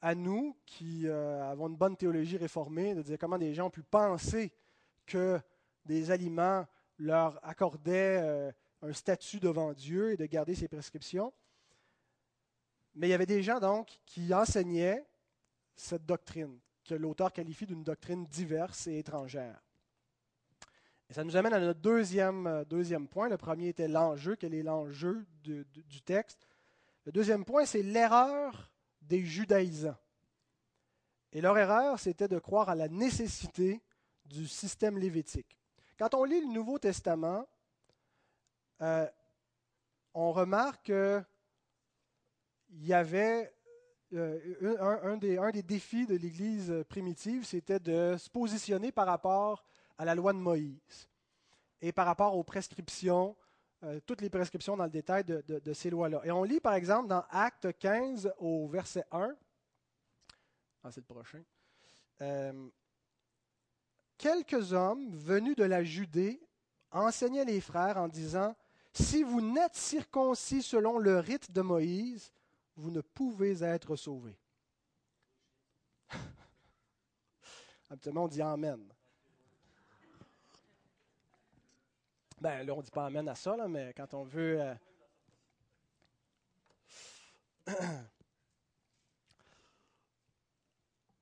à 0.00 0.14
nous 0.14 0.56
qui 0.66 1.06
euh, 1.06 1.42
avons 1.50 1.68
une 1.68 1.76
bonne 1.76 1.96
théologie 1.96 2.36
réformée, 2.36 2.94
de 2.94 3.02
dire 3.02 3.18
comment 3.18 3.38
des 3.38 3.54
gens 3.54 3.66
ont 3.66 3.70
pu 3.70 3.82
penser 3.82 4.52
que 5.06 5.40
des 5.84 6.10
aliments 6.10 6.66
leur 6.98 7.44
accordaient 7.44 8.20
euh, 8.22 8.52
un 8.82 8.92
statut 8.92 9.40
devant 9.40 9.72
Dieu 9.72 10.12
et 10.12 10.16
de 10.16 10.26
garder 10.26 10.54
ses 10.54 10.68
prescriptions. 10.68 11.32
Mais 12.94 13.08
il 13.08 13.10
y 13.10 13.14
avait 13.14 13.26
des 13.26 13.42
gens 13.42 13.58
donc 13.58 13.98
qui 14.06 14.32
enseignaient 14.32 15.04
cette 15.74 16.06
doctrine, 16.06 16.60
que 16.84 16.94
l'auteur 16.94 17.32
qualifie 17.32 17.66
d'une 17.66 17.82
doctrine 17.82 18.26
diverse 18.26 18.86
et 18.86 18.98
étrangère. 18.98 19.63
Ça 21.14 21.22
nous 21.22 21.36
amène 21.36 21.52
à 21.52 21.60
notre 21.60 21.78
deuxième, 21.78 22.48
euh, 22.48 22.64
deuxième 22.64 23.06
point. 23.06 23.28
Le 23.28 23.36
premier 23.36 23.68
était 23.68 23.86
l'enjeu, 23.86 24.34
quel 24.34 24.52
est 24.52 24.64
l'enjeu 24.64 25.24
du 25.44 26.02
texte? 26.04 26.48
Le 27.04 27.12
deuxième 27.12 27.44
point, 27.44 27.64
c'est 27.66 27.84
l'erreur 27.84 28.72
des 29.00 29.20
judaïsants. 29.24 29.96
Et 31.30 31.40
leur 31.40 31.56
erreur, 31.56 32.00
c'était 32.00 32.26
de 32.26 32.40
croire 32.40 32.68
à 32.68 32.74
la 32.74 32.88
nécessité 32.88 33.80
du 34.26 34.48
système 34.48 34.98
lévitique. 34.98 35.56
Quand 36.00 36.14
on 36.14 36.24
lit 36.24 36.40
le 36.40 36.52
Nouveau 36.52 36.80
Testament, 36.80 37.46
euh, 38.80 39.06
on 40.14 40.32
remarque 40.32 40.86
qu'il 40.86 41.24
y 42.72 42.92
avait 42.92 43.54
euh, 44.14 44.98
un, 45.04 45.16
des, 45.16 45.38
un, 45.38 45.52
des, 45.52 45.62
défis 45.62 46.06
de 46.06 46.16
l'Église 46.16 46.74
primitive, 46.88 47.44
c'était 47.44 47.78
de 47.78 48.16
se 48.18 48.28
positionner 48.28 48.90
par 48.90 49.06
rapport 49.06 49.64
à 49.98 50.04
la 50.04 50.14
loi 50.14 50.32
de 50.32 50.38
Moïse. 50.38 51.08
et 51.80 51.92
par 51.92 52.06
rapport 52.06 52.34
aux 52.34 52.44
prescriptions, 52.44 53.36
euh, 53.82 54.00
toutes 54.06 54.22
les 54.22 54.30
prescriptions 54.30 54.76
dans 54.76 54.84
le 54.84 54.90
détail 54.90 55.24
de, 55.24 55.72
ces 55.74 55.90
lois-là. 55.90 56.22
Et 56.24 56.30
on 56.30 56.42
lit 56.42 56.60
par 56.60 56.74
exemple 56.74 57.08
dans 57.08 57.24
Acte 57.28 57.76
15 57.78 58.32
au 58.38 58.66
verset 58.68 59.04
1, 59.12 59.34
ah, 60.82 60.90
c'est 60.90 61.00
le 61.00 61.14
prochain, 61.14 61.42
euh, 62.22 62.68
quelques 64.16 64.72
hommes 64.72 65.14
venus 65.14 65.56
de 65.56 65.64
la 65.64 65.84
Judée 65.84 66.40
enseignaient 66.90 67.44
les 67.44 67.60
frères 67.60 67.98
en 67.98 68.08
disant, 68.08 68.56
Si 68.92 69.22
vous 69.22 69.40
n'êtes 69.40 69.74
circoncis 69.74 70.62
selon 70.62 70.98
le 70.98 71.18
rite 71.18 71.50
de 71.50 71.60
Moïse, 71.60 72.32
vous 72.76 72.90
ne 72.90 73.00
pouvez 73.00 73.62
être 73.62 73.96
sauvés. 73.96 74.38
Habituellement, 77.90 78.24
on 78.24 78.28
dit 78.28 78.42
Amen. 78.42 78.93
Ben 82.40 82.66
là, 82.66 82.74
on 82.74 82.78
ne 82.78 82.82
dit 82.82 82.90
pas 82.90 83.06
Amen 83.06 83.28
à 83.28 83.34
ça, 83.34 83.56
mais 83.68 83.92
quand 83.96 84.14
on 84.14 84.24
veut. 84.24 84.60
Euh, 84.60 84.74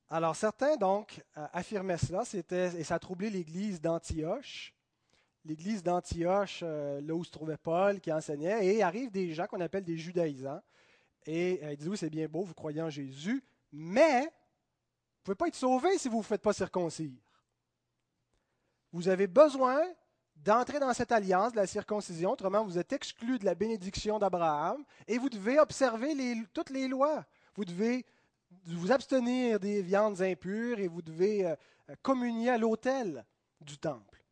Alors 0.09 0.37
certains 0.37 0.77
donc 0.77 1.23
euh, 1.37 1.47
affirmaient 1.53 1.99
cela, 1.99 2.25
c'était 2.25 2.79
et 2.79 2.85
ça 2.85 2.97
a 2.97 2.99
troublé 2.99 3.31
l'Église 3.31 3.81
d'Antioche, 3.81 4.75
l'Église 5.45 5.83
d'Antioche, 5.83 6.61
euh, 6.63 7.01
là 7.01 7.15
où 7.15 7.25
se 7.25 7.31
trouvait 7.31 7.57
Paul, 7.57 8.01
qui 8.01 8.13
enseignait, 8.13 8.67
et 8.67 8.83
arrivent 8.83 9.11
des 9.11 9.33
gens 9.33 9.47
qu'on 9.47 9.61
appelle 9.61 9.85
des 9.85 9.97
judaïsants, 9.97 10.61
et 11.25 11.63
ils 11.71 11.77
disent 11.77 11.89
oui 11.89 11.97
c'est 11.97 12.11
bien 12.11 12.29
beau, 12.29 12.43
vous 12.43 12.55
croyez 12.55 12.83
en 12.83 12.91
Jésus, 12.91 13.43
mais 13.73 14.25
ne 14.25 14.31
pouvez 15.23 15.37
pas 15.37 15.49
être 15.49 15.55
sauvé 15.55 15.97
si 15.99 16.09
vous 16.09 16.17
ne 16.17 16.23
vous 16.23 16.29
faites 16.29 16.43
pas 16.43 16.53
circoncire. 16.53 17.17
Vous 18.93 19.09
avez 19.09 19.27
besoin 19.27 19.81
d'entrer 20.43 20.81
dans 20.81 20.93
cette 20.93 21.13
alliance 21.13 21.53
de 21.53 21.57
la 21.57 21.67
circoncision, 21.67 22.33
autrement 22.33 22.65
vous 22.65 22.79
êtes 22.79 22.93
exclu 22.93 23.39
de 23.39 23.45
la 23.45 23.55
bénédiction 23.55 24.19
d'Abraham, 24.19 24.85
et 25.07 25.19
vous 25.19 25.29
devez 25.29 25.59
observer 25.61 26.15
toutes 26.53 26.71
les 26.71 26.89
lois. 26.89 27.25
Vous 27.55 27.65
devez 27.65 28.05
vous 28.67 28.91
abstenir 28.93 29.61
des 29.61 29.83
viandes 29.83 30.21
impures 30.21 30.79
et 30.79 30.89
vous 30.89 31.03
devez 31.03 31.47
euh, 31.47 31.57
communier 32.03 32.51
à 32.51 32.59
l'autel 32.59 33.25
du 33.61 33.79
temple. 33.79 34.23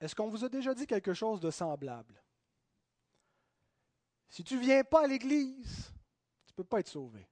Est-ce 0.00 0.14
qu'on 0.14 0.28
vous 0.28 0.44
a 0.44 0.48
déjà 0.48 0.74
dit 0.74 0.86
quelque 0.86 1.12
chose 1.12 1.40
de 1.40 1.50
semblable? 1.50 2.22
Si 4.28 4.44
tu 4.44 4.54
ne 4.54 4.60
viens 4.60 4.84
pas 4.84 5.04
à 5.04 5.06
l'Église, 5.06 5.92
tu 6.46 6.52
ne 6.52 6.56
peux 6.56 6.64
pas 6.64 6.80
être 6.80 6.88
sauvé. 6.88 7.28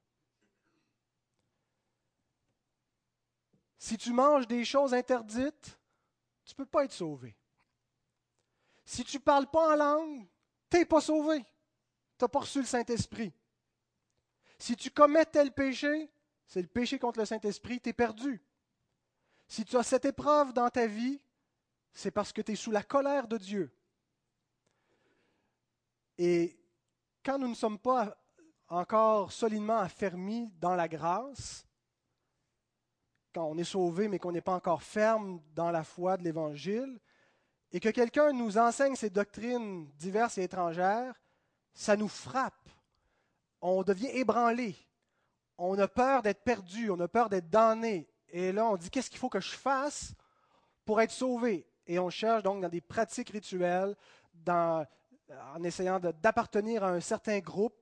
Si 3.77 3.97
tu 3.97 4.11
manges 4.11 4.47
des 4.47 4.65
choses 4.65 4.93
interdites, 4.93 5.78
tu 6.49 6.55
ne 6.59 6.65
peux 6.65 6.69
pas 6.69 6.83
être 6.83 6.93
sauvé. 6.93 7.35
Si 8.83 9.03
tu 9.03 9.17
ne 9.17 9.21
parles 9.21 9.45
pas 9.45 9.73
en 9.73 9.75
langue, 9.75 10.27
tu 10.67 10.77
n'es 10.77 10.85
pas 10.85 10.99
sauvé. 10.99 11.43
Tu 12.17 12.23
n'as 12.23 12.27
pas 12.27 12.39
reçu 12.39 12.59
le 12.59 12.65
Saint-Esprit. 12.65 13.31
Si 14.57 14.75
tu 14.75 14.89
commets 14.89 15.25
tel 15.25 15.53
péché, 15.53 16.11
c'est 16.47 16.63
le 16.63 16.67
péché 16.67 16.97
contre 16.97 17.19
le 17.19 17.25
Saint-Esprit, 17.25 17.79
tu 17.79 17.89
es 17.89 17.93
perdu. 17.93 18.41
Si 19.47 19.63
tu 19.63 19.77
as 19.77 19.83
cette 19.83 20.05
épreuve 20.05 20.51
dans 20.51 20.69
ta 20.69 20.87
vie, 20.87 21.21
c'est 21.93 22.09
parce 22.09 22.33
que 22.33 22.41
tu 22.41 22.53
es 22.53 22.55
sous 22.55 22.71
la 22.71 22.81
colère 22.81 23.27
de 23.27 23.37
Dieu. 23.37 23.71
Et 26.17 26.59
quand 27.23 27.37
nous 27.37 27.47
ne 27.47 27.53
sommes 27.53 27.77
pas 27.77 28.17
encore 28.69 29.31
solidement 29.31 29.77
affermis 29.77 30.51
dans 30.59 30.73
la 30.73 30.87
grâce, 30.87 31.68
quand 33.33 33.45
on 33.45 33.57
est 33.57 33.63
sauvé 33.63 34.07
mais 34.07 34.19
qu'on 34.19 34.31
n'est 34.31 34.41
pas 34.41 34.53
encore 34.53 34.83
ferme 34.83 35.41
dans 35.55 35.71
la 35.71 35.83
foi 35.83 36.17
de 36.17 36.23
l'Évangile, 36.23 36.99
et 37.71 37.79
que 37.79 37.89
quelqu'un 37.89 38.33
nous 38.33 38.57
enseigne 38.57 38.95
ces 38.95 39.09
doctrines 39.09 39.87
diverses 39.97 40.37
et 40.37 40.43
étrangères, 40.43 41.13
ça 41.73 41.95
nous 41.95 42.07
frappe. 42.07 42.69
On 43.61 43.83
devient 43.83 44.09
ébranlé. 44.13 44.75
On 45.57 45.77
a 45.77 45.87
peur 45.87 46.23
d'être 46.23 46.43
perdu, 46.43 46.89
on 46.89 46.99
a 46.99 47.07
peur 47.07 47.29
d'être 47.29 47.49
damné. 47.49 48.09
Et 48.29 48.51
là, 48.51 48.65
on 48.65 48.75
dit 48.75 48.89
qu'est-ce 48.89 49.09
qu'il 49.09 49.19
faut 49.19 49.29
que 49.29 49.39
je 49.39 49.55
fasse 49.55 50.13
pour 50.85 51.01
être 51.01 51.11
sauvé? 51.11 51.67
Et 51.85 51.99
on 51.99 52.09
cherche 52.09 52.43
donc 52.43 52.61
dans 52.61 52.69
des 52.69 52.81
pratiques 52.81 53.29
rituelles, 53.29 53.95
en 54.47 55.63
essayant 55.63 55.99
d'appartenir 55.99 56.83
à 56.83 56.89
un 56.89 57.01
certain 57.01 57.39
groupe, 57.39 57.75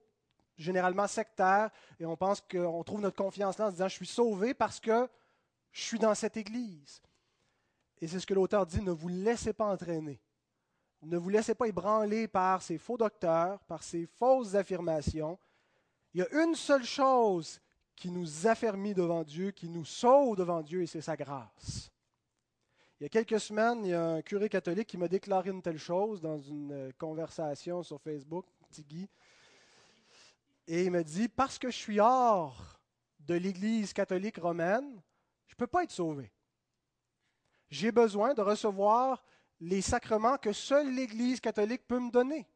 généralement 0.56 1.06
sectaire, 1.06 1.70
et 2.00 2.04
on 2.04 2.16
pense 2.16 2.40
qu'on 2.40 2.82
trouve 2.82 3.00
notre 3.00 3.16
confiance 3.16 3.58
là 3.58 3.66
en 3.66 3.68
se 3.68 3.74
disant 3.74 3.88
je 3.88 3.94
suis 3.94 4.06
sauvé 4.06 4.54
parce 4.54 4.80
que 4.80 5.08
je 5.72 5.82
suis 5.82 5.98
dans 5.98 6.14
cette 6.14 6.36
Église. 6.36 7.00
Et 8.00 8.06
c'est 8.06 8.20
ce 8.20 8.26
que 8.26 8.34
l'auteur 8.34 8.66
dit, 8.66 8.80
ne 8.80 8.92
vous 8.92 9.08
laissez 9.08 9.52
pas 9.52 9.66
entraîner. 9.66 10.20
Ne 11.02 11.16
vous 11.16 11.28
laissez 11.28 11.54
pas 11.54 11.68
ébranler 11.68 12.26
par 12.26 12.62
ces 12.62 12.78
faux 12.78 12.96
docteurs, 12.96 13.60
par 13.64 13.82
ces 13.82 14.06
fausses 14.06 14.54
affirmations. 14.54 15.38
Il 16.12 16.20
y 16.20 16.22
a 16.22 16.42
une 16.42 16.54
seule 16.54 16.84
chose 16.84 17.60
qui 17.94 18.10
nous 18.10 18.46
affermit 18.46 18.94
devant 18.94 19.22
Dieu, 19.22 19.50
qui 19.50 19.68
nous 19.68 19.84
sauve 19.84 20.36
devant 20.36 20.62
Dieu, 20.62 20.82
et 20.82 20.86
c'est 20.86 21.00
sa 21.00 21.16
grâce. 21.16 21.90
Il 22.98 23.04
y 23.04 23.06
a 23.06 23.08
quelques 23.08 23.38
semaines, 23.38 23.84
il 23.84 23.90
y 23.90 23.94
a 23.94 24.04
un 24.04 24.22
curé 24.22 24.48
catholique 24.48 24.88
qui 24.88 24.96
m'a 24.96 25.06
déclaré 25.06 25.50
une 25.50 25.62
telle 25.62 25.78
chose 25.78 26.20
dans 26.20 26.40
une 26.40 26.92
conversation 26.98 27.82
sur 27.82 28.00
Facebook, 28.00 28.46
petit 28.68 29.08
Et 30.66 30.84
il 30.84 30.90
me 30.90 31.04
dit, 31.04 31.28
parce 31.28 31.58
que 31.58 31.70
je 31.70 31.76
suis 31.76 32.00
hors 32.00 32.80
de 33.20 33.34
l'Église 33.34 33.92
catholique 33.92 34.38
romaine, 34.38 35.00
je 35.48 35.54
ne 35.54 35.56
peux 35.56 35.66
pas 35.66 35.82
être 35.82 35.90
sauvé. 35.90 36.30
J'ai 37.70 37.90
besoin 37.90 38.34
de 38.34 38.42
recevoir 38.42 39.24
les 39.60 39.82
sacrements 39.82 40.38
que 40.38 40.52
seule 40.52 40.94
l'Église 40.94 41.40
catholique 41.40 41.86
peut 41.86 41.98
me 41.98 42.10
donner. 42.10 42.46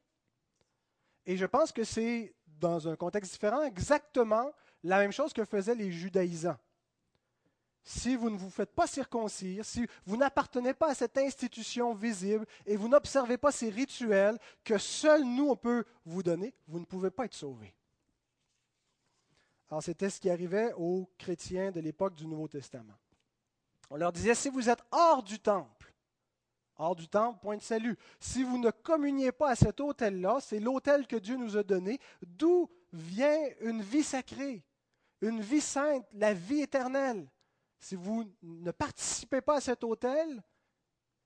Et 1.27 1.37
je 1.37 1.47
pense 1.47 1.73
que 1.73 1.85
c'est, 1.85 2.35
dans 2.47 2.89
un 2.89 2.97
contexte 2.97 3.33
différent, 3.33 3.63
exactement 3.63 4.53
la 4.85 4.99
même 4.99 5.13
chose 5.13 5.33
que 5.33 5.45
faisaient 5.45 5.75
les 5.75 5.91
judaïsants. 5.91 6.59
Si 7.85 8.15
vous 8.15 8.31
ne 8.31 8.37
vous 8.37 8.51
faites 8.51 8.73
pas 8.73 8.87
circoncire, 8.87 9.65
si 9.65 9.87
vous 10.07 10.17
n'appartenez 10.17 10.73
pas 10.73 10.91
à 10.91 10.95
cette 10.95 11.19
institution 11.19 11.95
visible 11.95 12.47
et 12.65 12.77
vous 12.77 12.89
n'observez 12.89 13.37
pas 13.37 13.51
ces 13.51 13.71
rituels 13.71 14.39
que 14.63 14.79
seuls 14.79 15.25
nous, 15.25 15.49
on 15.49 15.57
peut 15.57 15.85
vous 16.05 16.23
donner, 16.23 16.55
vous 16.69 16.79
ne 16.79 16.85
pouvez 16.85 17.11
pas 17.11 17.25
être 17.25 17.35
sauvé. 17.35 17.75
Alors, 19.73 19.83
c'était 19.83 20.11
ce 20.11 20.21
qui 20.21 20.29
arrivait 20.29 20.75
aux 20.77 21.09
chrétiens 21.17 21.71
de 21.71 21.81
l'époque 21.81 22.15
du 22.15 22.27
Nouveau 22.27 22.47
Testament. 22.47 22.93
On 23.89 23.97
leur 23.97 24.13
disait, 24.13 24.35
si 24.35 24.51
vous 24.51 24.69
êtes 24.69 24.85
hors 24.91 25.23
du 25.23 25.39
temple, 25.39 25.95
hors 26.77 26.95
du 26.95 27.09
temple, 27.09 27.39
point 27.41 27.57
de 27.57 27.63
salut, 27.63 27.97
si 28.21 28.43
vous 28.43 28.59
ne 28.59 28.71
communiez 28.71 29.33
pas 29.33 29.49
à 29.49 29.55
cet 29.55 29.81
autel-là, 29.81 30.41
c'est 30.43 30.61
l'autel 30.61 31.07
que 31.07 31.17
Dieu 31.17 31.37
nous 31.37 31.57
a 31.57 31.63
donné, 31.63 31.99
d'où 32.21 32.69
vient 32.93 33.49
une 33.63 33.81
vie 33.81 34.03
sacrée, 34.03 34.63
une 35.23 35.41
vie 35.41 35.63
sainte, 35.63 36.07
la 36.13 36.35
vie 36.35 36.61
éternelle. 36.61 37.27
Si 37.81 37.97
vous 37.97 38.31
ne 38.43 38.73
participez 38.73 39.41
pas 39.41 39.57
à 39.57 39.61
cet 39.63 39.85
autel, 39.85 40.43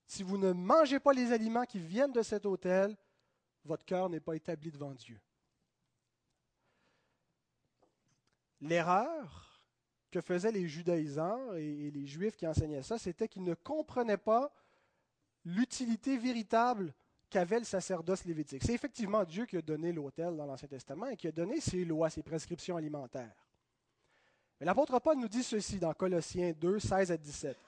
si 0.06 0.22
vous 0.22 0.38
ne 0.38 0.52
mangez 0.52 1.00
pas 1.00 1.12
les 1.12 1.32
aliments 1.32 1.64
qui 1.64 1.80
viennent 1.80 2.12
de 2.12 2.22
cet 2.22 2.46
autel, 2.46 2.96
votre 3.64 3.84
cœur 3.84 4.08
n'est 4.08 4.20
pas 4.20 4.36
établi 4.36 4.70
devant 4.70 4.94
Dieu. 4.94 5.20
L'erreur 8.60 9.60
que 10.10 10.20
faisaient 10.20 10.52
les 10.52 10.66
judaïsants 10.68 11.54
et 11.54 11.90
les 11.90 12.06
juifs 12.06 12.36
qui 12.36 12.46
enseignaient 12.46 12.82
ça, 12.82 12.98
c'était 12.98 13.28
qu'ils 13.28 13.44
ne 13.44 13.54
comprenaient 13.54 14.16
pas 14.16 14.52
l'utilité 15.44 16.16
véritable 16.16 16.94
qu'avait 17.30 17.58
le 17.58 17.64
sacerdoce 17.64 18.24
lévitique. 18.24 18.62
C'est 18.64 18.74
effectivement 18.74 19.24
Dieu 19.24 19.46
qui 19.46 19.56
a 19.56 19.62
donné 19.62 19.92
l'autel 19.92 20.36
dans 20.36 20.46
l'Ancien 20.46 20.68
Testament 20.68 21.06
et 21.06 21.16
qui 21.16 21.28
a 21.28 21.32
donné 21.32 21.60
ses 21.60 21.84
lois, 21.84 22.10
ses 22.10 22.22
prescriptions 22.22 22.76
alimentaires. 22.76 23.46
Mais 24.58 24.66
l'apôtre 24.66 24.98
Paul 25.00 25.18
nous 25.18 25.28
dit 25.28 25.42
ceci 25.42 25.78
dans 25.78 25.92
Colossiens 25.92 26.52
2, 26.52 26.78
16 26.78 27.12
à 27.12 27.16
17. 27.16 27.58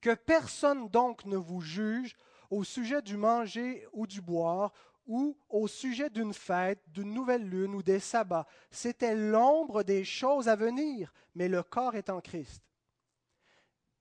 Que 0.00 0.14
personne 0.14 0.88
donc 0.88 1.24
ne 1.24 1.36
vous 1.36 1.60
juge 1.60 2.14
au 2.50 2.62
sujet 2.62 3.02
du 3.02 3.16
manger 3.16 3.86
ou 3.92 4.06
du 4.06 4.20
boire 4.20 4.72
ou 5.08 5.36
au 5.48 5.66
sujet 5.66 6.10
d'une 6.10 6.34
fête, 6.34 6.80
d'une 6.86 7.12
nouvelle 7.12 7.48
lune 7.48 7.74
ou 7.74 7.82
des 7.82 7.98
sabbats. 7.98 8.46
C'était 8.70 9.16
l'ombre 9.16 9.82
des 9.82 10.04
choses 10.04 10.48
à 10.48 10.54
venir, 10.54 11.12
mais 11.34 11.48
le 11.48 11.62
corps 11.62 11.96
est 11.96 12.10
en 12.10 12.20
Christ. 12.20 12.62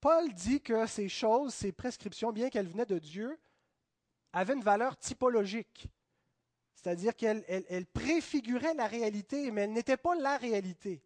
Paul 0.02 0.32
dit 0.34 0.62
que 0.62 0.86
ces 0.86 1.10
choses, 1.10 1.56
ces 1.56 1.72
prescriptions, 1.72 2.32
bien 2.32 2.50
qu'elles 2.50 2.68
venaient 2.68 2.86
de 2.86 3.00
Dieu, 3.00 3.40
avaient 4.34 4.54
une 4.54 4.62
valeur 4.62 4.98
typologique. 4.98 5.88
C'est-à-dire 6.76 7.16
qu'elles 7.16 7.88
préfiguraient 7.94 8.76
la 8.76 8.86
réalité, 8.86 9.50
mais 9.50 9.62
elles 9.62 9.74
n'étaient 9.74 9.98
pas 9.98 10.16
la 10.16 10.38
réalité. 10.38 11.02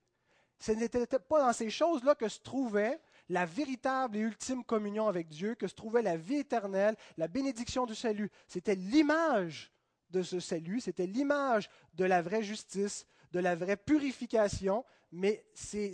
Ce 0.59 0.71
n'était 0.73 1.07
pas 1.07 1.39
dans 1.39 1.53
ces 1.53 1.69
choses-là 1.69 2.15
que 2.15 2.27
se 2.27 2.39
trouvait 2.39 2.99
la 3.29 3.45
véritable 3.45 4.17
et 4.17 4.19
ultime 4.19 4.63
communion 4.63 5.07
avec 5.07 5.29
Dieu, 5.29 5.55
que 5.55 5.67
se 5.67 5.73
trouvait 5.73 6.01
la 6.01 6.17
vie 6.17 6.37
éternelle, 6.37 6.97
la 7.17 7.27
bénédiction 7.27 7.85
du 7.85 7.95
salut. 7.95 8.29
C'était 8.47 8.75
l'image 8.75 9.70
de 10.11 10.23
ce 10.23 10.39
salut, 10.39 10.79
c'était 10.79 11.07
l'image 11.07 11.69
de 11.95 12.05
la 12.05 12.21
vraie 12.21 12.43
justice, 12.43 13.05
de 13.31 13.39
la 13.39 13.55
vraie 13.55 13.77
purification, 13.77 14.85
mais 15.11 15.45
ces, 15.53 15.93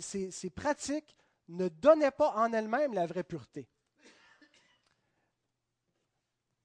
pratiques 0.54 1.16
ne 1.48 1.68
donnaient 1.68 2.10
pas 2.10 2.32
en 2.36 2.52
elles-mêmes 2.52 2.94
la 2.94 3.06
vraie 3.06 3.24
pureté. 3.24 3.68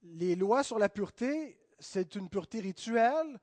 Les 0.01 0.35
lois 0.35 0.63
sur 0.63 0.79
la 0.79 0.89
pureté, 0.89 1.57
c'est 1.79 2.15
une 2.15 2.29
pureté 2.29 2.59
rituelle, 2.59 3.39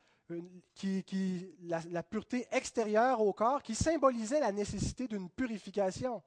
qui, 0.74 1.56
la, 1.62 2.02
pureté 2.02 2.46
extérieure 2.52 3.20
au 3.20 3.32
corps, 3.32 3.62
qui 3.62 3.74
symbolisait 3.74 4.38
la 4.38 4.52
nécessité 4.52 5.08
d'une 5.08 5.28
purification. 5.28 6.22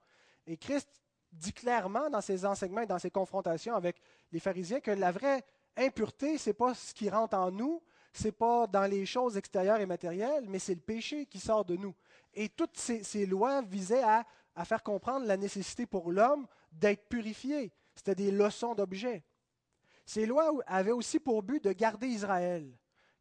Et 0.45 0.57
Christ 0.57 0.89
dit 1.31 1.53
clairement 1.53 2.09
dans 2.09 2.21
ses 2.21 2.45
enseignements 2.45 2.81
et 2.81 2.87
dans 2.87 2.99
ses 2.99 3.11
confrontations 3.11 3.75
avec 3.75 4.01
les 4.31 4.39
pharisiens 4.39 4.81
que 4.81 4.91
la 4.91 5.11
vraie 5.11 5.43
impureté, 5.77 6.37
ce 6.37 6.49
n'est 6.49 6.53
pas 6.53 6.73
ce 6.73 6.93
qui 6.93 7.09
rentre 7.09 7.37
en 7.37 7.51
nous, 7.51 7.81
ce 8.13 8.25
n'est 8.25 8.31
pas 8.31 8.67
dans 8.67 8.85
les 8.85 9.05
choses 9.05 9.37
extérieures 9.37 9.79
et 9.79 9.85
matérielles, 9.85 10.45
mais 10.47 10.59
c'est 10.59 10.75
le 10.75 10.81
péché 10.81 11.25
qui 11.25 11.39
sort 11.39 11.65
de 11.65 11.75
nous. 11.75 11.95
Et 12.33 12.49
toutes 12.49 12.77
ces, 12.77 13.25
lois 13.25 13.61
visaient 13.61 14.03
à, 14.03 14.25
à, 14.55 14.65
faire 14.65 14.83
comprendre 14.83 15.25
la 15.25 15.37
nécessité 15.37 15.85
pour 15.85 16.11
l'homme 16.11 16.47
d'être 16.71 17.07
purifié. 17.07 17.71
C'était 17.95 18.15
des 18.15 18.31
leçons 18.31 18.75
d'objets. 18.75 19.23
Ces 20.05 20.25
lois 20.25 20.51
avaient 20.67 20.91
aussi 20.91 21.19
pour 21.19 21.43
but 21.43 21.63
de 21.63 21.71
garder 21.71 22.07
Israël 22.07 22.77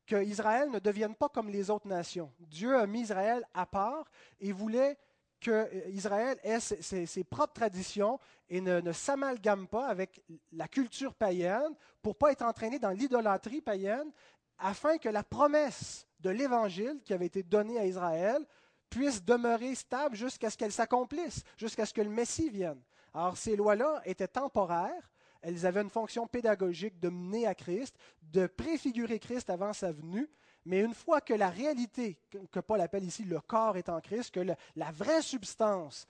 qu'Israël 0.06 0.70
ne 0.70 0.78
devienne 0.78 1.14
pas 1.14 1.28
comme 1.28 1.48
les 1.48 1.70
autres 1.70 1.86
nations. 1.86 2.32
Dieu 2.40 2.76
a 2.76 2.86
mis 2.86 3.02
Israël 3.02 3.46
à 3.54 3.66
part 3.66 4.10
et 4.40 4.52
voulait 4.52 4.98
que 5.42 5.68
Israël 5.88 6.38
ait 6.42 6.60
ses, 6.60 7.24
propres 7.24 7.54
traditions 7.54 8.18
et 8.48 8.60
ne, 8.60 8.92
s'amalgame 8.92 9.66
pas 9.66 9.86
avec 9.86 10.22
la 10.52 10.68
culture 10.68 11.14
païenne 11.14 11.74
pour 12.00 12.16
pas 12.16 12.32
être 12.32 12.42
entraîné 12.42 12.78
dans 12.78 12.90
l'idolâtrie 12.90 13.60
païenne, 13.60 14.10
afin 14.58 14.98
que 14.98 15.08
la 15.08 15.24
promesse 15.24 16.06
de 16.20 16.30
l'Évangile 16.30 17.00
qui 17.04 17.12
avait 17.12 17.26
été 17.26 17.42
donnée 17.42 17.78
à 17.78 17.86
Israël 17.86 18.46
puisse 18.88 19.24
demeurer 19.24 19.74
stable 19.74 20.14
jusqu'à 20.14 20.50
ce 20.50 20.56
qu'elle 20.56 20.72
s'accomplisse, 20.72 21.42
jusqu'à 21.56 21.86
ce 21.86 21.94
que 21.94 22.02
le 22.02 22.10
Messie 22.10 22.50
vienne. 22.50 22.80
Alors 23.12 23.36
ces 23.36 23.56
lois-là 23.56 24.00
étaient 24.04 24.28
temporaires, 24.28 25.10
elles 25.40 25.66
avaient 25.66 25.82
une 25.82 25.90
fonction 25.90 26.26
pédagogique 26.26 27.00
de 27.00 27.08
mener 27.08 27.46
à 27.46 27.54
Christ, 27.54 27.96
de 28.22 28.46
préfigurer 28.46 29.18
Christ 29.18 29.50
avant 29.50 29.72
sa 29.72 29.90
venue. 29.90 30.30
Mais 30.64 30.80
une 30.80 30.94
fois 30.94 31.20
que 31.20 31.34
la 31.34 31.50
réalité, 31.50 32.18
que 32.50 32.60
Paul 32.60 32.80
appelle 32.80 33.04
ici 33.04 33.24
le 33.24 33.40
corps 33.40 33.76
est 33.76 33.88
en 33.88 34.00
Christ, 34.00 34.32
que 34.32 34.54
la 34.76 34.90
vraie 34.92 35.22
substance 35.22 36.06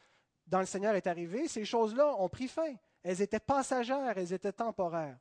dans 0.47 0.61
le 0.61 0.67
Seigneur 0.67 0.95
est 0.95 1.07
arrivée, 1.07 1.49
ces 1.49 1.65
choses-là 1.65 2.15
ont 2.19 2.29
pris 2.29 2.49
fin. 2.49 2.75
Elles 3.03 3.23
étaient 3.23 3.41
passagères, 3.41 4.17
elles 4.17 4.33
étaient 4.33 4.53
temporaires. 4.53 5.19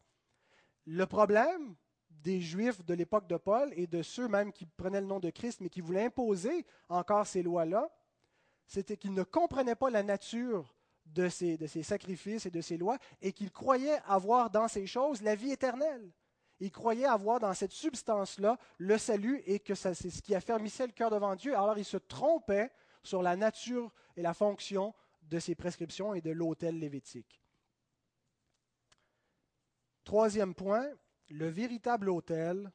Le 0.85 1.05
problème 1.05 1.75
des 2.09 2.41
Juifs 2.41 2.83
de 2.85 2.93
l'époque 2.93 3.27
de 3.27 3.37
Paul 3.37 3.71
et 3.75 3.87
de 3.87 4.03
ceux 4.03 4.27
même 4.27 4.51
qui 4.51 4.65
prenaient 4.65 5.01
le 5.01 5.07
nom 5.07 5.19
de 5.19 5.29
Christ 5.29 5.61
mais 5.61 5.69
qui 5.69 5.81
voulaient 5.81 6.05
imposer 6.05 6.65
encore 6.89 7.25
ces 7.25 7.41
lois-là, 7.41 7.89
c'était 8.67 8.97
qu'ils 8.97 9.13
ne 9.13 9.23
comprenaient 9.23 9.75
pas 9.75 9.89
la 9.89 10.03
nature 10.03 10.75
de 11.05 11.29
ces, 11.29 11.83
sacrifices 11.83 12.45
et 12.45 12.51
de 12.51 12.61
ces 12.61 12.77
lois, 12.77 12.97
et 13.21 13.33
qu'il 13.33 13.51
croyait 13.51 13.99
avoir 14.05 14.49
dans 14.49 14.67
ces 14.67 14.87
choses 14.87 15.21
la 15.21 15.35
vie 15.35 15.51
éternelle. 15.51 16.11
Il 16.61 16.71
croyait 16.71 17.05
avoir 17.05 17.39
dans 17.39 17.55
cette 17.55 17.71
substance-là 17.71 18.55
le 18.77 18.99
salut 18.99 19.41
et 19.47 19.59
que 19.59 19.73
c'est 19.73 19.95
ce 19.95 20.21
qui 20.21 20.35
affermissait 20.35 20.85
le 20.85 20.93
cœur 20.93 21.09
devant 21.09 21.35
Dieu. 21.35 21.55
Alors 21.57 21.79
il 21.79 21.83
se 21.83 21.97
trompait 21.97 22.71
sur 23.01 23.23
la 23.23 23.35
nature 23.35 23.91
et 24.15 24.21
la 24.21 24.35
fonction 24.35 24.93
de 25.23 25.39
ces 25.39 25.55
prescriptions 25.55 26.13
et 26.13 26.21
de 26.21 26.29
l'autel 26.29 26.77
lévitique. 26.77 27.41
Troisième 30.03 30.53
point, 30.53 30.87
le 31.29 31.47
véritable 31.47 32.11
autel, 32.11 32.71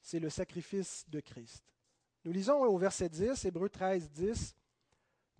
c'est 0.00 0.20
le 0.20 0.30
sacrifice 0.30 1.04
de 1.08 1.18
Christ. 1.18 1.64
Nous 2.24 2.30
lisons 2.30 2.62
au 2.62 2.78
verset 2.78 3.08
10, 3.08 3.46
Hébreu 3.46 3.68
13, 3.68 4.10
10, 4.10 4.54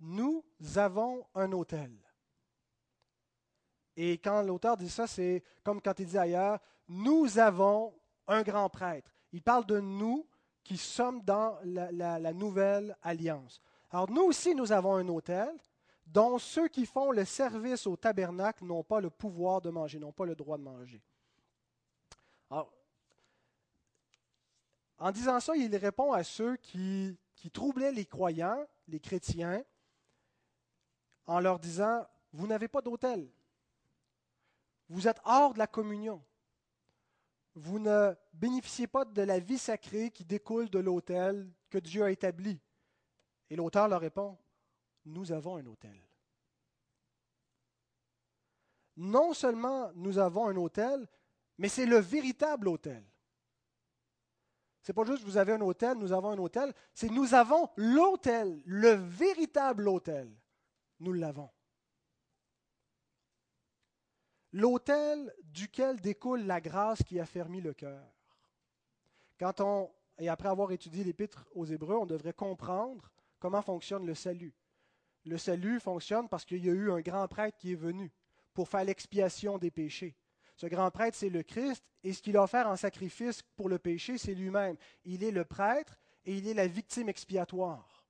nous 0.01 0.43
avons 0.75 1.25
un 1.33 1.53
autel. 1.53 1.97
Et 3.95 4.17
quand 4.17 4.41
l'auteur 4.41 4.75
dit 4.75 4.89
ça, 4.89 5.07
c'est 5.07 5.45
comme 5.63 5.81
quand 5.81 5.97
il 5.99 6.07
dit 6.07 6.17
ailleurs, 6.17 6.59
nous 6.87 7.39
avons 7.39 7.93
un 8.27 8.43
grand 8.43 8.69
prêtre. 8.69 9.11
Il 9.31 9.41
parle 9.41 9.65
de 9.65 9.79
nous 9.79 10.27
qui 10.63 10.77
sommes 10.77 11.21
dans 11.23 11.57
la, 11.63 12.33
nouvelle 12.33 12.95
alliance. 13.01 13.61
Alors 13.89 14.09
nous 14.09 14.23
aussi, 14.23 14.53
nous 14.53 14.71
avons 14.71 14.95
un 14.95 15.07
autel 15.07 15.55
dont 16.05 16.37
ceux 16.37 16.67
qui 16.67 16.85
font 16.85 17.11
le 17.11 17.25
service 17.25 17.85
au 17.87 17.95
tabernacle 17.95 18.65
n'ont 18.65 18.83
pas 18.83 19.01
le 19.01 19.09
pouvoir 19.09 19.61
de 19.61 19.69
manger, 19.69 19.99
n'ont 19.99 20.11
pas 20.11 20.25
le 20.25 20.35
droit 20.35 20.57
de 20.57 20.63
manger. 20.63 21.01
Alors, 22.49 22.71
en 24.97 25.11
disant 25.11 25.39
ça, 25.39 25.55
il 25.55 25.75
répond 25.75 26.11
à 26.13 26.23
ceux 26.23 26.55
qui 26.57 27.17
troublaient 27.53 27.91
les 27.91 28.05
croyants, 28.05 28.65
les 28.87 28.99
chrétiens, 28.99 29.63
en 31.27 31.39
leur 31.41 31.59
disant, 31.59 32.05
vous 32.33 32.47
n'avez 32.47 32.67
pas 32.67 32.81
d'autel. 32.81 33.29
Vous 34.89 35.07
êtes 35.07 35.19
hors 35.25 35.53
de 35.53 35.59
la 35.59 35.67
communion. 35.67 36.23
Vous 37.59 37.79
ne 37.79 38.13
bénéficiez 38.33 38.85
pas 38.85 39.03
de 39.03 39.21
la 39.23 39.39
vie 39.39 39.57
sacrée 39.57 40.11
qui 40.11 40.23
découle 40.23 40.69
de 40.69 40.77
l'autel 40.77 41.51
que 41.71 41.79
Dieu 41.79 42.03
a 42.03 42.11
établi. 42.11 42.61
Et 43.49 43.55
l'auteur 43.55 43.87
leur 43.87 43.99
répond, 43.99 44.37
nous 45.05 45.31
avons 45.31 45.57
un 45.57 45.65
autel. 45.65 45.99
Non 48.95 49.33
seulement 49.33 49.91
nous 49.95 50.19
avons 50.19 50.47
un 50.47 50.55
autel, 50.55 51.07
mais 51.57 51.67
c'est 51.67 51.87
le 51.87 51.97
véritable 51.97 52.67
autel. 52.67 53.03
C'est 54.83 54.93
pas 54.93 55.03
juste 55.03 55.23
vous 55.23 55.37
avez 55.37 55.53
un 55.53 55.61
hôtel, 55.61 55.97
nous 55.97 56.11
avons 56.11 56.29
un 56.29 56.37
hôtel, 56.37 56.71
c'est 56.93 57.09
nous 57.09 57.33
avons 57.33 57.71
l'autel, 57.75 58.61
le 58.65 58.91
véritable 58.91 59.87
autel 59.89 60.31
nous 60.99 61.13
l'avons. 61.13 61.49
L'autel 64.53 65.33
duquel 65.43 65.99
découle 65.99 66.43
la 66.43 66.61
grâce 66.61 67.03
qui 67.03 67.19
a 67.19 67.25
fermi 67.25 67.61
le 67.61 67.73
cœur. 67.73 68.03
Quand 69.39 69.61
on, 69.61 69.91
et 70.17 70.29
après 70.29 70.49
avoir 70.49 70.71
étudié 70.71 71.03
l'épître 71.03 71.45
aux 71.53 71.65
Hébreux, 71.65 71.97
on 71.97 72.05
devrait 72.05 72.33
comprendre 72.33 73.11
comment 73.39 73.61
fonctionne 73.61 74.05
le 74.05 74.15
salut. 74.15 74.53
Le 75.25 75.37
salut 75.37 75.79
fonctionne 75.79 76.29
parce 76.29 76.45
qu'il 76.45 76.65
y 76.65 76.69
a 76.69 76.73
eu 76.73 76.91
un 76.91 77.01
grand 77.01 77.27
prêtre 77.27 77.57
qui 77.57 77.73
est 77.73 77.75
venu 77.75 78.11
pour 78.53 78.69
faire 78.69 78.83
l'expiation 78.83 79.57
des 79.57 79.71
péchés. 79.71 80.15
Ce 80.55 80.65
grand 80.65 80.89
prêtre, 80.89 81.15
c'est 81.15 81.29
le 81.29 81.43
Christ, 81.43 81.83
et 82.03 82.13
ce 82.13 82.21
qu'il 82.21 82.37
a 82.37 82.43
offert 82.43 82.67
en 82.67 82.75
sacrifice 82.75 83.43
pour 83.55 83.69
le 83.69 83.77
péché, 83.77 84.17
c'est 84.17 84.33
lui-même. 84.33 84.75
Il 85.05 85.23
est 85.23 85.31
le 85.31 85.45
prêtre 85.45 85.99
et 86.25 86.35
il 86.35 86.47
est 86.47 86.53
la 86.53 86.65
victime 86.65 87.09
expiatoire. 87.09 88.05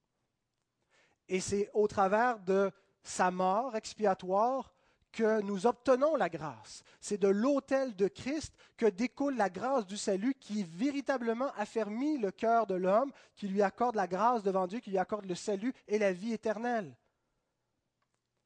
Et 1.28 1.41
c'est 1.41 1.69
au 1.73 1.88
travers 1.88 2.39
de 2.39 2.71
sa 3.04 3.32
mort 3.32 3.76
expiatoire 3.76 4.73
que 5.12 5.41
nous 5.41 5.65
obtenons 5.65 6.15
la 6.15 6.30
grâce. 6.30 6.84
C'est 7.00 7.17
de 7.17 7.28
l'autel 7.28 7.96
de 7.96 8.08
Christ 8.08 8.54
que 8.76 8.86
découle 8.86 9.36
la 9.36 9.50
grâce 9.50 9.86
du 9.86 9.98
salut 9.98 10.36
qui 10.36 10.63
véritablement 10.63 11.52
affermit 11.56 12.17
le 12.17 12.32
cœur 12.32 12.67
de 12.67 12.76
l'homme, 12.76 13.12
qui 13.36 13.48
lui 13.48 13.62
accorde 13.62 13.96
la 13.96 14.08
grâce 14.08 14.43
devant 14.43 14.67
Dieu, 14.67 14.80
qui 14.80 14.91
lui 14.91 14.98
accorde 14.98 15.26
le 15.26 15.36
salut 15.36 15.74
et 15.88 15.98
la 15.98 16.13
vie 16.13 16.34
éternelle. 16.34 16.96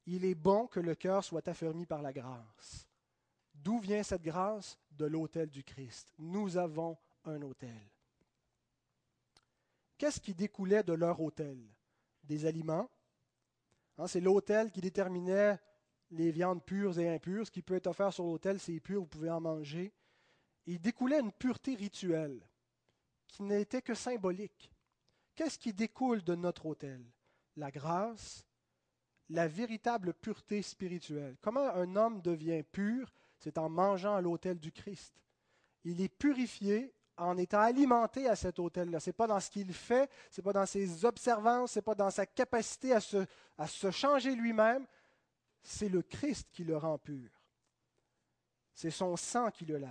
Il 0.05 0.25
est 0.25 0.35
bon 0.35 0.67
que 0.67 0.79
le 0.79 0.95
cœur 0.95 1.23
soit 1.23 1.47
affermi 1.47 1.85
par 1.85 2.01
la 2.01 2.13
grâce. 2.13 2.87
D'où 3.53 3.79
vient 3.79 4.03
cette 4.03 4.23
grâce? 4.23 4.77
De 4.91 5.05
l'autel 5.05 5.49
du 5.49 5.63
Christ. 5.63 6.13
Nous 6.19 6.57
avons 6.57 6.97
un 7.25 7.41
autel. 7.41 7.81
Qu'est-ce 9.97 10.19
qui 10.19 10.33
découlait 10.33 10.83
de 10.83 10.93
leur 10.93 11.21
autel? 11.21 11.57
Des 12.23 12.45
aliments. 12.45 12.89
Hein, 13.97 14.07
c'est 14.07 14.19
l'autel 14.19 14.71
qui 14.71 14.81
déterminait 14.81 15.59
les 16.11 16.31
viandes 16.31 16.63
pures 16.63 16.99
et 16.99 17.13
impures. 17.13 17.45
Ce 17.45 17.51
qui 17.51 17.61
peut 17.61 17.75
être 17.75 17.87
offert 17.87 18.13
sur 18.13 18.25
l'autel, 18.25 18.59
c'est 18.59 18.79
pur, 18.79 19.01
vous 19.01 19.07
pouvez 19.07 19.29
en 19.29 19.41
manger. 19.41 19.93
il 20.67 20.79
découlait 20.79 21.19
une 21.19 21.31
pureté 21.31 21.75
rituelle 21.75 22.45
qui 23.27 23.43
n'était 23.43 23.81
que 23.81 23.93
symbolique. 23.93 24.71
Qu'est-ce 25.35 25.57
qui 25.57 25.73
découle 25.73 26.23
de 26.23 26.35
notre 26.35 26.65
autel? 26.65 27.03
La 27.55 27.71
grâce, 27.71 28.45
la 29.29 29.47
véritable 29.47 30.13
pureté 30.13 30.61
spirituelle. 30.61 31.37
Comment 31.41 31.69
un 31.73 31.95
homme 31.95 32.21
devient 32.21 32.63
pur? 32.63 33.11
C'est 33.39 33.57
en 33.57 33.69
mangeant 33.69 34.15
à 34.15 34.21
l'autel 34.21 34.59
du 34.59 34.71
Christ. 34.71 35.15
Il 35.83 36.01
est 36.01 36.09
purifié 36.09 36.93
en 37.17 37.37
étant 37.37 37.61
alimenté 37.61 38.27
à 38.27 38.35
cet 38.35 38.59
hôtel-là. 38.59 38.99
Ce 38.99 39.09
n'est 39.09 39.13
pas 39.13 39.27
dans 39.27 39.39
ce 39.39 39.49
qu'il 39.49 39.73
fait, 39.73 40.09
ce 40.29 40.41
n'est 40.41 40.43
pas 40.43 40.53
dans 40.53 40.65
ses 40.65 41.05
observances, 41.05 41.71
ce 41.71 41.79
n'est 41.79 41.83
pas 41.83 41.95
dans 41.95 42.11
sa 42.11 42.25
capacité 42.25 42.93
à 42.93 42.99
se 43.67 43.91
changer 43.91 44.35
lui-même. 44.35 44.85
C'est 45.61 45.89
le 45.89 46.01
Christ 46.01 46.49
qui 46.51 46.63
le 46.63 46.77
rend 46.77 46.97
pur. 46.97 47.29
C'est 48.73 48.91
son 48.91 49.15
sang 49.15 49.51
qui 49.51 49.65
le 49.65 49.77
lave. 49.77 49.89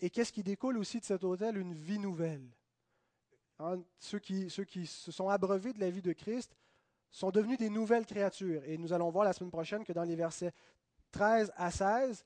Et 0.00 0.10
qu'est-ce 0.10 0.32
qui 0.32 0.42
découle 0.42 0.78
aussi 0.78 1.00
de 1.00 1.04
cet 1.04 1.24
hôtel 1.24 1.56
Une 1.56 1.74
vie 1.74 1.98
nouvelle. 1.98 2.46
Hein, 3.58 3.80
ceux, 3.98 4.18
qui, 4.18 4.50
ceux 4.50 4.64
qui 4.64 4.86
se 4.86 5.10
sont 5.10 5.28
abreuvés 5.28 5.72
de 5.72 5.80
la 5.80 5.90
vie 5.90 6.02
de 6.02 6.12
Christ 6.12 6.54
sont 7.10 7.30
devenus 7.30 7.58
des 7.58 7.70
nouvelles 7.70 8.04
créatures. 8.04 8.62
Et 8.64 8.76
nous 8.76 8.92
allons 8.92 9.10
voir 9.10 9.24
la 9.24 9.32
semaine 9.32 9.50
prochaine 9.50 9.84
que 9.84 9.92
dans 9.92 10.04
les 10.04 10.16
versets 10.16 10.52
13 11.12 11.52
à 11.56 11.70
16, 11.70 12.24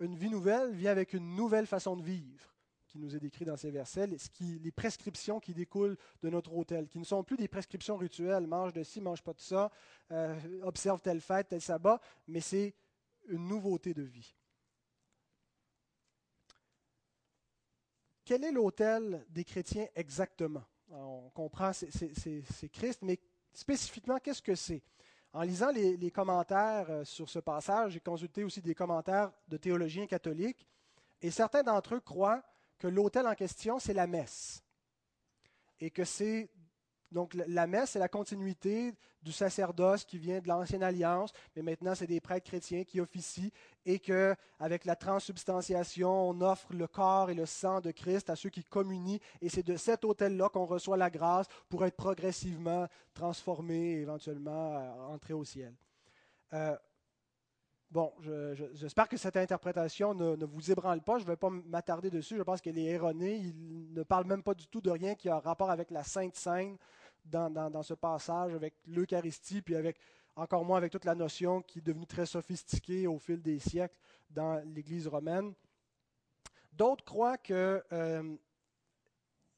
une 0.00 0.14
vie 0.14 0.30
nouvelle 0.30 0.72
vient 0.72 0.92
avec 0.92 1.12
une 1.12 1.34
nouvelle 1.34 1.66
façon 1.66 1.96
de 1.96 2.02
vivre 2.02 2.54
qui 2.88 2.98
nous 2.98 3.14
est 3.14 3.20
décrit 3.20 3.44
dans 3.44 3.56
ces 3.56 3.70
versets, 3.70 4.06
les 4.06 4.72
prescriptions 4.72 5.38
qui 5.38 5.54
découlent 5.54 5.96
de 6.22 6.30
notre 6.30 6.54
hôtel, 6.54 6.88
qui 6.88 6.98
ne 6.98 7.04
sont 7.04 7.22
plus 7.22 7.36
des 7.36 7.48
prescriptions 7.48 7.96
rituelles, 7.96 8.46
mange 8.46 8.72
de 8.72 8.82
ci, 8.82 9.00
mange 9.00 9.22
pas 9.22 9.34
de 9.34 9.40
ça, 9.40 9.70
euh, 10.10 10.34
observe 10.62 11.00
telle 11.00 11.20
fête, 11.20 11.48
tel 11.48 11.60
sabbat, 11.60 12.00
mais 12.26 12.40
c'est 12.40 12.74
une 13.28 13.46
nouveauté 13.46 13.94
de 13.94 14.02
vie. 14.02 14.34
quel 18.28 18.44
est 18.44 18.52
l'autel 18.52 19.24
des 19.30 19.42
chrétiens 19.42 19.86
exactement? 19.94 20.62
On 20.90 21.30
comprend 21.30 21.72
c'est 21.72 22.68
Christ, 22.70 23.00
mais 23.00 23.18
spécifiquement, 23.54 24.18
qu'est-ce 24.18 24.42
que 24.42 24.54
c'est? 24.54 24.82
En 25.32 25.40
lisant 25.40 25.70
les, 25.70 26.10
commentaires 26.10 26.90
euh, 26.90 27.04
sur 27.04 27.30
ce 27.30 27.38
passage, 27.38 27.92
j'ai 27.92 28.00
consulté 28.00 28.44
aussi 28.44 28.60
des 28.60 28.74
commentaires 28.74 29.32
de 29.48 29.56
théologiens 29.56 30.06
catholiques, 30.06 30.66
et 31.22 31.30
certains 31.30 31.62
d'entre 31.62 31.94
eux 31.94 32.00
croient 32.00 32.42
que 32.78 32.86
l'autel 32.86 33.26
en 33.26 33.34
question, 33.34 33.78
c'est 33.78 33.94
la 33.94 34.06
messe, 34.06 34.62
et 35.80 35.90
que 35.90 36.04
c'est 36.04 36.50
donc 37.10 37.32
la 37.34 37.66
messe, 37.66 37.90
c'est 37.90 37.98
la 37.98 38.08
continuité 38.08 38.92
du 39.22 39.32
sacerdoce 39.32 40.04
qui 40.04 40.18
vient 40.18 40.40
de 40.40 40.48
l'ancienne 40.48 40.82
alliance, 40.82 41.32
mais 41.56 41.62
maintenant 41.62 41.94
c'est 41.94 42.06
des 42.06 42.20
prêtres 42.20 42.46
chrétiens 42.46 42.84
qui 42.84 43.00
officient 43.00 43.50
et 43.86 43.98
que 43.98 44.34
avec 44.58 44.84
la 44.84 44.94
transubstantiation, 44.94 46.10
on 46.10 46.40
offre 46.42 46.72
le 46.74 46.86
corps 46.86 47.30
et 47.30 47.34
le 47.34 47.46
sang 47.46 47.80
de 47.80 47.92
Christ 47.92 48.28
à 48.28 48.36
ceux 48.36 48.50
qui 48.50 48.62
communient 48.62 49.20
et 49.40 49.48
c'est 49.48 49.66
de 49.66 49.76
cet 49.76 50.04
autel-là 50.04 50.50
qu'on 50.50 50.66
reçoit 50.66 50.98
la 50.98 51.08
grâce 51.08 51.46
pour 51.70 51.84
être 51.86 51.96
progressivement 51.96 52.86
transformé 53.14 53.92
et 53.92 54.00
éventuellement 54.02 54.76
euh, 54.76 55.14
entrer 55.14 55.32
au 55.32 55.44
ciel. 55.44 55.74
Euh, 56.52 56.76
bon, 57.90 58.12
j'espère 58.74 59.08
que 59.08 59.16
cette 59.16 59.36
interprétation 59.36 60.14
ne, 60.14 60.44
vous 60.44 60.70
ébranle 60.70 61.02
pas. 61.02 61.18
Je 61.18 61.24
ne 61.24 61.28
vais 61.28 61.36
pas 61.36 61.50
m'attarder 61.50 62.10
dessus. 62.10 62.36
Je 62.36 62.42
pense 62.42 62.60
qu'elle 62.60 62.78
est 62.78 62.84
erronée. 62.84 63.36
Il 63.36 63.92
ne 63.92 64.02
parle 64.02 64.26
même 64.26 64.42
pas 64.42 64.54
du 64.54 64.66
tout 64.66 64.80
de 64.80 64.90
rien 64.90 65.14
qui 65.14 65.28
a 65.28 65.38
rapport 65.38 65.70
avec 65.70 65.90
la 65.90 66.02
Sainte 66.02 66.36
Seine 66.36 66.76
dans, 67.24 67.82
ce 67.82 67.94
passage 67.94 68.54
avec 68.54 68.74
l'Eucharistie, 68.86 69.62
puis 69.62 69.76
avec 69.76 69.98
encore 70.36 70.64
moins 70.64 70.78
avec 70.78 70.92
toute 70.92 71.04
la 71.04 71.14
notion 71.14 71.62
qui 71.62 71.80
est 71.80 71.82
devenue 71.82 72.06
très 72.06 72.26
sophistiquée 72.26 73.06
au 73.06 73.18
fil 73.18 73.42
des 73.42 73.58
siècles 73.58 73.96
dans 74.30 74.62
l'Église 74.74 75.06
romaine. 75.08 75.52
D'autres 76.72 77.04
croient 77.04 77.38
que 77.38 77.82
euh, 77.92 78.36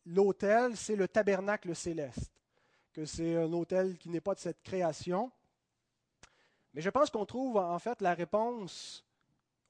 l'autel, 0.07 0.77
c'est 0.77 0.97
le 0.97 1.07
tabernacle 1.07 1.75
céleste, 1.75 2.33
que 2.93 3.05
c'est 3.05 3.37
un 3.37 3.53
autel 3.53 3.99
qui 3.99 4.09
n'est 4.09 4.23
pas 4.23 4.35
de 4.35 4.41
cette 4.41 4.63
création. 4.63 5.31
Mais 6.75 6.81
je 6.81 6.91
pense 6.91 7.11
qu'on 7.11 7.27
trouve 7.27 7.57
en 7.57 7.79
fait 7.79 8.01
la 8.01 8.15
réponse 8.15 9.05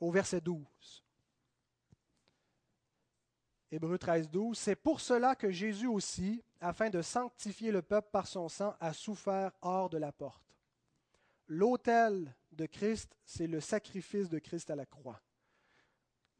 au 0.00 0.10
verset 0.10 0.40
12. 0.40 1.04
Hébreu 3.72 3.98
13, 3.98 4.28
12. 4.30 4.58
C'est 4.58 4.76
pour 4.76 5.00
cela 5.00 5.36
que 5.36 5.50
Jésus 5.50 5.86
aussi, 5.86 6.42
afin 6.60 6.90
de 6.90 7.02
sanctifier 7.02 7.70
le 7.70 7.82
peuple 7.82 8.08
par 8.10 8.26
son 8.26 8.48
sang, 8.48 8.74
a 8.80 8.92
souffert 8.92 9.52
hors 9.62 9.88
de 9.88 9.98
la 9.98 10.10
porte. 10.10 10.42
L'autel 11.46 12.34
de 12.52 12.66
Christ, 12.66 13.16
c'est 13.24 13.46
le 13.46 13.60
sacrifice 13.60 14.28
de 14.28 14.38
Christ 14.38 14.70
à 14.70 14.76
la 14.76 14.86
croix. 14.86 15.20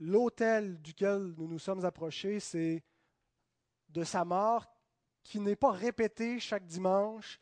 L'autel 0.01 0.81
duquel 0.81 1.35
nous 1.37 1.47
nous 1.47 1.59
sommes 1.59 1.85
approchés, 1.85 2.41
c'est 2.41 2.83
de 3.91 4.03
sa 4.03 4.25
mort 4.25 4.67
qui 5.23 5.39
n'est 5.41 5.57
pas 5.57 5.73
répétée 5.73 6.41
chaque 6.41 6.67
dimanche, 6.67 7.39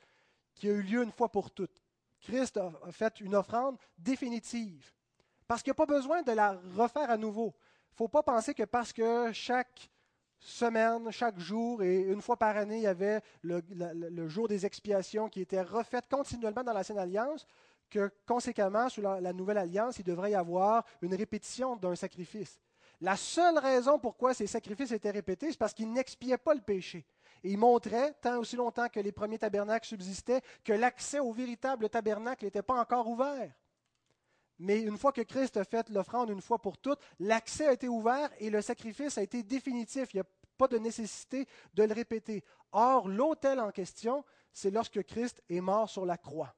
qui 0.55 0.69
a 0.69 0.73
eu 0.73 0.83
lieu 0.83 1.03
une 1.03 1.13
fois 1.13 1.31
pour 1.31 1.51
toutes. 1.51 1.83
Christ 2.21 2.57
a 2.57 2.93
fait 2.93 3.21
une 3.21 3.35
offrande 3.35 3.77
définitive, 3.97 4.93
parce 5.47 5.63
qu'il 5.63 5.71
n'y 5.71 5.77
a 5.77 5.87
pas 5.87 5.87
besoin 5.87 6.23
de 6.23 6.33
la 6.33 6.61
refaire 6.77 7.11
à 7.11 7.17
nouveau 7.17 7.55
ne 7.99 8.07
faut 8.07 8.09
pas 8.09 8.23
penser 8.23 8.55
que 8.55 8.63
parce 8.63 8.93
que 8.93 9.33
chaque 9.33 9.91
semaine, 10.39 11.11
chaque 11.11 11.39
jour 11.41 11.83
et 11.83 12.03
une 12.03 12.23
fois 12.23 12.37
par 12.37 12.57
année, 12.57 12.77
il 12.77 12.83
y 12.83 12.87
avait 12.87 13.21
le, 13.43 14.29
jour 14.29 14.47
des 14.47 14.65
expiations 14.65 15.29
qui 15.29 15.41
était 15.41 15.63
refait 15.63 16.01
continuellement 16.09 16.63
dans 16.63 16.73
l'ancienne 16.73 16.99
alliance, 16.99 17.45
que 17.91 18.13
conséquemment, 18.25 18.89
sous 18.89 19.01
la, 19.01 19.33
nouvelle 19.33 19.59
alliance, 19.59 19.99
il 19.99 20.05
devrait 20.05 20.31
y 20.31 20.35
avoir 20.37 20.85
une 21.03 21.15
répétition 21.15 21.75
d'un 21.75 21.97
sacrifice. 21.97 22.61
La 23.01 23.17
seule 23.17 23.59
raison 23.59 23.99
pourquoi 23.99 24.33
ces 24.33 24.47
sacrifices 24.47 24.93
étaient 24.93 25.11
répétés, 25.11 25.51
c'est 25.51 25.59
parce 25.59 25.75
qu'ils 25.75 25.93
n'expiaient 25.93 26.39
pas 26.39 26.55
le 26.55 26.61
péché. 26.61 27.05
Et 27.45 27.51
ils 27.51 27.59
montraient, 27.59 28.15
tant 28.21 28.39
aussi 28.39 28.57
longtemps 28.57 28.89
que 28.89 29.01
les 29.01 29.13
premiers 29.13 29.39
tabernacles 29.39 29.87
subsistaient, 29.87 30.43
que 30.65 30.73
l'accès 30.73 31.19
au 31.19 31.33
véritable 31.33 31.89
tabernacle 31.89 32.45
n'était 32.45 32.63
pas 32.63 32.81
encore 32.81 33.09
ouvert. 33.09 33.53
Mais 34.59 34.81
une 34.81 34.99
fois 34.99 35.13
que 35.13 35.23
Christ 35.23 35.57
a 35.57 35.65
fait 35.65 35.89
l'offrande 35.89 36.31
une 36.31 36.41
fois 36.41 36.59
pour 36.59 36.79
toutes, 36.79 37.01
l'accès 37.21 37.69
a 37.69 37.73
été 37.73 37.89
ouvert 37.89 38.31
et 38.39 38.51
le 38.51 38.61
sacrifice 38.61 39.17
a 39.17 39.23
été 39.23 39.43
définitif. 39.43 40.13
Il 40.13 40.17
n'y 40.17 40.23
a 40.23 40.27
pas 40.57 40.67
de 40.67 40.79
nécessité 40.79 41.47
de 41.75 41.85
le 41.85 41.95
répéter. 41.95 42.43
Or, 42.73 43.09
l'autel 43.09 43.61
en 43.61 43.71
question, 43.71 44.25
c'est 44.53 44.73
lorsque 44.73 45.03
Christ 45.05 45.43
est 45.49 45.61
mort 45.61 45.89
sur 45.89 46.05
la 46.05 46.19
croix. 46.19 46.55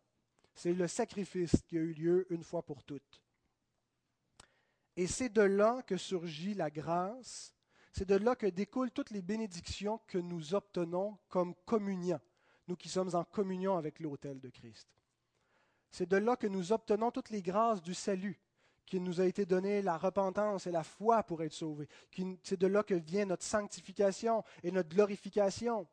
C'est 0.55 0.73
le 0.73 0.89
sacrifice 0.89 1.53
qui 1.67 1.77
a 1.77 1.81
eu 1.81 1.93
lieu 1.93 2.27
une 2.33 2.43
fois 2.43 2.63
pour 2.63 2.83
toutes. 2.83 3.23
Et 4.97 5.07
c'est 5.07 5.29
de 5.29 5.43
là 5.43 5.83
que 5.87 5.97
surgit 5.97 6.55
la 6.55 6.71
grâce, 6.71 7.55
c'est 7.93 8.09
de 8.09 8.17
là 8.17 8.37
que 8.37 8.47
découlent 8.47 8.93
toutes 8.93 9.11
les 9.11 9.23
bénédictions 9.23 10.01
que 10.07 10.19
nous 10.19 10.55
obtenons 10.55 11.19
comme 11.29 11.55
communiants, 11.65 12.21
nous 12.69 12.77
qui 12.77 12.89
sommes 12.89 13.15
en 13.15 13.25
communion 13.25 13.77
avec 13.77 14.01
l'autel 14.01 14.41
de 14.41 14.49
Christ. 14.49 14.89
C'est 15.91 16.09
de 16.09 16.17
là 16.17 16.37
que 16.37 16.47
nous 16.47 16.73
obtenons 16.73 17.11
toutes 17.11 17.31
les 17.31 17.43
grâces 17.43 17.83
du 17.83 17.95
salut, 17.95 18.41
qui 18.87 19.01
nous 19.01 19.21
a 19.21 19.27
été 19.27 19.45
donné 19.45 19.83
la 19.83 19.97
repentance 19.97 20.67
et 20.67 20.71
la 20.71 20.85
foi 20.85 21.23
pour 21.25 21.43
être 21.43 21.53
sauvés. 21.53 21.89
C'est 22.43 22.61
de 22.61 22.67
là 22.67 22.83
que 22.83 22.95
vient 22.95 23.25
notre 23.25 23.45
sanctification 23.45 24.45
et 24.63 24.71
notre 24.71 24.89
glorification. 24.89 25.87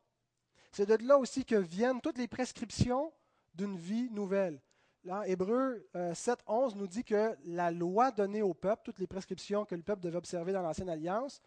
C'est 0.72 0.86
de 0.86 1.08
là 1.08 1.18
aussi 1.18 1.46
que 1.46 1.56
viennent 1.56 2.02
toutes 2.02 2.18
les 2.18 2.28
prescriptions 2.28 3.12
d'une 3.56 3.78
vie 3.78 4.10
nouvelle. 4.12 4.62
Là, 5.04 5.28
Hébreu 5.28 5.88
7, 6.14 6.40
euh, 6.40 6.54
11 6.54 6.76
nous 6.76 6.88
dit 6.88 7.04
que 7.04 7.36
la 7.46 7.72
loi 7.72 8.12
donnée 8.12 8.42
au 8.42 8.54
peuple, 8.54 8.82
toutes 8.84 9.00
les 9.00 9.08
prescriptions 9.08 9.66
que 9.66 9.76
le 9.76 9.82
peuple 9.82 10.02
devait 10.02 10.18
observer 10.18 10.52
dans 10.52 10.62
l'Ancienne 10.62 10.90
Alliance, 10.90 11.42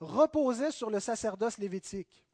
reposaient 0.00 0.70
sur 0.70 0.90
le 0.90 1.00
sacerdoce 1.00 1.58
lévitique 1.58 2.24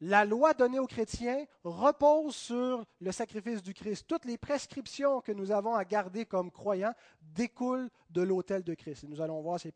la 0.00 0.24
loi 0.24 0.52
donnée 0.52 0.78
aux 0.78 0.86
chrétiens 0.86 1.46
repose 1.64 2.36
sur 2.36 2.84
le 3.00 3.12
sacrifice 3.12 3.62
du 3.62 3.72
Christ. 3.72 4.06
Toutes 4.06 4.26
les 4.26 4.36
prescriptions 4.36 5.20
que 5.20 5.32
nous 5.32 5.50
avons 5.50 5.74
à 5.74 5.84
garder 5.84 6.26
comme 6.26 6.50
croyants 6.50 6.94
découlent 7.22 7.90
de 8.10 8.20
l'autel 8.20 8.62
de 8.62 8.74
Christ. 8.74 9.04
Et 9.04 9.06
nous 9.06 9.20
allons 9.20 9.40
voir 9.40 9.58
ces 9.58 9.72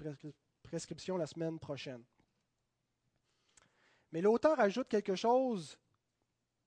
prescriptions 0.62 1.16
la 1.16 1.26
semaine 1.26 1.59
prochaine. 1.59 2.05
Mais 4.12 4.20
l'auteur 4.20 4.61
ajoute 4.61 4.88
quelque 4.88 5.14
chose 5.14 5.79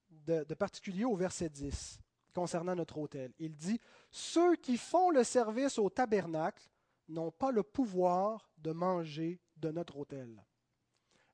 de, 0.09 0.43
de, 0.43 0.53
particulier 0.55 1.05
au 1.05 1.15
verset 1.15 1.49
10 1.49 1.99
concernant 2.33 2.75
notre 2.75 2.97
autel. 2.97 3.33
Il 3.37 3.55
dit, 3.55 3.79
Ceux 4.09 4.55
qui 4.55 4.77
font 4.77 5.11
le 5.11 5.23
service 5.23 5.77
au 5.77 5.89
tabernacle 5.89 6.67
n'ont 7.07 7.31
pas 7.31 7.51
le 7.51 7.61
pouvoir 7.61 8.49
de 8.57 8.71
manger 8.71 9.42
de 9.63 9.71
notre 9.71 9.97
autel. 9.97 10.43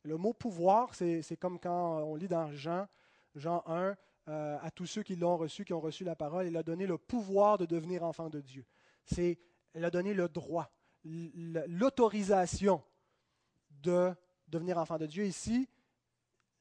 Le 0.04 0.18
mot 0.18 0.34
pouvoir, 0.34 0.96
c'est 0.96 1.38
comme 1.38 1.60
quand 1.60 2.04
on 2.04 2.16
lit 2.16 2.28
dans 2.28 2.52
Jean, 2.54 2.88
Jean 3.36 3.64
1, 3.66 3.96
euh, 4.28 4.58
à 4.62 4.72
tous 4.72 4.86
ceux 4.86 5.04
qui 5.04 5.16
l'ont 5.16 5.38
reçu, 5.38 5.66
qui 5.66 5.74
ont 5.74 5.80
reçu 5.80 6.04
la 6.04 6.16
parole, 6.16 6.48
il 6.48 6.56
a 6.56 6.64
donné 6.64 6.86
le 6.86 6.98
pouvoir 6.98 7.58
de 7.58 7.66
devenir 7.66 8.04
enfant 8.04 8.30
de 8.30 8.40
Dieu. 8.42 8.66
C'est, 9.06 9.40
il 9.74 9.84
a 9.84 9.90
donné 9.90 10.14
le 10.14 10.30
droit, 10.30 10.72
l'autorisation 11.04 12.84
de 13.82 14.14
devenir 14.48 14.78
enfant 14.78 14.98
de 14.98 15.08
Dieu. 15.08 15.26
Ici, 15.26 15.68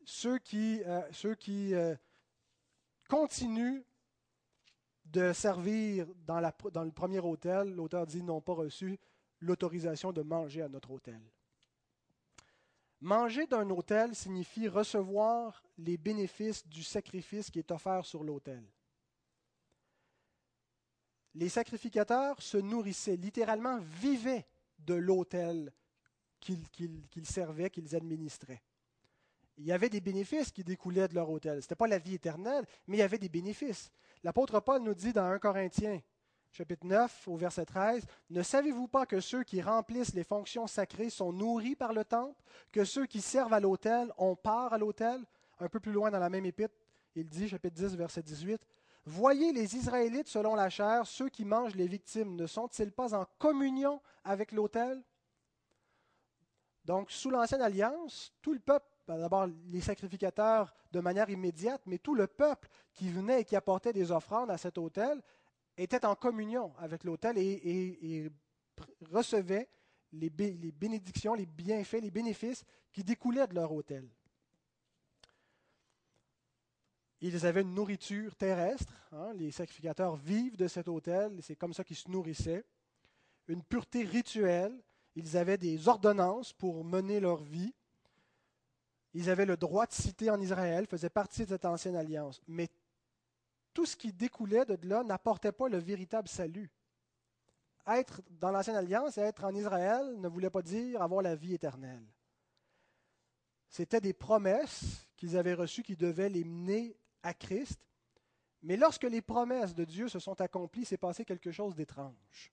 ceux 0.04 0.38
qui, 0.38 0.82
euh, 0.84 1.02
ceux 1.12 1.34
qui 1.34 1.74
euh, 1.74 1.94
continuent 3.08 3.82
de 5.04 5.32
servir 5.32 6.06
dans, 6.26 6.40
le 6.40 6.90
premier 6.90 7.20
hôtel, 7.20 7.74
l'auteur 7.74 8.06
dit 8.06 8.22
n'ont 8.22 8.40
pas 8.40 8.54
reçu 8.54 8.98
l'autorisation 9.40 10.12
de 10.12 10.22
manger 10.22 10.62
à 10.62 10.68
notre 10.68 10.90
hôtel. 10.90 11.20
Manger 13.00 13.46
d'un 13.46 13.70
autel 13.70 14.14
signifie 14.14 14.66
recevoir 14.66 15.62
les 15.78 15.96
bénéfices 15.96 16.66
du 16.66 16.82
sacrifice 16.82 17.50
qui 17.50 17.60
est 17.60 17.70
offert 17.70 18.04
sur 18.04 18.24
l'autel. 18.24 18.64
Les 21.34 21.48
sacrificateurs 21.48 22.42
se 22.42 22.56
nourrissaient, 22.56 23.16
littéralement 23.16 23.78
vivaient 23.78 24.46
de 24.80 24.94
l'autel 24.94 25.72
qu'ils 26.40 27.26
servaient, 27.26 27.70
qu'ils 27.70 27.94
administraient. 27.94 28.62
Il 29.56 29.64
y 29.64 29.72
avait 29.72 29.90
des 29.90 30.00
bénéfices 30.00 30.50
qui 30.50 30.64
découlaient 30.64 31.08
de 31.08 31.14
leur 31.14 31.30
autel. 31.30 31.60
Ce 31.60 31.66
n'était 31.66 31.74
pas 31.76 31.86
la 31.86 31.98
vie 31.98 32.14
éternelle, 32.14 32.64
mais 32.86 32.96
il 32.96 33.00
y 33.00 33.02
avait 33.02 33.18
des 33.18 33.28
bénéfices. 33.28 33.90
L'apôtre 34.24 34.58
Paul 34.60 34.82
nous 34.82 34.94
dit 34.94 35.12
dans 35.12 35.24
1 35.24 35.38
Corinthiens, 35.38 36.00
chapitre 36.52 36.86
9, 36.86 37.28
au 37.28 37.36
verset 37.36 37.64
13, 37.64 38.06
Ne 38.30 38.42
savez-vous 38.42 38.88
pas 38.88 39.06
que 39.06 39.20
ceux 39.20 39.44
qui 39.44 39.60
remplissent 39.60 40.14
les 40.14 40.24
fonctions 40.24 40.66
sacrées 40.66 41.10
sont 41.10 41.32
nourris 41.32 41.76
par 41.76 41.92
le 41.92 42.04
temple, 42.04 42.40
que 42.72 42.84
ceux 42.84 43.06
qui 43.06 43.20
servent 43.20 43.54
à 43.54 43.60
l'autel 43.60 44.12
ont 44.18 44.36
part 44.36 44.72
à 44.72 44.78
l'autel? 44.78 45.20
Un 45.60 45.68
peu 45.68 45.80
plus 45.80 45.92
loin 45.92 46.10
dans 46.10 46.18
la 46.18 46.30
même 46.30 46.46
épître, 46.46 46.74
il 47.14 47.28
dit, 47.28 47.48
chapitre 47.48 47.74
10, 47.74 47.96
verset 47.96 48.22
18, 48.22 48.60
Voyez 49.04 49.52
les 49.52 49.74
Israélites 49.74 50.28
selon 50.28 50.54
la 50.54 50.68
chair, 50.68 51.06
ceux 51.06 51.30
qui 51.30 51.46
mangent 51.46 51.74
les 51.74 51.88
victimes, 51.88 52.36
ne 52.36 52.46
sont-ils 52.46 52.92
pas 52.92 53.14
en 53.14 53.24
communion 53.38 54.02
avec 54.22 54.52
l'autel 54.52 55.02
Donc, 56.84 57.10
sous 57.10 57.30
l'ancienne 57.30 57.62
alliance, 57.62 58.34
tout 58.42 58.52
le 58.52 58.60
peuple, 58.60 58.86
ben, 59.06 59.18
d'abord 59.18 59.46
les 59.68 59.80
sacrificateurs 59.80 60.74
de 60.92 61.00
manière 61.00 61.30
immédiate, 61.30 61.80
mais 61.86 61.96
tout 61.96 62.14
le 62.14 62.26
peuple 62.26 62.68
qui 62.92 63.08
venait 63.08 63.40
et 63.40 63.44
qui 63.44 63.56
apportait 63.56 63.94
des 63.94 64.12
offrandes 64.12 64.50
à 64.50 64.58
cet 64.58 64.76
autel 64.76 65.22
était 65.78 66.04
en 66.04 66.14
communion 66.14 66.72
avec 66.78 67.04
l'autel 67.04 67.38
et, 67.38 68.30
recevait 69.10 69.68
les, 70.12 70.30
bénédictions, 70.30 71.34
les 71.34 71.46
bienfaits, 71.46 72.00
les 72.02 72.10
bénéfices 72.10 72.64
qui 72.92 73.04
découlaient 73.04 73.46
de 73.46 73.54
leur 73.54 73.72
hôtel. 73.72 74.08
Ils 77.20 77.46
avaient 77.46 77.62
une 77.62 77.74
nourriture 77.74 78.36
terrestre. 78.36 78.92
Hein, 79.12 79.32
les 79.34 79.50
sacrificateurs 79.50 80.16
vivent 80.16 80.56
de 80.56 80.68
cet 80.68 80.86
hôtel. 80.86 81.38
C'est 81.42 81.56
comme 81.56 81.74
ça 81.74 81.82
qu'ils 81.82 81.96
se 81.96 82.10
nourrissaient. 82.10 82.64
Une 83.48 83.62
pureté 83.62 84.04
rituelle. 84.04 84.80
Ils 85.16 85.36
avaient 85.36 85.58
des 85.58 85.88
ordonnances 85.88 86.52
pour 86.52 86.84
mener 86.84 87.18
leur 87.18 87.42
vie. 87.42 87.74
Ils 89.14 89.30
avaient 89.30 89.46
le 89.46 89.56
droit 89.56 89.86
de 89.86 89.92
citer 89.92 90.30
en 90.30 90.40
Israël, 90.40 90.86
faisaient 90.86 91.10
partie 91.10 91.42
de 91.42 91.48
cette 91.48 91.64
ancienne 91.64 91.96
alliance. 91.96 92.40
Mais 92.46 92.68
tout 93.78 93.86
ce 93.86 93.94
qui 93.94 94.12
découlait 94.12 94.64
de 94.64 94.76
là 94.88 95.04
n'apportait 95.04 95.52
pas 95.52 95.68
le 95.68 95.78
véritable 95.78 96.26
salut. 96.26 96.68
Être 97.86 98.22
dans 98.28 98.50
l'ancienne 98.50 98.74
alliance 98.74 99.16
et 99.18 99.20
être 99.20 99.44
en 99.44 99.54
Israël 99.54 100.18
ne 100.18 100.26
voulait 100.26 100.50
pas 100.50 100.62
dire 100.62 101.00
avoir 101.00 101.22
la 101.22 101.36
vie 101.36 101.54
éternelle. 101.54 102.04
C'était 103.68 104.00
des 104.00 104.14
promesses 104.14 105.06
qu'ils 105.16 105.36
avaient 105.36 105.54
reçues 105.54 105.84
qui 105.84 105.94
devaient 105.94 106.28
les 106.28 106.42
mener 106.42 106.96
à 107.22 107.32
Christ. 107.32 107.80
Mais 108.62 108.76
lorsque 108.76 109.04
les 109.04 109.22
promesses 109.22 109.76
de 109.76 109.84
Dieu 109.84 110.08
se 110.08 110.18
sont 110.18 110.40
accomplies, 110.40 110.84
s'est 110.84 110.96
passé 110.96 111.24
quelque 111.24 111.52
chose 111.52 111.76
d'étrange. 111.76 112.52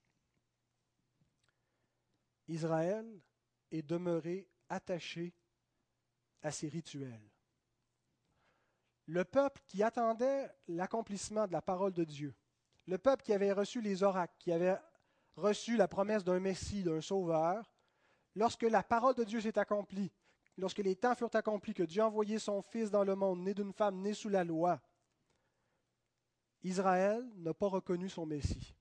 Israël 2.46 3.20
est 3.72 3.82
demeuré 3.82 4.46
attaché 4.68 5.34
à 6.40 6.52
ses 6.52 6.68
rituels. 6.68 7.32
Le 9.06 9.24
peuple 9.24 9.62
qui 9.66 9.82
attendait 9.82 10.50
l'accomplissement 10.68 11.46
de 11.46 11.52
la 11.52 11.62
parole 11.62 11.92
de 11.92 12.04
Dieu, 12.04 12.34
le 12.86 12.98
peuple 12.98 13.22
qui 13.22 13.32
avait 13.32 13.52
reçu 13.52 13.80
les 13.80 14.02
oracles, 14.02 14.34
qui 14.38 14.52
avait 14.52 14.76
reçu 15.36 15.76
la 15.76 15.88
promesse 15.88 16.24
d'un 16.24 16.40
Messie, 16.40 16.82
d'un 16.82 17.00
Sauveur, 17.00 17.70
lorsque 18.34 18.62
la 18.62 18.82
parole 18.82 19.14
de 19.14 19.24
Dieu 19.24 19.40
s'est 19.40 19.58
accomplie, 19.58 20.12
lorsque 20.56 20.78
les 20.78 20.96
temps 20.96 21.14
furent 21.14 21.34
accomplis, 21.34 21.74
que 21.74 21.82
Dieu 21.82 22.02
a 22.02 22.06
envoyé 22.06 22.38
son 22.38 22.62
Fils 22.62 22.90
dans 22.90 23.04
le 23.04 23.14
monde, 23.14 23.40
né 23.40 23.54
d'une 23.54 23.72
femme, 23.72 24.00
né 24.00 24.14
sous 24.14 24.28
la 24.28 24.44
loi, 24.44 24.80
Israël 26.62 27.24
n'a 27.36 27.54
pas 27.54 27.68
reconnu 27.68 28.08
son 28.08 28.26
Messie. 28.26 28.74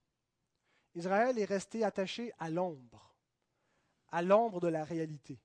Israël 0.96 1.38
est 1.38 1.46
resté 1.46 1.84
attaché 1.84 2.32
à 2.40 2.50
l'ombre, 2.50 3.16
à 4.10 4.22
l'ombre 4.22 4.60
de 4.60 4.70
la 4.70 4.84
réalité. 4.84 5.40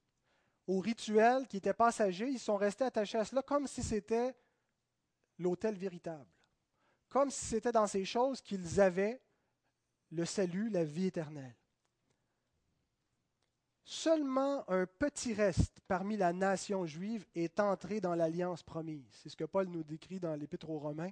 Au 0.67 0.79
rituel 0.79 1.49
qui 1.49 1.57
était 1.57 1.75
passager, 1.75 2.29
ils 2.29 2.39
sont 2.39 2.57
restés 2.57 2.85
attachés 2.85 3.19
à 3.19 3.25
cela 3.25 3.43
comme 3.43 3.67
si 3.67 3.83
c'était 3.83 4.35
l'autel 5.41 5.75
véritable, 5.75 6.31
comme 7.09 7.31
si 7.31 7.45
c'était 7.45 7.73
dans 7.73 7.87
ces 7.87 8.05
choses 8.05 8.41
qu'ils 8.41 8.81
avaient 8.81 9.21
le 10.11 10.25
salut, 10.25 10.71
la 10.71 10.85
vie 10.85 11.07
éternelle. 11.07 11.55
Seulement 13.85 14.69
un 14.71 14.87
petit 14.87 15.35
reste 15.35 15.81
parmi 15.89 16.17
la 16.17 16.33
nation 16.33 16.87
juive 16.87 17.27
est 17.35 17.59
entré 17.59 18.01
dans 18.01 18.15
l'alliance 18.15 18.63
promise. 18.63 19.09
C'est 19.11 19.29
ce 19.29 19.37
que 19.37 19.45
Paul 19.45 19.67
nous 19.67 19.83
décrit 19.83 20.21
dans 20.21 20.37
l'Épître 20.37 20.71
aux 20.71 20.79
Romains. 20.79 21.11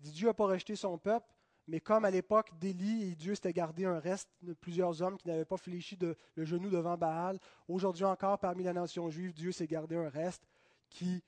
Il 0.00 0.06
dit 0.06 0.10
Dieu 0.10 0.26
n'a 0.26 0.34
pas 0.34 0.46
rejeté 0.46 0.74
son 0.74 0.98
peuple, 0.98 1.32
mais 1.68 1.78
comme 1.78 2.04
à 2.04 2.10
l'époque 2.10 2.50
d'Élie, 2.58 3.14
Dieu 3.14 3.36
s'était 3.36 3.52
gardé 3.52 3.84
un 3.84 4.00
reste 4.00 4.28
de 4.42 4.54
plusieurs 4.54 5.02
hommes 5.02 5.16
qui 5.18 5.28
n'avaient 5.28 5.44
pas 5.44 5.56
fléchi 5.56 5.96
le 6.34 6.44
genou 6.44 6.68
devant 6.68 6.96
Baal, 6.96 7.38
aujourd'hui 7.68 8.04
encore, 8.04 8.40
parmi 8.40 8.64
la 8.64 8.72
nation 8.72 9.08
juive, 9.08 9.32
Dieu 9.32 9.52
s'est 9.52 9.68
gardé 9.68 9.94
un 9.94 10.08
reste 10.08 10.42
qui, 10.88 11.22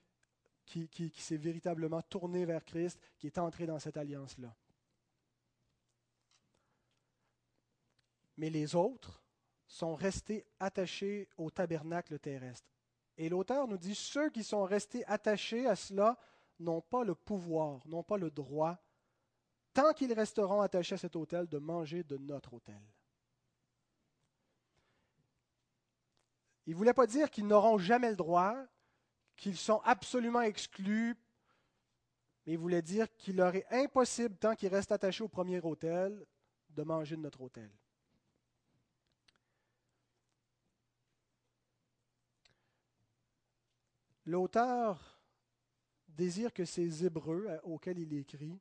qui, 0.65 1.13
s'est 1.17 1.37
véritablement 1.37 2.03
tourné 2.03 2.45
vers 2.45 2.65
Christ, 2.65 2.99
qui 3.19 3.27
est 3.27 3.39
entré 3.39 3.67
dans 3.67 3.79
cette 3.79 3.97
alliance-là. 3.97 4.55
Mais 8.39 8.51
les 8.51 8.75
autres, 8.75 9.23
sont 9.73 9.95
restés 9.95 10.45
attachés 10.61 11.31
au 11.39 11.51
tabernacle 11.51 12.19
terrestre. 12.19 12.69
Et 13.17 13.31
l'auteur 13.31 13.67
nous 13.67 13.79
dit, 13.79 13.95
ceux 13.95 14.29
qui 14.29 14.45
sont 14.45 14.65
restés 14.65 15.03
attachés 15.07 15.67
à 15.67 15.75
cela 15.75 16.19
n'ont 16.61 16.83
pas 16.83 17.05
le 17.05 17.15
pouvoir, 17.15 17.87
n'ont 17.87 18.03
pas 18.03 18.19
le 18.19 18.31
droit, 18.31 18.79
tant 19.73 19.95
qu'ils 19.95 20.13
resteront 20.13 20.61
attachés 20.61 20.97
à 20.97 20.99
cet 20.99 21.17
autel, 21.17 21.47
de 21.47 21.57
manger 21.57 22.05
de 22.05 22.19
notre 22.19 22.53
autel. 22.53 22.83
Il 26.67 26.73
ne 26.73 26.77
voulait 26.77 26.93
pas 26.93 27.07
dire 27.07 27.31
qu'ils 27.31 27.47
n'auront 27.47 27.79
jamais 27.79 28.11
le 28.11 28.17
droit, 28.17 28.55
qu'ils 29.43 29.59
sont 29.59 29.81
absolument 29.85 30.43
exclus, 30.43 31.17
mais 32.47 32.53
il 32.53 32.59
voulait 32.59 32.81
dire 32.81 33.13
qu'il 33.17 33.35
leur 33.35 33.53
est 33.57 33.67
impossible, 33.73 34.37
tant 34.37 34.55
qu'ils 34.55 34.69
restent 34.69 34.93
attachés 34.93 35.25
au 35.25 35.29
premier 35.29 35.61
autel, 35.61 36.25
de 36.71 36.83
manger 36.85 37.17
de 37.17 37.23
notre 37.23 37.41
autel. 37.41 37.69
L'auteur 44.27 45.21
désire 46.07 46.53
que 46.53 46.65
ces 46.65 47.05
Hébreux 47.05 47.49
auxquels 47.65 47.99
il 47.99 48.13
écrit 48.15 48.61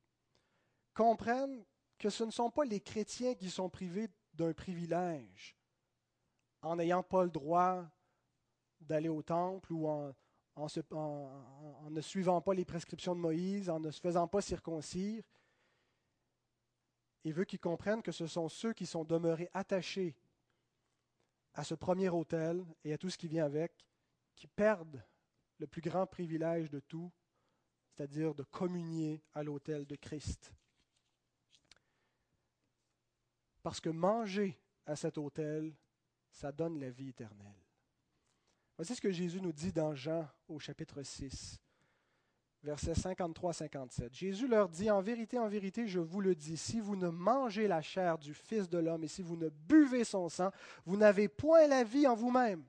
comprennent 0.95 1.63
que 1.99 2.09
ce 2.09 2.23
ne 2.23 2.31
sont 2.31 2.49
pas 2.49 2.65
les 2.65 2.81
chrétiens 2.81 3.35
qui 3.35 3.51
sont 3.51 3.69
privés 3.69 4.09
d'un 4.33 4.53
privilège 4.53 5.55
en 6.63 6.77
n'ayant 6.77 7.03
pas 7.03 7.23
le 7.23 7.29
droit 7.29 7.85
d'aller 8.79 9.09
au 9.09 9.21
temple 9.21 9.71
ou 9.73 9.87
en, 9.87 10.11
ne 10.57 12.01
suivant 12.01 12.41
pas 12.41 12.53
les 12.53 12.65
prescriptions 12.65 13.15
de 13.15 13.19
Moïse, 13.19 13.69
en 13.69 13.79
ne 13.79 13.91
se 13.91 13.99
faisant 13.99 14.27
pas 14.27 14.41
circoncire. 14.41 15.23
Il 17.23 17.33
veut 17.33 17.45
qu'ils 17.45 17.59
comprennent 17.59 18.01
que 18.01 18.11
ce 18.11 18.27
sont 18.27 18.49
ceux 18.49 18.73
qui 18.73 18.85
sont 18.85 19.03
demeurés 19.03 19.49
attachés 19.53 20.15
à 21.53 21.63
ce 21.63 21.75
premier 21.75 22.09
autel 22.09 22.65
et 22.83 22.93
à 22.93 22.97
tout 22.97 23.09
ce 23.09 23.17
qui 23.17 23.27
vient 23.27 23.45
avec, 23.45 23.85
qui 24.35 24.47
perdent 24.47 25.03
le 25.57 25.67
plus 25.67 25.81
grand 25.81 26.07
privilège 26.07 26.69
de 26.69 26.79
tout, 26.79 27.11
c'est-à-dire 27.91 28.33
de 28.33 28.43
communier 28.43 29.23
à 29.33 29.43
l'autel 29.43 29.85
de 29.85 29.95
Christ. 29.95 30.51
Parce 33.61 33.79
que 33.79 33.89
manger 33.89 34.59
à 34.85 34.95
cet 34.95 35.17
autel, 35.17 35.75
ça 36.31 36.51
donne 36.51 36.79
la 36.79 36.89
vie 36.89 37.09
éternelle. 37.09 37.60
Voici 38.81 38.95
ce 38.95 39.01
que 39.01 39.11
Jésus 39.11 39.39
nous 39.39 39.51
dit 39.51 39.71
dans 39.71 39.93
Jean 39.93 40.27
au 40.47 40.57
chapitre 40.57 41.03
6, 41.03 41.59
versets 42.63 42.93
53-57. 42.93 44.11
Jésus 44.11 44.47
leur 44.47 44.69
dit, 44.69 44.89
En 44.89 45.01
vérité, 45.01 45.37
en 45.37 45.47
vérité, 45.47 45.85
je 45.85 45.99
vous 45.99 46.19
le 46.19 46.33
dis, 46.33 46.57
si 46.57 46.79
vous 46.79 46.95
ne 46.95 47.09
mangez 47.09 47.67
la 47.67 47.83
chair 47.83 48.17
du 48.17 48.33
Fils 48.33 48.67
de 48.67 48.79
l'homme 48.79 49.03
et 49.03 49.07
si 49.07 49.21
vous 49.21 49.37
ne 49.37 49.49
buvez 49.49 50.03
son 50.03 50.29
sang, 50.29 50.49
vous 50.83 50.97
n'avez 50.97 51.27
point 51.27 51.67
la 51.67 51.83
vie 51.83 52.07
en 52.07 52.15
vous-même. 52.15 52.63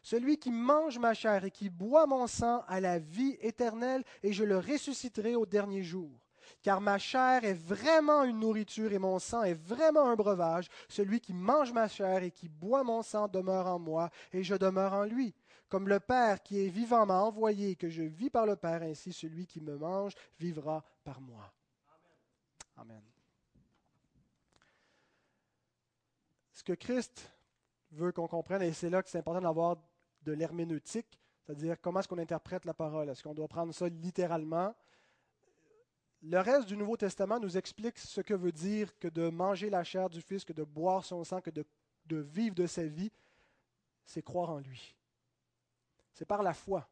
Celui 0.00 0.38
qui 0.38 0.50
mange 0.50 0.98
ma 0.98 1.12
chair 1.12 1.44
et 1.44 1.50
qui 1.50 1.68
boit 1.68 2.06
mon 2.06 2.26
sang 2.26 2.64
a 2.66 2.80
la 2.80 2.98
vie 2.98 3.36
éternelle, 3.42 4.04
et 4.22 4.32
je 4.32 4.42
le 4.42 4.56
ressusciterai 4.56 5.36
au 5.36 5.44
dernier 5.44 5.82
jour. 5.82 6.18
Car 6.62 6.80
ma 6.80 6.98
chair 6.98 7.44
est 7.44 7.54
vraiment 7.54 8.24
une 8.24 8.40
nourriture 8.40 8.92
et 8.92 8.98
mon 8.98 9.18
sang 9.18 9.42
est 9.42 9.54
vraiment 9.54 10.08
un 10.08 10.16
breuvage. 10.16 10.68
Celui 10.88 11.20
qui 11.20 11.32
mange 11.32 11.72
ma 11.72 11.88
chair 11.88 12.22
et 12.22 12.30
qui 12.30 12.48
boit 12.48 12.84
mon 12.84 13.02
sang 13.02 13.28
demeure 13.28 13.66
en 13.66 13.78
moi, 13.78 14.10
et 14.32 14.42
je 14.42 14.54
demeure 14.54 14.92
en 14.92 15.04
lui. 15.04 15.34
Comme 15.68 15.88
le 15.88 15.98
Père 15.98 16.42
qui 16.42 16.64
est 16.64 16.68
vivant 16.68 17.06
m'a 17.06 17.20
envoyé, 17.20 17.74
que 17.74 17.88
je 17.88 18.02
vis 18.02 18.30
par 18.30 18.46
le 18.46 18.56
Père, 18.56 18.82
ainsi 18.82 19.12
celui 19.12 19.46
qui 19.46 19.60
me 19.60 19.76
mange 19.76 20.14
vivra 20.38 20.84
par 21.02 21.20
moi. 21.20 21.52
Amen. 22.76 23.02
Ce 26.52 26.62
que 26.62 26.72
Christ 26.72 27.30
veut 27.90 28.12
qu'on 28.12 28.28
comprenne, 28.28 28.62
et 28.62 28.72
c'est 28.72 28.90
là 28.90 29.02
que 29.02 29.08
c'est 29.08 29.18
important 29.18 29.40
d'avoir 29.40 29.76
de 30.22 30.32
l'herméneutique, 30.32 31.20
c'est-à-dire 31.44 31.80
comment 31.80 32.00
est-ce 32.00 32.08
qu'on 32.08 32.18
interprète 32.18 32.64
la 32.64 32.74
parole? 32.74 33.08
Est-ce 33.08 33.22
qu'on 33.22 33.34
doit 33.34 33.48
prendre 33.48 33.72
ça 33.72 33.88
littéralement? 33.88 34.74
Le 36.22 36.38
reste 36.40 36.66
du 36.66 36.76
Nouveau 36.76 36.96
Testament 36.96 37.38
nous 37.38 37.56
explique 37.56 37.98
ce 37.98 38.20
que 38.20 38.34
veut 38.34 38.52
dire 38.52 38.98
que 38.98 39.08
de 39.08 39.28
manger 39.28 39.70
la 39.70 39.84
chair 39.84 40.08
du 40.08 40.20
Fils, 40.20 40.44
que 40.44 40.52
de 40.52 40.64
boire 40.64 41.04
son 41.04 41.22
sang, 41.24 41.40
que 41.40 41.50
de, 41.50 41.64
vivre 42.08 42.54
de 42.54 42.66
sa 42.66 42.84
vie, 42.84 43.12
c'est 44.04 44.22
croire 44.22 44.50
en 44.50 44.58
lui. 44.58 44.96
C'est 46.12 46.24
par 46.24 46.42
la 46.42 46.54
foi. 46.54 46.88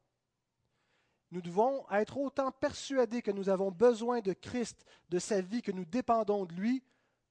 Nous 1.30 1.40
devons 1.40 1.84
être 1.90 2.16
autant 2.18 2.52
persuadés 2.52 3.22
que 3.22 3.30
nous 3.30 3.48
avons 3.48 3.70
besoin 3.70 4.20
de 4.20 4.32
Christ, 4.32 4.84
de 5.08 5.18
sa 5.18 5.40
vie, 5.40 5.62
que 5.62 5.72
nous 5.72 5.84
dépendons 5.84 6.44
de 6.44 6.54
lui, 6.54 6.82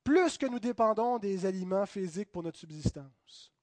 plus 0.03 0.37
que 0.37 0.47
nous 0.47 0.59
dépendons 0.59 1.19
des 1.19 1.45
aliments 1.45 1.85
physiques 1.85 2.31
pour 2.31 2.43
notre 2.43 2.59
subsistance 2.59 3.53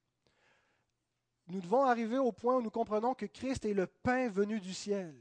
nous 1.51 1.59
devons 1.59 1.83
arriver 1.83 2.17
au 2.17 2.31
point 2.31 2.57
où 2.57 2.61
nous 2.61 2.71
comprenons 2.71 3.13
que 3.13 3.25
Christ 3.25 3.65
est 3.65 3.73
le 3.73 3.87
pain 3.87 4.29
venu 4.29 4.59
du 4.59 4.73
ciel, 4.73 5.13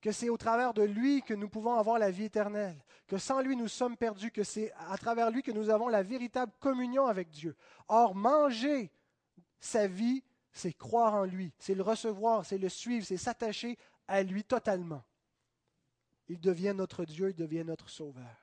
que 0.00 0.12
c'est 0.12 0.28
au 0.28 0.36
travers 0.36 0.72
de 0.72 0.82
lui 0.82 1.22
que 1.22 1.34
nous 1.34 1.48
pouvons 1.48 1.74
avoir 1.74 1.98
la 1.98 2.10
vie 2.10 2.24
éternelle, 2.24 2.82
que 3.06 3.18
sans 3.18 3.40
lui 3.40 3.56
nous 3.56 3.68
sommes 3.68 3.96
perdus, 3.96 4.30
que 4.30 4.44
c'est 4.44 4.72
à 4.88 4.96
travers 4.96 5.30
lui 5.30 5.42
que 5.42 5.52
nous 5.52 5.68
avons 5.68 5.88
la 5.88 6.02
véritable 6.02 6.52
communion 6.58 7.06
avec 7.06 7.30
Dieu. 7.30 7.54
Or, 7.88 8.14
manger 8.14 8.90
sa 9.58 9.86
vie, 9.86 10.22
c'est 10.52 10.72
croire 10.72 11.14
en 11.14 11.24
lui, 11.24 11.52
c'est 11.58 11.74
le 11.74 11.82
recevoir, 11.82 12.46
c'est 12.46 12.58
le 12.58 12.68
suivre, 12.68 13.04
c'est 13.04 13.18
s'attacher 13.18 13.78
à 14.08 14.22
lui 14.22 14.42
totalement. 14.42 15.04
Il 16.28 16.40
devient 16.40 16.74
notre 16.74 17.04
Dieu, 17.04 17.30
il 17.30 17.36
devient 17.36 17.64
notre 17.64 17.88
Sauveur. 17.88 18.36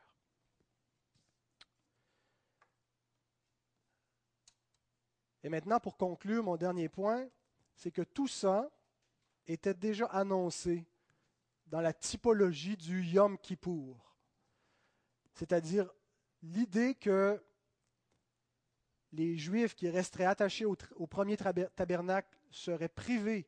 Et 5.43 5.49
maintenant, 5.49 5.79
pour 5.79 5.97
conclure, 5.97 6.43
mon 6.43 6.57
dernier 6.57 6.89
point, 6.89 7.25
c'est 7.75 7.91
que 7.91 8.01
tout 8.01 8.27
ça 8.27 8.69
était 9.45 9.73
déjà 9.73 10.05
annoncé 10.07 10.85
dans 11.67 11.81
la 11.81 11.93
typologie 11.93 12.77
du 12.77 13.03
Yom 13.03 13.37
Kippour. 13.37 14.15
C'est-à-dire 15.33 15.89
l'idée 16.41 16.95
que 16.95 17.41
les 19.11 19.37
Juifs 19.37 19.75
qui 19.75 19.89
resteraient 19.89 20.25
attachés 20.25 20.65
au, 20.65 21.07
premier 21.07 21.37
tabernacle 21.37 22.37
seraient 22.51 22.89
privés 22.89 23.47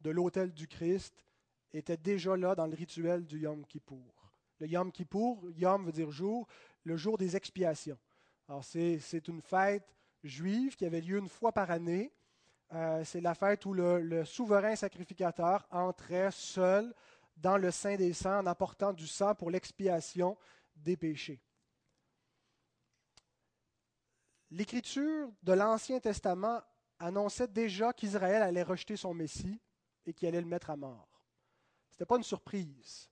de 0.00 0.10
l'autel 0.10 0.52
du 0.52 0.66
Christ 0.66 1.24
était 1.72 1.96
déjà 1.96 2.36
là 2.36 2.54
dans 2.54 2.66
le 2.66 2.74
rituel 2.74 3.24
du 3.26 3.40
Yom 3.40 3.64
Kippour. 3.66 4.32
Le 4.60 4.66
Yom 4.66 4.90
Kippour, 4.90 5.44
Yom 5.56 5.84
veut 5.84 5.92
dire 5.92 6.10
jour, 6.10 6.46
le 6.84 6.96
jour 6.96 7.18
des 7.18 7.36
expiations. 7.36 7.98
Alors 8.48 8.64
c'est, 8.64 9.28
une 9.28 9.42
fête 9.42 9.94
juive 10.24 10.76
qui 10.76 10.86
avait 10.86 11.00
lieu 11.00 11.18
une 11.18 11.28
fois 11.28 11.52
par 11.52 11.70
année. 11.70 12.12
Euh, 12.72 13.04
c'est 13.04 13.20
la 13.20 13.34
fête 13.34 13.64
où 13.66 13.72
le, 13.72 14.00
le, 14.00 14.24
souverain 14.24 14.76
sacrificateur 14.76 15.66
entrait 15.70 16.30
seul 16.30 16.94
dans 17.40 17.56
le 17.56 17.70
Saint 17.70 17.96
des 17.96 18.12
Saints 18.12 18.40
en 18.40 18.46
apportant 18.46 18.92
du 18.92 19.06
sang 19.06 19.34
pour 19.34 19.50
l'expiation 19.50 20.36
des 20.76 20.96
péchés. 20.96 21.40
L'écriture 24.50 25.30
de 25.42 25.52
l'Ancien 25.52 26.00
Testament 26.00 26.60
annonçait 26.98 27.48
déjà 27.48 27.92
qu'Israël 27.92 28.42
allait 28.42 28.62
rejeter 28.62 28.96
son 28.96 29.14
Messie 29.14 29.60
et 30.06 30.14
qu'il 30.14 30.28
allait 30.28 30.40
le 30.40 30.46
mettre 30.46 30.70
à 30.70 30.76
mort. 30.76 31.22
Ce 31.90 31.96
n'était 31.96 32.06
pas 32.06 32.16
une 32.16 32.22
surprise. 32.22 33.10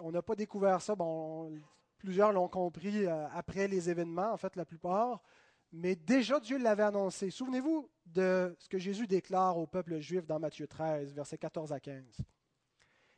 on 0.00 0.10
n'a 0.10 0.22
pas 0.22 0.34
découvert 0.34 0.82
ça. 0.82 0.94
Bon, 0.96 1.58
plusieurs 1.96 2.32
l'ont 2.32 2.48
compris 2.48 3.06
euh, 3.06 3.28
après 3.28 3.68
les 3.68 3.88
événements, 3.88 4.32
en 4.32 4.36
fait 4.36 4.56
la 4.56 4.64
plupart. 4.64 5.22
Mais 5.72 5.94
déjà 5.94 6.40
Dieu 6.40 6.58
l'avait 6.58 6.82
annoncé. 6.82 7.30
Souvenez-vous 7.30 7.88
de 8.06 8.56
ce 8.58 8.68
que 8.68 8.78
Jésus 8.78 9.06
déclare 9.06 9.56
au 9.56 9.66
peuple 9.66 10.00
juif 10.00 10.26
dans 10.26 10.40
Matthieu 10.40 10.66
13, 10.66 11.14
versets 11.14 11.38
14 11.38 11.72
à 11.72 11.78
15. 11.78 12.04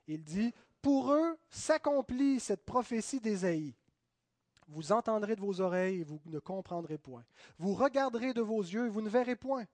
Il 0.06 0.22
dit, 0.24 0.52
Pour 0.80 1.12
eux 1.12 1.36
s'accomplit 1.48 2.40
cette 2.40 2.64
prophétie 2.64 3.20
d'Ésaïe. 3.20 3.74
Vous 4.68 4.92
entendrez 4.92 5.36
de 5.36 5.40
vos 5.40 5.60
oreilles 5.60 6.00
et 6.00 6.04
vous 6.04 6.20
ne 6.26 6.38
comprendrez 6.38 6.98
point. 6.98 7.24
Vous 7.58 7.74
regarderez 7.74 8.32
de 8.32 8.40
vos 8.40 8.60
yeux 8.60 8.86
et 8.86 8.90
vous 8.90 9.02
ne 9.02 9.08
verrez 9.08 9.36
point. 9.36 9.64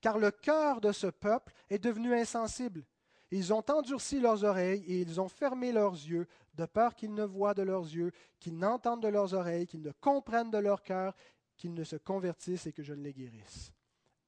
Car 0.00 0.18
le 0.18 0.30
cœur 0.30 0.80
de 0.80 0.92
ce 0.92 1.08
peuple 1.08 1.52
est 1.70 1.78
devenu 1.78 2.14
insensible. 2.14 2.84
Ils 3.30 3.52
ont 3.52 3.64
endurci 3.68 4.20
leurs 4.20 4.44
oreilles 4.44 4.84
et 4.86 5.00
ils 5.00 5.20
ont 5.20 5.28
fermé 5.28 5.72
leurs 5.72 5.94
yeux, 5.94 6.28
de 6.54 6.66
peur 6.66 6.94
qu'ils 6.94 7.14
ne 7.14 7.24
voient 7.24 7.54
de 7.54 7.62
leurs 7.62 7.82
yeux, 7.82 8.12
qu'ils 8.38 8.56
n'entendent 8.56 9.02
de 9.02 9.08
leurs 9.08 9.34
oreilles, 9.34 9.66
qu'ils 9.66 9.82
ne 9.82 9.90
comprennent 10.00 10.50
de 10.50 10.58
leur 10.58 10.82
cœur, 10.82 11.16
qu'ils 11.56 11.74
ne 11.74 11.84
se 11.84 11.96
convertissent 11.96 12.66
et 12.66 12.72
que 12.72 12.82
je 12.82 12.94
ne 12.94 13.02
les 13.02 13.12
guérisse. 13.12 13.72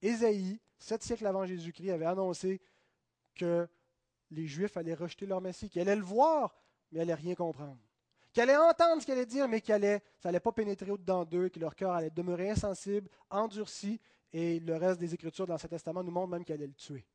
Ésaïe, 0.02 0.58
sept 0.78 1.02
siècles 1.02 1.26
avant 1.26 1.46
Jésus-Christ, 1.46 1.90
avait 1.90 2.06
annoncé 2.06 2.60
que 3.34 3.68
les 4.30 4.46
Juifs 4.46 4.76
allaient 4.76 4.94
rejeter 4.94 5.26
leur 5.26 5.40
Messie, 5.40 5.68
qu'ils 5.68 5.82
allaient 5.82 5.96
le 5.96 6.02
voir, 6.02 6.54
mais 6.90 6.98
n'allaient 6.98 7.14
rien 7.14 7.34
comprendre 7.34 7.78
qui 8.36 8.42
allaient 8.42 8.54
entendre 8.54 9.00
ce 9.00 9.06
qu'il 9.06 9.14
allait 9.14 9.24
dire, 9.24 9.48
mais 9.48 9.70
allait, 9.70 10.02
ça 10.18 10.28
n'allait 10.28 10.40
pas 10.40 10.52
pénétrer 10.52 10.90
au-dedans 10.90 11.24
d'eux, 11.24 11.48
que 11.48 11.58
leur 11.58 11.74
cœur 11.74 11.92
allait 11.92 12.10
demeurer 12.10 12.50
insensible, 12.50 13.08
endurci, 13.30 13.98
et 14.30 14.60
le 14.60 14.76
reste 14.76 15.00
des 15.00 15.14
Écritures 15.14 15.46
dans 15.46 15.54
l'Ancien 15.54 15.70
Testament 15.70 16.04
nous 16.04 16.10
montre 16.10 16.28
même 16.28 16.44
qu'il 16.44 16.52
allait 16.52 16.66
le 16.66 16.74
tuer. 16.74 17.06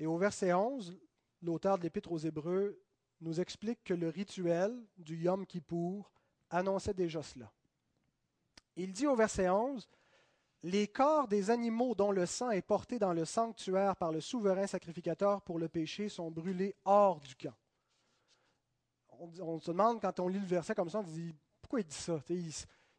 Et 0.00 0.06
au 0.06 0.18
verset 0.18 0.52
11, 0.52 0.98
l'auteur 1.40 1.78
de 1.78 1.84
l'Épître 1.84 2.10
aux 2.10 2.18
Hébreux 2.18 2.82
nous 3.20 3.40
explique 3.40 3.84
que 3.84 3.94
le 3.94 4.08
rituel 4.08 4.76
du 4.98 5.18
Yom 5.18 5.46
Kippour 5.46 6.10
annonçait 6.50 6.94
déjà 6.94 7.22
cela. 7.22 7.52
Il 8.74 8.92
dit 8.92 9.06
au 9.06 9.14
verset 9.14 9.48
11 9.48 9.88
les 10.62 10.88
corps 10.88 11.26
des 11.26 11.50
animaux 11.50 11.94
dont 11.94 12.12
le 12.12 12.26
sang 12.26 12.50
est 12.50 12.62
porté 12.62 12.98
dans 12.98 13.12
le 13.12 13.24
sanctuaire 13.24 13.96
par 13.96 14.12
le 14.12 14.20
souverain 14.20 14.66
sacrificateur 14.66 15.40
pour 15.42 15.58
le 15.58 15.68
péché 15.68 16.08
sont 16.08 16.30
brûlés 16.30 16.74
hors 16.84 17.20
du 17.20 17.34
camp. 17.34 17.54
On, 19.40 19.58
se 19.58 19.70
demande, 19.70 20.00
quand 20.00 20.18
on 20.20 20.28
lit 20.28 20.38
le 20.38 20.46
verset 20.46 20.74
comme 20.74 20.88
ça, 20.88 21.00
on 21.00 21.04
se 21.04 21.10
dit, 21.10 21.34
pourquoi 21.60 21.80
il 21.80 21.86
dit 21.86 21.94
ça? 21.94 22.18
Il, 22.30 22.52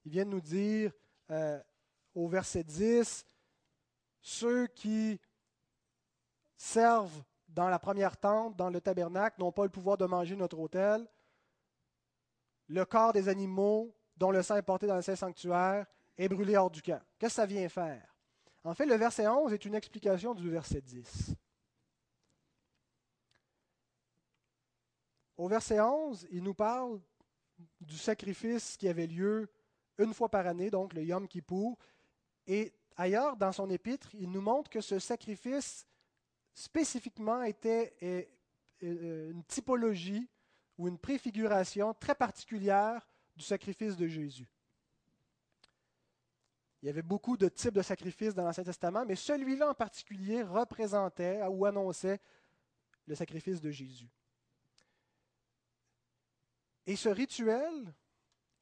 vient 0.05 0.25
de 0.25 0.29
nous 0.29 0.41
dire 0.41 0.91
euh, 1.31 1.59
au 2.13 2.27
verset 2.27 2.63
10, 2.63 3.25
ceux 4.21 4.67
qui 4.67 5.19
servent 6.55 7.23
dans 7.47 7.69
la 7.69 7.79
première 7.79 8.17
tente, 8.17 8.55
dans 8.55 8.69
le 8.69 8.79
tabernacle, 8.79 9.39
n'ont 9.39 9.51
pas 9.51 9.63
le 9.63 9.69
pouvoir 9.69 9.97
de 9.97 10.05
manger 10.05 10.35
notre 10.35 10.59
autel. 10.59 11.07
Le 12.67 12.85
corps 12.85 13.13
des 13.13 13.27
animaux 13.27 13.93
dont 14.15 14.31
le 14.31 14.43
sang 14.43 14.55
est 14.55 14.61
porté 14.61 14.87
dans 14.87 14.95
le 14.95 15.01
Saint-Sanctuaire 15.01 15.87
est 16.21 16.29
brûlé 16.29 16.55
hors 16.55 16.69
du 16.69 16.81
camp. 16.81 17.01
Que 17.17 17.27
ça 17.27 17.45
vient 17.45 17.67
faire? 17.67 18.15
En 18.63 18.75
fait, 18.75 18.85
le 18.85 18.95
verset 18.95 19.27
11 19.27 19.53
est 19.53 19.65
une 19.65 19.73
explication 19.73 20.35
du 20.35 20.49
verset 20.49 20.81
10. 20.81 21.35
Au 25.37 25.47
verset 25.47 25.79
11, 25.79 26.27
il 26.29 26.43
nous 26.43 26.53
parle 26.53 27.01
du 27.79 27.97
sacrifice 27.97 28.77
qui 28.77 28.87
avait 28.87 29.07
lieu 29.07 29.51
une 29.97 30.13
fois 30.13 30.29
par 30.29 30.45
année, 30.45 30.69
donc 30.69 30.93
le 30.93 31.03
Yom 31.03 31.27
Kippour. 31.27 31.79
Et 32.45 32.71
ailleurs, 32.95 33.35
dans 33.35 33.51
son 33.51 33.67
épître, 33.71 34.13
il 34.13 34.29
nous 34.29 34.41
montre 34.41 34.69
que 34.69 34.81
ce 34.81 34.99
sacrifice 34.99 35.87
spécifiquement 36.53 37.41
était 37.41 38.29
une 38.81 39.43
typologie 39.45 40.29
ou 40.77 40.87
une 40.87 40.99
préfiguration 40.99 41.95
très 41.95 42.13
particulière 42.13 43.07
du 43.35 43.43
sacrifice 43.43 43.97
de 43.97 44.07
Jésus. 44.07 44.47
Il 46.81 46.87
y 46.87 46.89
avait 46.89 47.03
beaucoup 47.03 47.37
de 47.37 47.47
types 47.47 47.75
de 47.75 47.81
sacrifices 47.81 48.33
dans 48.33 48.43
l'Ancien 48.43 48.63
Testament, 48.63 49.05
mais 49.05 49.15
celui-là 49.15 49.69
en 49.69 49.73
particulier 49.73 50.41
représentait 50.41 51.41
ou 51.47 51.65
annonçait 51.65 52.19
le 53.05 53.13
sacrifice 53.13 53.61
de 53.61 53.69
Jésus. 53.69 54.09
Et 56.87 56.95
ce 56.95 57.09
rituel 57.09 57.93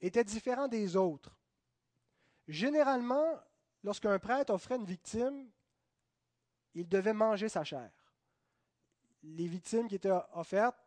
était 0.02 0.24
différent 0.24 0.68
des 0.68 0.98
autres. 0.98 1.38
Généralement, 2.48 3.40
lorsqu'un 3.84 4.20
prêtre 4.20 4.54
offrait 4.54 4.76
une 4.76 4.86
victime, 4.86 5.50
il 6.74 6.88
devait 6.90 7.14
manger 7.14 7.48
sa 7.48 7.64
chair. 7.64 7.92
Les 9.24 9.48
victimes 9.48 9.88
qui 9.88 9.96
étaient 9.96 10.12
offertes 10.34 10.78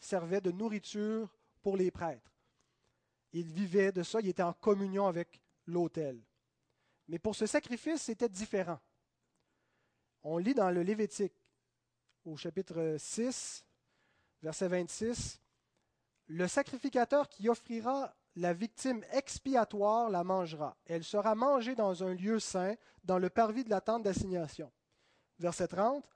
servaient 0.00 0.40
de 0.40 0.50
nourriture 0.50 1.32
pour 1.62 1.76
les 1.76 1.90
prêtres. 1.90 2.32
Ils 3.32 3.52
vivaient 3.52 3.92
de 3.92 4.02
ça, 4.02 4.20
ils 4.20 4.28
étaient 4.28 4.42
en 4.42 4.52
communion 4.52 5.06
avec 5.06 5.40
l'autel. 5.66 6.20
Mais 7.08 7.18
pour 7.18 7.34
ce 7.34 7.46
sacrifice, 7.46 8.02
c'était 8.02 8.28
différent. 8.28 8.78
On 10.22 10.38
lit 10.38 10.54
dans 10.54 10.70
le 10.70 10.82
Lévitique, 10.82 11.34
au 12.24 12.36
chapitre 12.36 12.96
6, 12.98 13.64
verset 14.42 14.68
26, 14.68 15.40
Le 16.28 16.48
sacrificateur 16.48 17.28
qui 17.28 17.48
offrira 17.48 18.14
la 18.36 18.52
victime 18.52 19.04
expiatoire 19.12 20.10
la 20.10 20.24
mangera. 20.24 20.76
Elle 20.86 21.04
sera 21.04 21.34
mangée 21.34 21.74
dans 21.74 22.02
un 22.02 22.14
lieu 22.14 22.40
saint, 22.40 22.74
dans 23.04 23.18
le 23.18 23.30
parvis 23.30 23.64
de 23.64 23.70
la 23.70 23.80
tente 23.80 24.02
d'assignation. 24.02 24.72
Verset 25.38 25.68
30, 25.68 26.08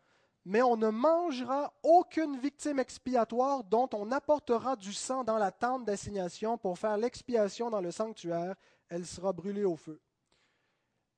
mais 0.45 0.62
on 0.62 0.76
ne 0.76 0.89
mangera 0.89 1.74
aucune 1.82 2.39
victime 2.39 2.78
expiatoire 2.78 3.64
dont 3.64 3.89
on 3.93 4.11
apportera 4.11 4.76
du 4.76 4.95
sang 4.95 5.22
dans 5.22 5.36
la 5.36 5.53
tente 5.53 5.84
d'assignation 5.84 6.57
pour 6.57 6.78
faire 6.78 6.97
l'expiation 6.97 7.70
dans 7.70 7.80
le 7.80 7.91
sanctuaire. 7.91 8.57
Elle 8.89 9.05
sera 9.05 9.32
brûlée 9.32 9.64
au 9.64 9.76
feu. 9.76 10.01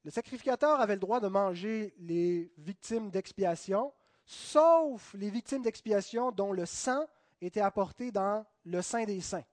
Le 0.05 0.11
sacrificateur 0.11 0.81
avait 0.81 0.95
le 0.95 1.01
droit 1.01 1.21
de 1.21 1.29
manger 1.29 1.95
les 1.99 2.53
victimes 2.57 3.11
d'expiation, 3.11 3.93
sauf 4.25 5.15
les 5.15 5.31
victimes 5.31 5.63
d'expiation 5.63 6.33
dont 6.33 6.53
le 6.53 6.65
sang 6.65 7.05
était 7.41 7.61
apporté 7.61 8.11
dans 8.11 8.45
le 8.65 8.81
Saint 8.83 9.05
des 9.05 9.21
Saints. 9.21 9.45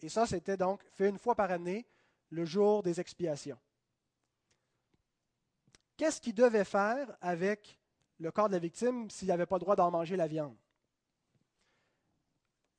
Et 0.00 0.08
ça, 0.08 0.26
c'était 0.26 0.56
donc 0.56 0.82
fait 0.92 1.08
une 1.08 1.18
fois 1.18 1.34
par 1.34 1.50
année, 1.50 1.86
le 2.30 2.44
jour 2.44 2.82
des 2.82 3.00
expiations. 3.00 3.58
Qu'est-ce 5.96 6.20
qu'il 6.20 6.34
devait 6.34 6.64
faire 6.64 7.16
avec 7.20 7.78
le 8.18 8.30
corps 8.30 8.48
de 8.48 8.54
la 8.54 8.58
victime 8.58 9.08
s'il 9.08 9.28
n'avait 9.28 9.46
pas 9.46 9.56
le 9.56 9.60
droit 9.60 9.76
d'en 9.76 9.90
manger 9.90 10.16
la 10.16 10.26
viande? 10.26 10.56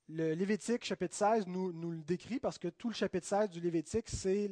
Le 0.08 0.32
Lévitique 0.32 0.84
chapitre 0.84 1.14
16 1.14 1.46
nous, 1.46 1.72
nous, 1.72 1.90
le 1.90 1.98
décrit 1.98 2.40
parce 2.40 2.58
que 2.58 2.68
tout 2.68 2.88
le 2.88 2.94
chapitre 2.94 3.26
16 3.26 3.50
du 3.50 3.60
Lévitique, 3.60 4.08
c'est 4.08 4.50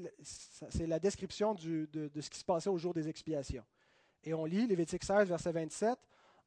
la 0.87 0.99
description 0.99 1.55
de, 1.55 2.11
ce 2.21 2.31
qui 2.31 2.39
se 2.39 2.45
passait 2.45 2.69
au 2.69 2.79
jour 2.79 2.93
des 2.93 3.09
expiations. 3.09 3.65
Et 4.23 4.35
on 4.35 4.45
lit 4.45 4.67
Lévitique 4.67 5.05
16, 5.05 5.29
verset 5.29 5.53
27, 5.53 5.99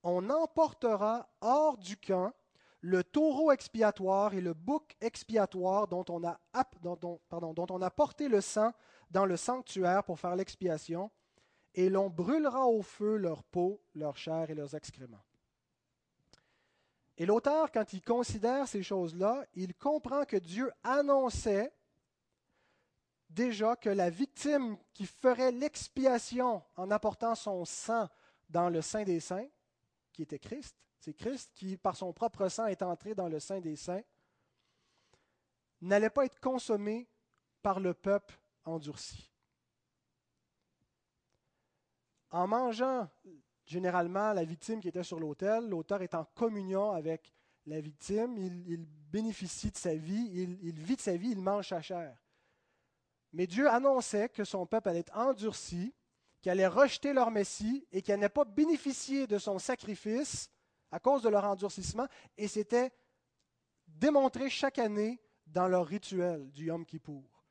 On 0.04 0.30
emportera 0.30 1.28
hors 1.42 1.78
du 1.78 1.98
camp 1.98 2.34
le 2.82 3.04
taureau 3.04 3.52
expiatoire 3.52 4.34
et 4.34 4.42
le 4.42 4.54
bouc 4.54 4.96
expiatoire 5.02 5.88
dont 5.88 6.06
on 6.10 6.24
a, 6.24 6.40
dont 6.82 7.20
on 7.70 7.82
a 7.82 7.90
porté 7.90 8.30
le 8.30 8.42
sang 8.42 8.72
dans 9.12 9.26
le 9.26 9.36
sanctuaire 9.36 10.04
pour 10.04 10.20
faire 10.20 10.36
l'expiation, 10.36 11.12
et 11.74 11.90
l'on 11.90 12.10
brûlera 12.10 12.68
au 12.68 12.82
feu 12.82 13.18
leur 13.18 13.44
peau, 13.44 13.82
leur 13.96 14.18
chair 14.18 14.50
et 14.50 14.56
leurs 14.56 14.76
excréments. 14.76 15.24
Et 17.20 17.26
l'auteur, 17.26 17.70
quand 17.70 17.92
il 17.92 18.02
considère 18.02 18.66
ces 18.66 18.82
choses-là, 18.82 19.46
il 19.54 19.76
comprend 19.76 20.24
que 20.24 20.38
Dieu 20.38 20.72
annonçait 20.84 21.70
déjà 23.30 23.76
que 23.76 23.90
la 23.90 24.10
victime 24.10 24.78
qui 24.94 25.06
ferait 25.06 25.52
l'expiation 25.52 26.64
en 26.78 26.90
apportant 26.90 27.36
son 27.36 27.66
sang 27.66 28.08
dans 28.50 28.70
le 28.70 28.82
Saint 28.82 29.04
des 29.04 29.20
Saints, 29.20 29.50
qui 30.14 30.22
était 30.22 30.40
Christ, 30.40 30.78
c'est 30.98 31.14
Christ 31.14 31.52
qui, 31.54 31.76
par 31.76 31.98
son 31.98 32.14
propre 32.14 32.48
sang, 32.48 32.68
est 32.68 32.82
entré 32.82 33.14
dans 33.14 33.28
le 33.28 33.42
Saint 33.42 33.60
des 33.60 33.76
Saints, 33.76 34.04
n'allait 35.82 36.10
pas 36.10 36.26
être 36.26 36.40
consommé 36.40 37.10
par 37.62 37.82
le 37.82 37.94
peuple 37.94 38.40
endurci. 38.64 39.30
En 42.32 42.48
mangeant 42.48 43.10
généralement 43.70 44.34
la 44.34 44.44
victime 44.44 44.82
qui 44.82 44.88
était 44.88 45.04
sur 45.04 45.20
l'autel, 45.20 45.70
l'auteur 45.70 46.02
est 46.02 46.16
en 46.16 46.26
communion 46.26 46.92
avec 46.92 47.32
la 47.68 47.80
victime, 47.80 48.36
il, 48.38 48.86
bénéficie 49.12 49.72
de 49.72 49.78
sa 49.78 49.96
vie, 49.96 50.30
il, 50.34 50.80
vit 50.80 50.96
de 50.96 51.02
sa 51.02 51.16
vie, 51.16 51.32
il 51.32 51.42
mange 51.42 51.70
sa 51.70 51.82
chair. 51.82 52.16
Mais 53.32 53.48
Dieu 53.48 53.70
annonçait 53.70 54.30
que 54.30 54.44
son 54.44 54.66
peuple 54.66 54.90
allait 54.90 55.00
être 55.00 55.18
endurci, 55.18 55.94
qu'il 56.42 56.52
allait 56.52 56.68
rejeter 56.68 57.14
leur 57.14 57.32
Messie 57.32 57.88
et 57.92 58.02
qu'il 58.02 58.14
n'allait 58.16 58.30
pas 58.30 58.46
bénéficier 58.46 59.28
de 59.28 59.38
son 59.38 59.60
sacrifice 59.60 60.50
à 60.92 61.00
cause 61.00 61.22
de 61.22 61.30
leur 61.30 61.44
endurcissement, 61.44 62.08
et 62.38 62.48
c'était 62.48 62.92
démontré 63.88 64.50
chaque 64.50 64.80
année 64.80 65.22
dans 65.46 65.68
leur 65.68 65.86
rituel 65.86 66.52
du 66.52 66.66
Yom 66.66 66.86
Kippour. 66.86 67.44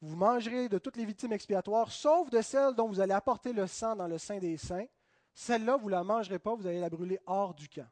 Vous 0.00 0.16
mangerez 0.16 0.68
de 0.68 0.78
toutes 0.78 0.96
les 0.96 1.04
victimes 1.04 1.32
expiatoires, 1.32 1.92
sauf 1.92 2.30
de 2.30 2.40
celles 2.42 2.74
dont 2.74 2.88
vous 2.88 2.98
allez 2.98 3.12
apporter 3.12 3.52
le 3.52 3.68
sang 3.68 3.94
dans 3.94 4.08
le 4.08 4.18
sein 4.18 4.38
des 4.38 4.56
saints. 4.56 4.86
Celle-là, 5.34 5.76
vous 5.76 5.86
ne 5.86 5.92
la 5.92 6.04
mangerez 6.04 6.38
pas, 6.38 6.54
vous 6.54 6.66
allez 6.66 6.80
la 6.80 6.90
brûler 6.90 7.18
hors 7.26 7.54
du 7.54 7.68
camp. 7.68 7.88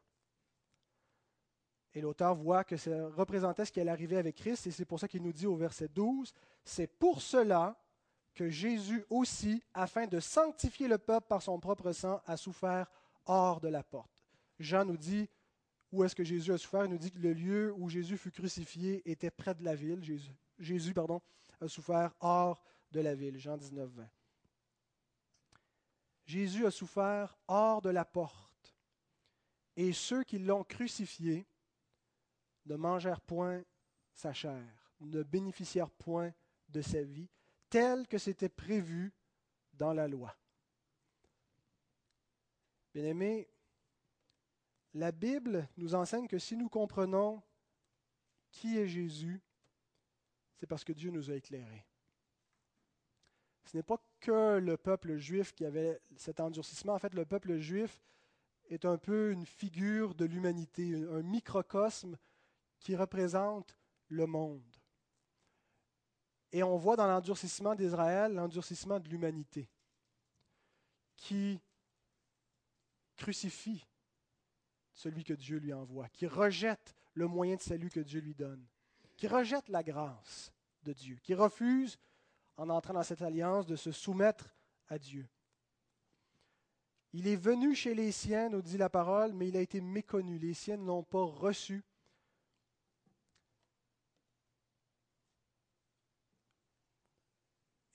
Et 1.93 2.01
l'auteur 2.01 2.35
voit 2.35 2.63
que 2.63 2.77
ça 2.77 3.09
représentait 3.09 3.65
ce 3.65 3.71
qui 3.71 3.81
allait 3.81 3.91
arriver 3.91 4.17
avec 4.17 4.37
Christ, 4.37 4.67
et 4.67 4.71
c'est 4.71 4.85
pour 4.85 4.99
ça 4.99 5.07
qu'il 5.07 5.21
nous 5.23 5.33
dit 5.33 5.47
au 5.47 5.55
verset 5.55 5.89
12, 5.89 6.33
c'est 6.63 6.87
pour 6.87 7.21
cela 7.21 7.77
que 8.33 8.49
Jésus 8.49 9.03
aussi, 9.09 9.61
afin 9.73 10.07
de 10.07 10.19
sanctifier 10.19 10.87
le 10.87 10.97
peuple 10.97 11.27
par 11.27 11.41
son 11.41 11.59
propre 11.59 11.91
sang, 11.91 12.21
a 12.25 12.37
souffert 12.37 12.87
hors 13.25 13.59
de 13.59 13.67
la 13.67 13.83
porte. 13.83 14.11
Jean 14.57 14.85
nous 14.85 14.97
dit 14.97 15.27
où 15.91 16.03
est-ce 16.03 16.15
que 16.15 16.23
Jésus 16.23 16.53
a 16.53 16.57
souffert. 16.57 16.85
Il 16.85 16.91
nous 16.91 16.97
dit 16.97 17.11
que 17.11 17.19
le 17.19 17.33
lieu 17.33 17.73
où 17.77 17.89
Jésus 17.89 18.17
fut 18.17 18.31
crucifié 18.31 19.09
était 19.09 19.31
près 19.31 19.53
de 19.53 19.63
la 19.63 19.75
ville. 19.75 20.03
Jésus, 20.03 20.31
Jésus 20.57 20.93
pardon, 20.93 21.21
a 21.59 21.67
souffert 21.67 22.13
hors 22.19 22.63
de 22.91 23.01
la 23.01 23.13
ville. 23.13 23.37
Jean 23.37 23.57
19, 23.57 23.89
20. 23.89 24.03
Jésus 26.25 26.65
a 26.65 26.71
souffert 26.71 27.37
hors 27.47 27.81
de 27.81 27.89
la 27.89 28.05
porte. 28.05 28.75
Et 29.75 29.93
ceux 29.93 30.23
qui 30.23 30.39
l'ont 30.39 30.63
crucifié 30.63 31.47
ne 32.65 32.75
mangèrent 32.75 33.21
point 33.21 33.63
sa 34.13 34.33
chair, 34.33 34.91
ne 34.99 35.23
bénéficièrent 35.23 35.89
point 35.89 36.33
de 36.69 36.81
sa 36.81 37.01
vie, 37.01 37.29
tel 37.69 38.07
que 38.07 38.17
c'était 38.17 38.49
prévu 38.49 39.13
dans 39.73 39.93
la 39.93 40.07
loi. 40.07 40.35
Bien-aimés, 42.93 43.49
la 44.93 45.11
Bible 45.11 45.67
nous 45.77 45.95
enseigne 45.95 46.27
que 46.27 46.37
si 46.37 46.57
nous 46.57 46.69
comprenons 46.69 47.41
qui 48.51 48.77
est 48.77 48.87
Jésus, 48.87 49.41
c'est 50.57 50.67
parce 50.67 50.83
que 50.83 50.93
Dieu 50.93 51.09
nous 51.09 51.31
a 51.31 51.35
éclairés. 51.35 51.85
Ce 53.71 53.77
n'est 53.77 53.83
pas 53.83 54.03
que 54.19 54.57
le 54.57 54.75
peuple 54.75 55.15
juif 55.15 55.55
qui 55.55 55.63
avait 55.63 56.01
cet 56.17 56.41
endurcissement. 56.41 56.93
En 56.93 56.99
fait, 56.99 57.13
le 57.13 57.23
peuple 57.23 57.57
juif 57.57 58.01
est 58.65 58.83
un 58.83 58.97
peu 58.97 59.31
une 59.31 59.45
figure 59.45 60.13
de 60.13 60.25
l'humanité, 60.25 60.93
un 60.93 61.21
microcosme 61.21 62.17
qui 62.81 62.97
représente 62.97 63.77
le 64.09 64.25
monde. 64.25 64.75
Et 66.51 66.63
on 66.63 66.75
voit 66.75 66.97
dans 66.97 67.07
l'endurcissement 67.07 67.73
d'Israël 67.73 68.33
l'endurcissement 68.33 68.99
de 68.99 69.07
l'humanité 69.07 69.69
qui 71.15 71.61
crucifie 73.15 73.87
celui 74.91 75.23
que 75.23 75.33
Dieu 75.33 75.59
lui 75.59 75.71
envoie, 75.71 76.09
qui 76.09 76.27
rejette 76.27 76.93
le 77.13 77.25
moyen 77.25 77.55
de 77.55 77.61
salut 77.61 77.89
que 77.89 78.01
Dieu 78.01 78.19
lui 78.19 78.35
donne, 78.35 78.67
qui 79.15 79.29
rejette 79.29 79.69
la 79.69 79.81
grâce 79.81 80.51
de 80.83 80.91
Dieu, 80.91 81.19
qui 81.23 81.33
refuse, 81.33 81.97
en 82.57 82.69
entrant 82.69 82.93
dans 82.93 83.03
cette 83.03 83.21
alliance, 83.21 83.65
de 83.65 83.75
se 83.75 83.91
soumettre 83.91 84.53
à 84.87 84.99
Dieu. 84.99 85.27
Il 87.13 87.27
est 87.27 87.35
venu 87.35 87.75
chez 87.75 87.93
les 87.93 88.11
siens, 88.11 88.49
nous 88.49 88.61
dit 88.61 88.77
la 88.77 88.89
parole, 88.89 89.33
mais 89.33 89.49
il 89.49 89.57
a 89.57 89.61
été 89.61 89.81
méconnu. 89.81 90.37
Les 90.37 90.53
siens 90.53 90.77
ne 90.77 90.85
l'ont 90.85 91.03
pas 91.03 91.23
reçu. 91.23 91.83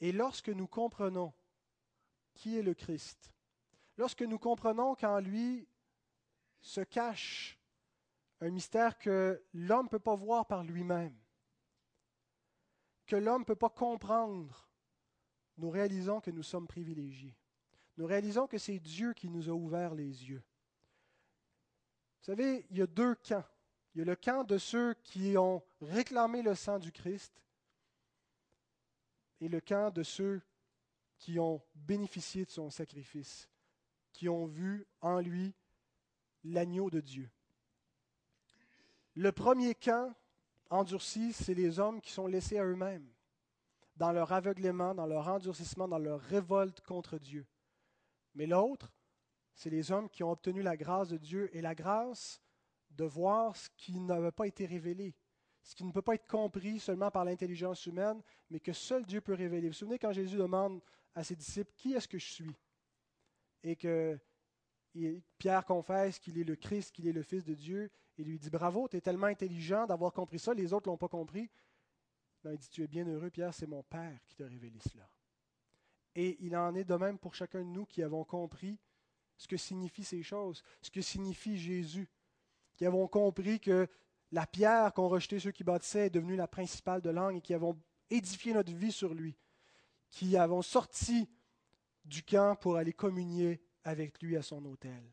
Et 0.00 0.12
lorsque 0.12 0.50
nous 0.50 0.66
comprenons 0.66 1.32
qui 2.34 2.58
est 2.58 2.62
le 2.62 2.74
Christ, 2.74 3.32
lorsque 3.96 4.22
nous 4.22 4.38
comprenons 4.38 4.94
qu'en 4.94 5.20
lui 5.20 5.66
se 6.60 6.82
cache 6.82 7.58
un 8.40 8.50
mystère 8.50 8.98
que 8.98 9.42
l'homme 9.54 9.86
ne 9.86 9.90
peut 9.90 9.98
pas 9.98 10.14
voir 10.14 10.46
par 10.46 10.62
lui-même, 10.62 11.16
que 13.06 13.16
l'homme 13.16 13.42
ne 13.42 13.46
peut 13.46 13.54
pas 13.54 13.70
comprendre, 13.70 14.68
nous 15.58 15.70
réalisons 15.70 16.20
que 16.20 16.30
nous 16.30 16.42
sommes 16.42 16.66
privilégiés. 16.66 17.36
Nous 17.96 18.06
réalisons 18.06 18.46
que 18.46 18.58
c'est 18.58 18.78
Dieu 18.78 19.14
qui 19.14 19.28
nous 19.28 19.48
a 19.48 19.52
ouvert 19.52 19.94
les 19.94 20.28
yeux. 20.28 20.42
Vous 22.20 22.24
savez, 22.32 22.66
il 22.70 22.78
y 22.78 22.82
a 22.82 22.86
deux 22.86 23.14
camps. 23.14 23.44
Il 23.94 24.00
y 24.00 24.02
a 24.02 24.04
le 24.04 24.16
camp 24.16 24.44
de 24.44 24.58
ceux 24.58 24.94
qui 25.02 25.38
ont 25.38 25.62
réclamé 25.80 26.42
le 26.42 26.54
sang 26.54 26.78
du 26.78 26.92
Christ 26.92 27.32
et 29.40 29.48
le 29.48 29.60
camp 29.60 29.90
de 29.90 30.02
ceux 30.02 30.42
qui 31.18 31.38
ont 31.38 31.62
bénéficié 31.74 32.44
de 32.44 32.50
son 32.50 32.68
sacrifice, 32.68 33.48
qui 34.12 34.28
ont 34.28 34.46
vu 34.46 34.86
en 35.00 35.20
lui 35.20 35.54
l'agneau 36.44 36.90
de 36.90 37.00
Dieu. 37.00 37.30
Le 39.14 39.32
premier 39.32 39.74
camp 39.74 40.14
endurci, 40.70 41.32
c'est 41.32 41.54
les 41.54 41.78
hommes 41.78 42.00
qui 42.00 42.12
sont 42.12 42.26
laissés 42.26 42.58
à 42.58 42.64
eux-mêmes, 42.64 43.08
dans 43.96 44.12
leur 44.12 44.32
aveuglement, 44.32 44.94
dans 44.94 45.06
leur 45.06 45.28
endurcissement, 45.28 45.88
dans 45.88 45.98
leur 45.98 46.20
révolte 46.20 46.80
contre 46.80 47.18
Dieu. 47.18 47.46
Mais 48.34 48.46
l'autre, 48.46 48.92
c'est 49.54 49.70
les 49.70 49.90
hommes 49.90 50.08
qui 50.10 50.22
ont 50.22 50.32
obtenu 50.32 50.62
la 50.62 50.76
grâce 50.76 51.08
de 51.08 51.16
Dieu 51.16 51.48
et 51.56 51.62
la 51.62 51.74
grâce 51.74 52.40
de 52.90 53.04
voir 53.04 53.56
ce 53.56 53.68
qui 53.76 53.98
n'avait 53.98 54.32
pas 54.32 54.46
été 54.46 54.66
révélé, 54.66 55.14
ce 55.62 55.74
qui 55.74 55.84
ne 55.84 55.92
peut 55.92 56.02
pas 56.02 56.14
être 56.14 56.28
compris 56.28 56.78
seulement 56.78 57.10
par 57.10 57.24
l'intelligence 57.24 57.86
humaine, 57.86 58.22
mais 58.50 58.60
que 58.60 58.72
seul 58.72 59.04
Dieu 59.04 59.20
peut 59.20 59.34
révéler. 59.34 59.68
Vous 59.68 59.72
vous 59.72 59.78
souvenez 59.78 59.98
quand 59.98 60.12
Jésus 60.12 60.36
demande 60.36 60.80
à 61.14 61.24
ses 61.24 61.34
disciples, 61.34 61.72
Qui 61.76 61.94
est-ce 61.94 62.06
que 62.08 62.18
je 62.18 62.30
suis 62.30 62.54
Et 63.62 63.76
que 63.76 64.18
Pierre 65.38 65.64
confesse 65.64 66.18
qu'il 66.18 66.38
est 66.38 66.44
le 66.44 66.56
Christ, 66.56 66.92
qu'il 66.92 67.06
est 67.06 67.12
le 67.12 67.22
Fils 67.22 67.44
de 67.44 67.54
Dieu. 67.54 67.90
Il 68.18 68.26
lui 68.26 68.38
dit 68.38 68.50
Bravo, 68.50 68.88
tu 68.88 68.96
es 68.96 69.00
tellement 69.00 69.26
intelligent 69.26 69.86
d'avoir 69.86 70.12
compris 70.12 70.38
ça, 70.38 70.54
les 70.54 70.72
autres 70.72 70.88
ne 70.88 70.92
l'ont 70.92 70.98
pas 70.98 71.08
compris. 71.08 71.50
il 72.44 72.56
dit 72.56 72.68
Tu 72.68 72.82
es 72.82 72.86
bien 72.86 73.06
heureux, 73.06 73.30
Pierre, 73.30 73.52
c'est 73.52 73.66
mon 73.66 73.82
Père 73.82 74.18
qui 74.26 74.34
t'a 74.34 74.46
révélé 74.46 74.78
cela. 74.90 75.08
Et 76.14 76.38
il 76.40 76.56
en 76.56 76.74
est 76.74 76.84
de 76.84 76.94
même 76.94 77.18
pour 77.18 77.34
chacun 77.34 77.60
de 77.60 77.68
nous 77.68 77.84
qui 77.84 78.02
avons 78.02 78.24
compris 78.24 78.78
ce 79.36 79.46
que 79.46 79.58
signifient 79.58 80.04
ces 80.04 80.22
choses, 80.22 80.62
ce 80.80 80.90
que 80.90 81.02
signifie 81.02 81.58
Jésus, 81.58 82.08
qui 82.74 82.86
avons 82.86 83.06
compris 83.06 83.60
que 83.60 83.86
la 84.32 84.46
pierre 84.46 84.94
qu'ont 84.94 85.08
rejetée 85.08 85.38
ceux 85.38 85.52
qui 85.52 85.62
bâtissaient 85.62 86.06
est 86.06 86.10
devenue 86.10 86.36
la 86.36 86.48
principale 86.48 87.02
de 87.02 87.10
langue 87.10 87.36
et 87.36 87.40
qui 87.42 87.52
avons 87.52 87.78
édifié 88.08 88.54
notre 88.54 88.72
vie 88.72 88.92
sur 88.92 89.12
lui, 89.12 89.36
qui 90.08 90.36
avons 90.38 90.62
sorti 90.62 91.28
du 92.04 92.22
camp 92.22 92.56
pour 92.56 92.76
aller 92.76 92.92
communier 92.92 93.60
avec 93.84 94.22
lui 94.22 94.36
à 94.36 94.42
son 94.42 94.64
hôtel. 94.64 95.12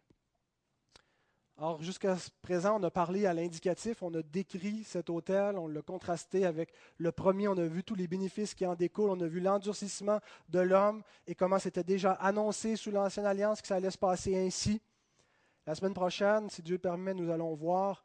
Or, 1.57 1.81
jusqu'à 1.81 2.17
présent, 2.41 2.79
on 2.79 2.83
a 2.83 2.89
parlé 2.89 3.25
à 3.27 3.33
l'indicatif, 3.33 4.01
on 4.01 4.13
a 4.15 4.23
décrit 4.23 4.83
cet 4.83 5.09
hôtel, 5.09 5.57
on 5.57 5.67
l'a 5.67 5.81
contrasté 5.83 6.45
avec 6.45 6.73
le 6.97 7.11
premier, 7.11 7.47
on 7.47 7.57
a 7.57 7.65
vu 7.65 7.83
tous 7.83 7.95
les 7.95 8.07
bénéfices 8.07 8.55
qui 8.55 8.65
en 8.65 8.73
découlent, 8.73 9.11
on 9.11 9.21
a 9.21 9.27
vu 9.27 9.39
l'endurcissement 9.39 10.19
de 10.49 10.59
l'homme 10.59 11.03
et 11.27 11.35
comment 11.35 11.59
c'était 11.59 11.83
déjà 11.83 12.13
annoncé 12.13 12.75
sous 12.75 12.89
l'Ancienne 12.89 13.27
Alliance 13.27 13.61
que 13.61 13.67
ça 13.67 13.75
allait 13.75 13.91
se 13.91 13.97
passer 13.97 14.35
ainsi. 14.35 14.81
La 15.65 15.75
semaine 15.75 15.93
prochaine, 15.93 16.49
si 16.49 16.61
Dieu 16.61 16.79
permet, 16.79 17.13
nous 17.13 17.29
allons 17.29 17.53
voir 17.53 18.03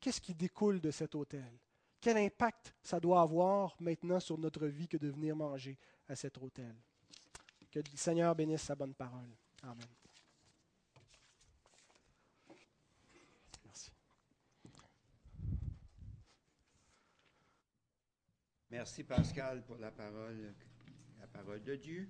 qu'est-ce 0.00 0.20
qui 0.20 0.34
découle 0.34 0.80
de 0.80 0.90
cet 0.90 1.14
hôtel. 1.14 1.52
Quel 2.00 2.16
impact 2.16 2.74
ça 2.82 3.00
doit 3.00 3.20
avoir 3.20 3.76
maintenant 3.80 4.20
sur 4.20 4.38
notre 4.38 4.66
vie 4.66 4.86
que 4.86 4.96
de 4.96 5.08
venir 5.08 5.34
manger 5.34 5.76
à 6.08 6.14
cet 6.14 6.38
hôtel. 6.38 6.74
Que 7.70 7.80
le 7.80 7.96
Seigneur 7.96 8.34
bénisse 8.34 8.62
sa 8.62 8.74
bonne 8.74 8.94
parole. 8.94 9.28
Amen. 9.62 9.86
Merci. 13.64 13.92
Merci 18.70 19.02
Pascal 19.02 19.62
pour 19.64 19.78
la 19.78 19.90
parole, 19.90 20.52
la 21.18 21.26
parole 21.26 21.62
de 21.62 21.74
Dieu. 21.76 22.06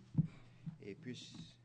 Et 0.82 0.96
puis 0.96 1.16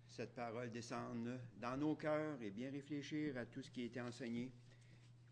cette 0.08 0.36
parole 0.36 0.70
descende 0.70 1.39
dans 1.60 1.76
nos 1.78 1.96
cœurs 1.96 2.39
et 2.39 2.52
bien 2.52 2.70
réfléchir 2.70 3.36
à 3.38 3.46
tout 3.48 3.64
ce 3.64 3.72
qui 3.72 3.82
a 3.82 3.86
été 3.86 4.00
enseigné 4.00 4.52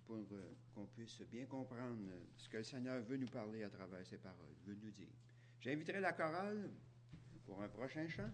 pour 0.07 0.18
euh, 0.32 0.55
qu'on 0.74 0.88
puisse 0.88 1.22
bien 1.30 1.45
comprendre 1.45 2.09
ce 2.38 2.49
que 2.49 2.57
le 2.57 2.64
Seigneur 2.64 3.03
veut 3.03 3.18
nous 3.18 3.28
parler 3.28 3.64
à 3.64 3.70
travers 3.70 4.03
ces 4.03 4.18
paroles, 4.18 4.55
veut 4.66 4.78
nous 4.82 4.89
dire. 4.89 5.14
J'inviterai 5.59 5.99
la 5.99 6.14
chorale 6.14 6.72
pour 7.45 7.62
un 7.62 7.70
prochain 7.70 8.07
chant. 8.07 8.32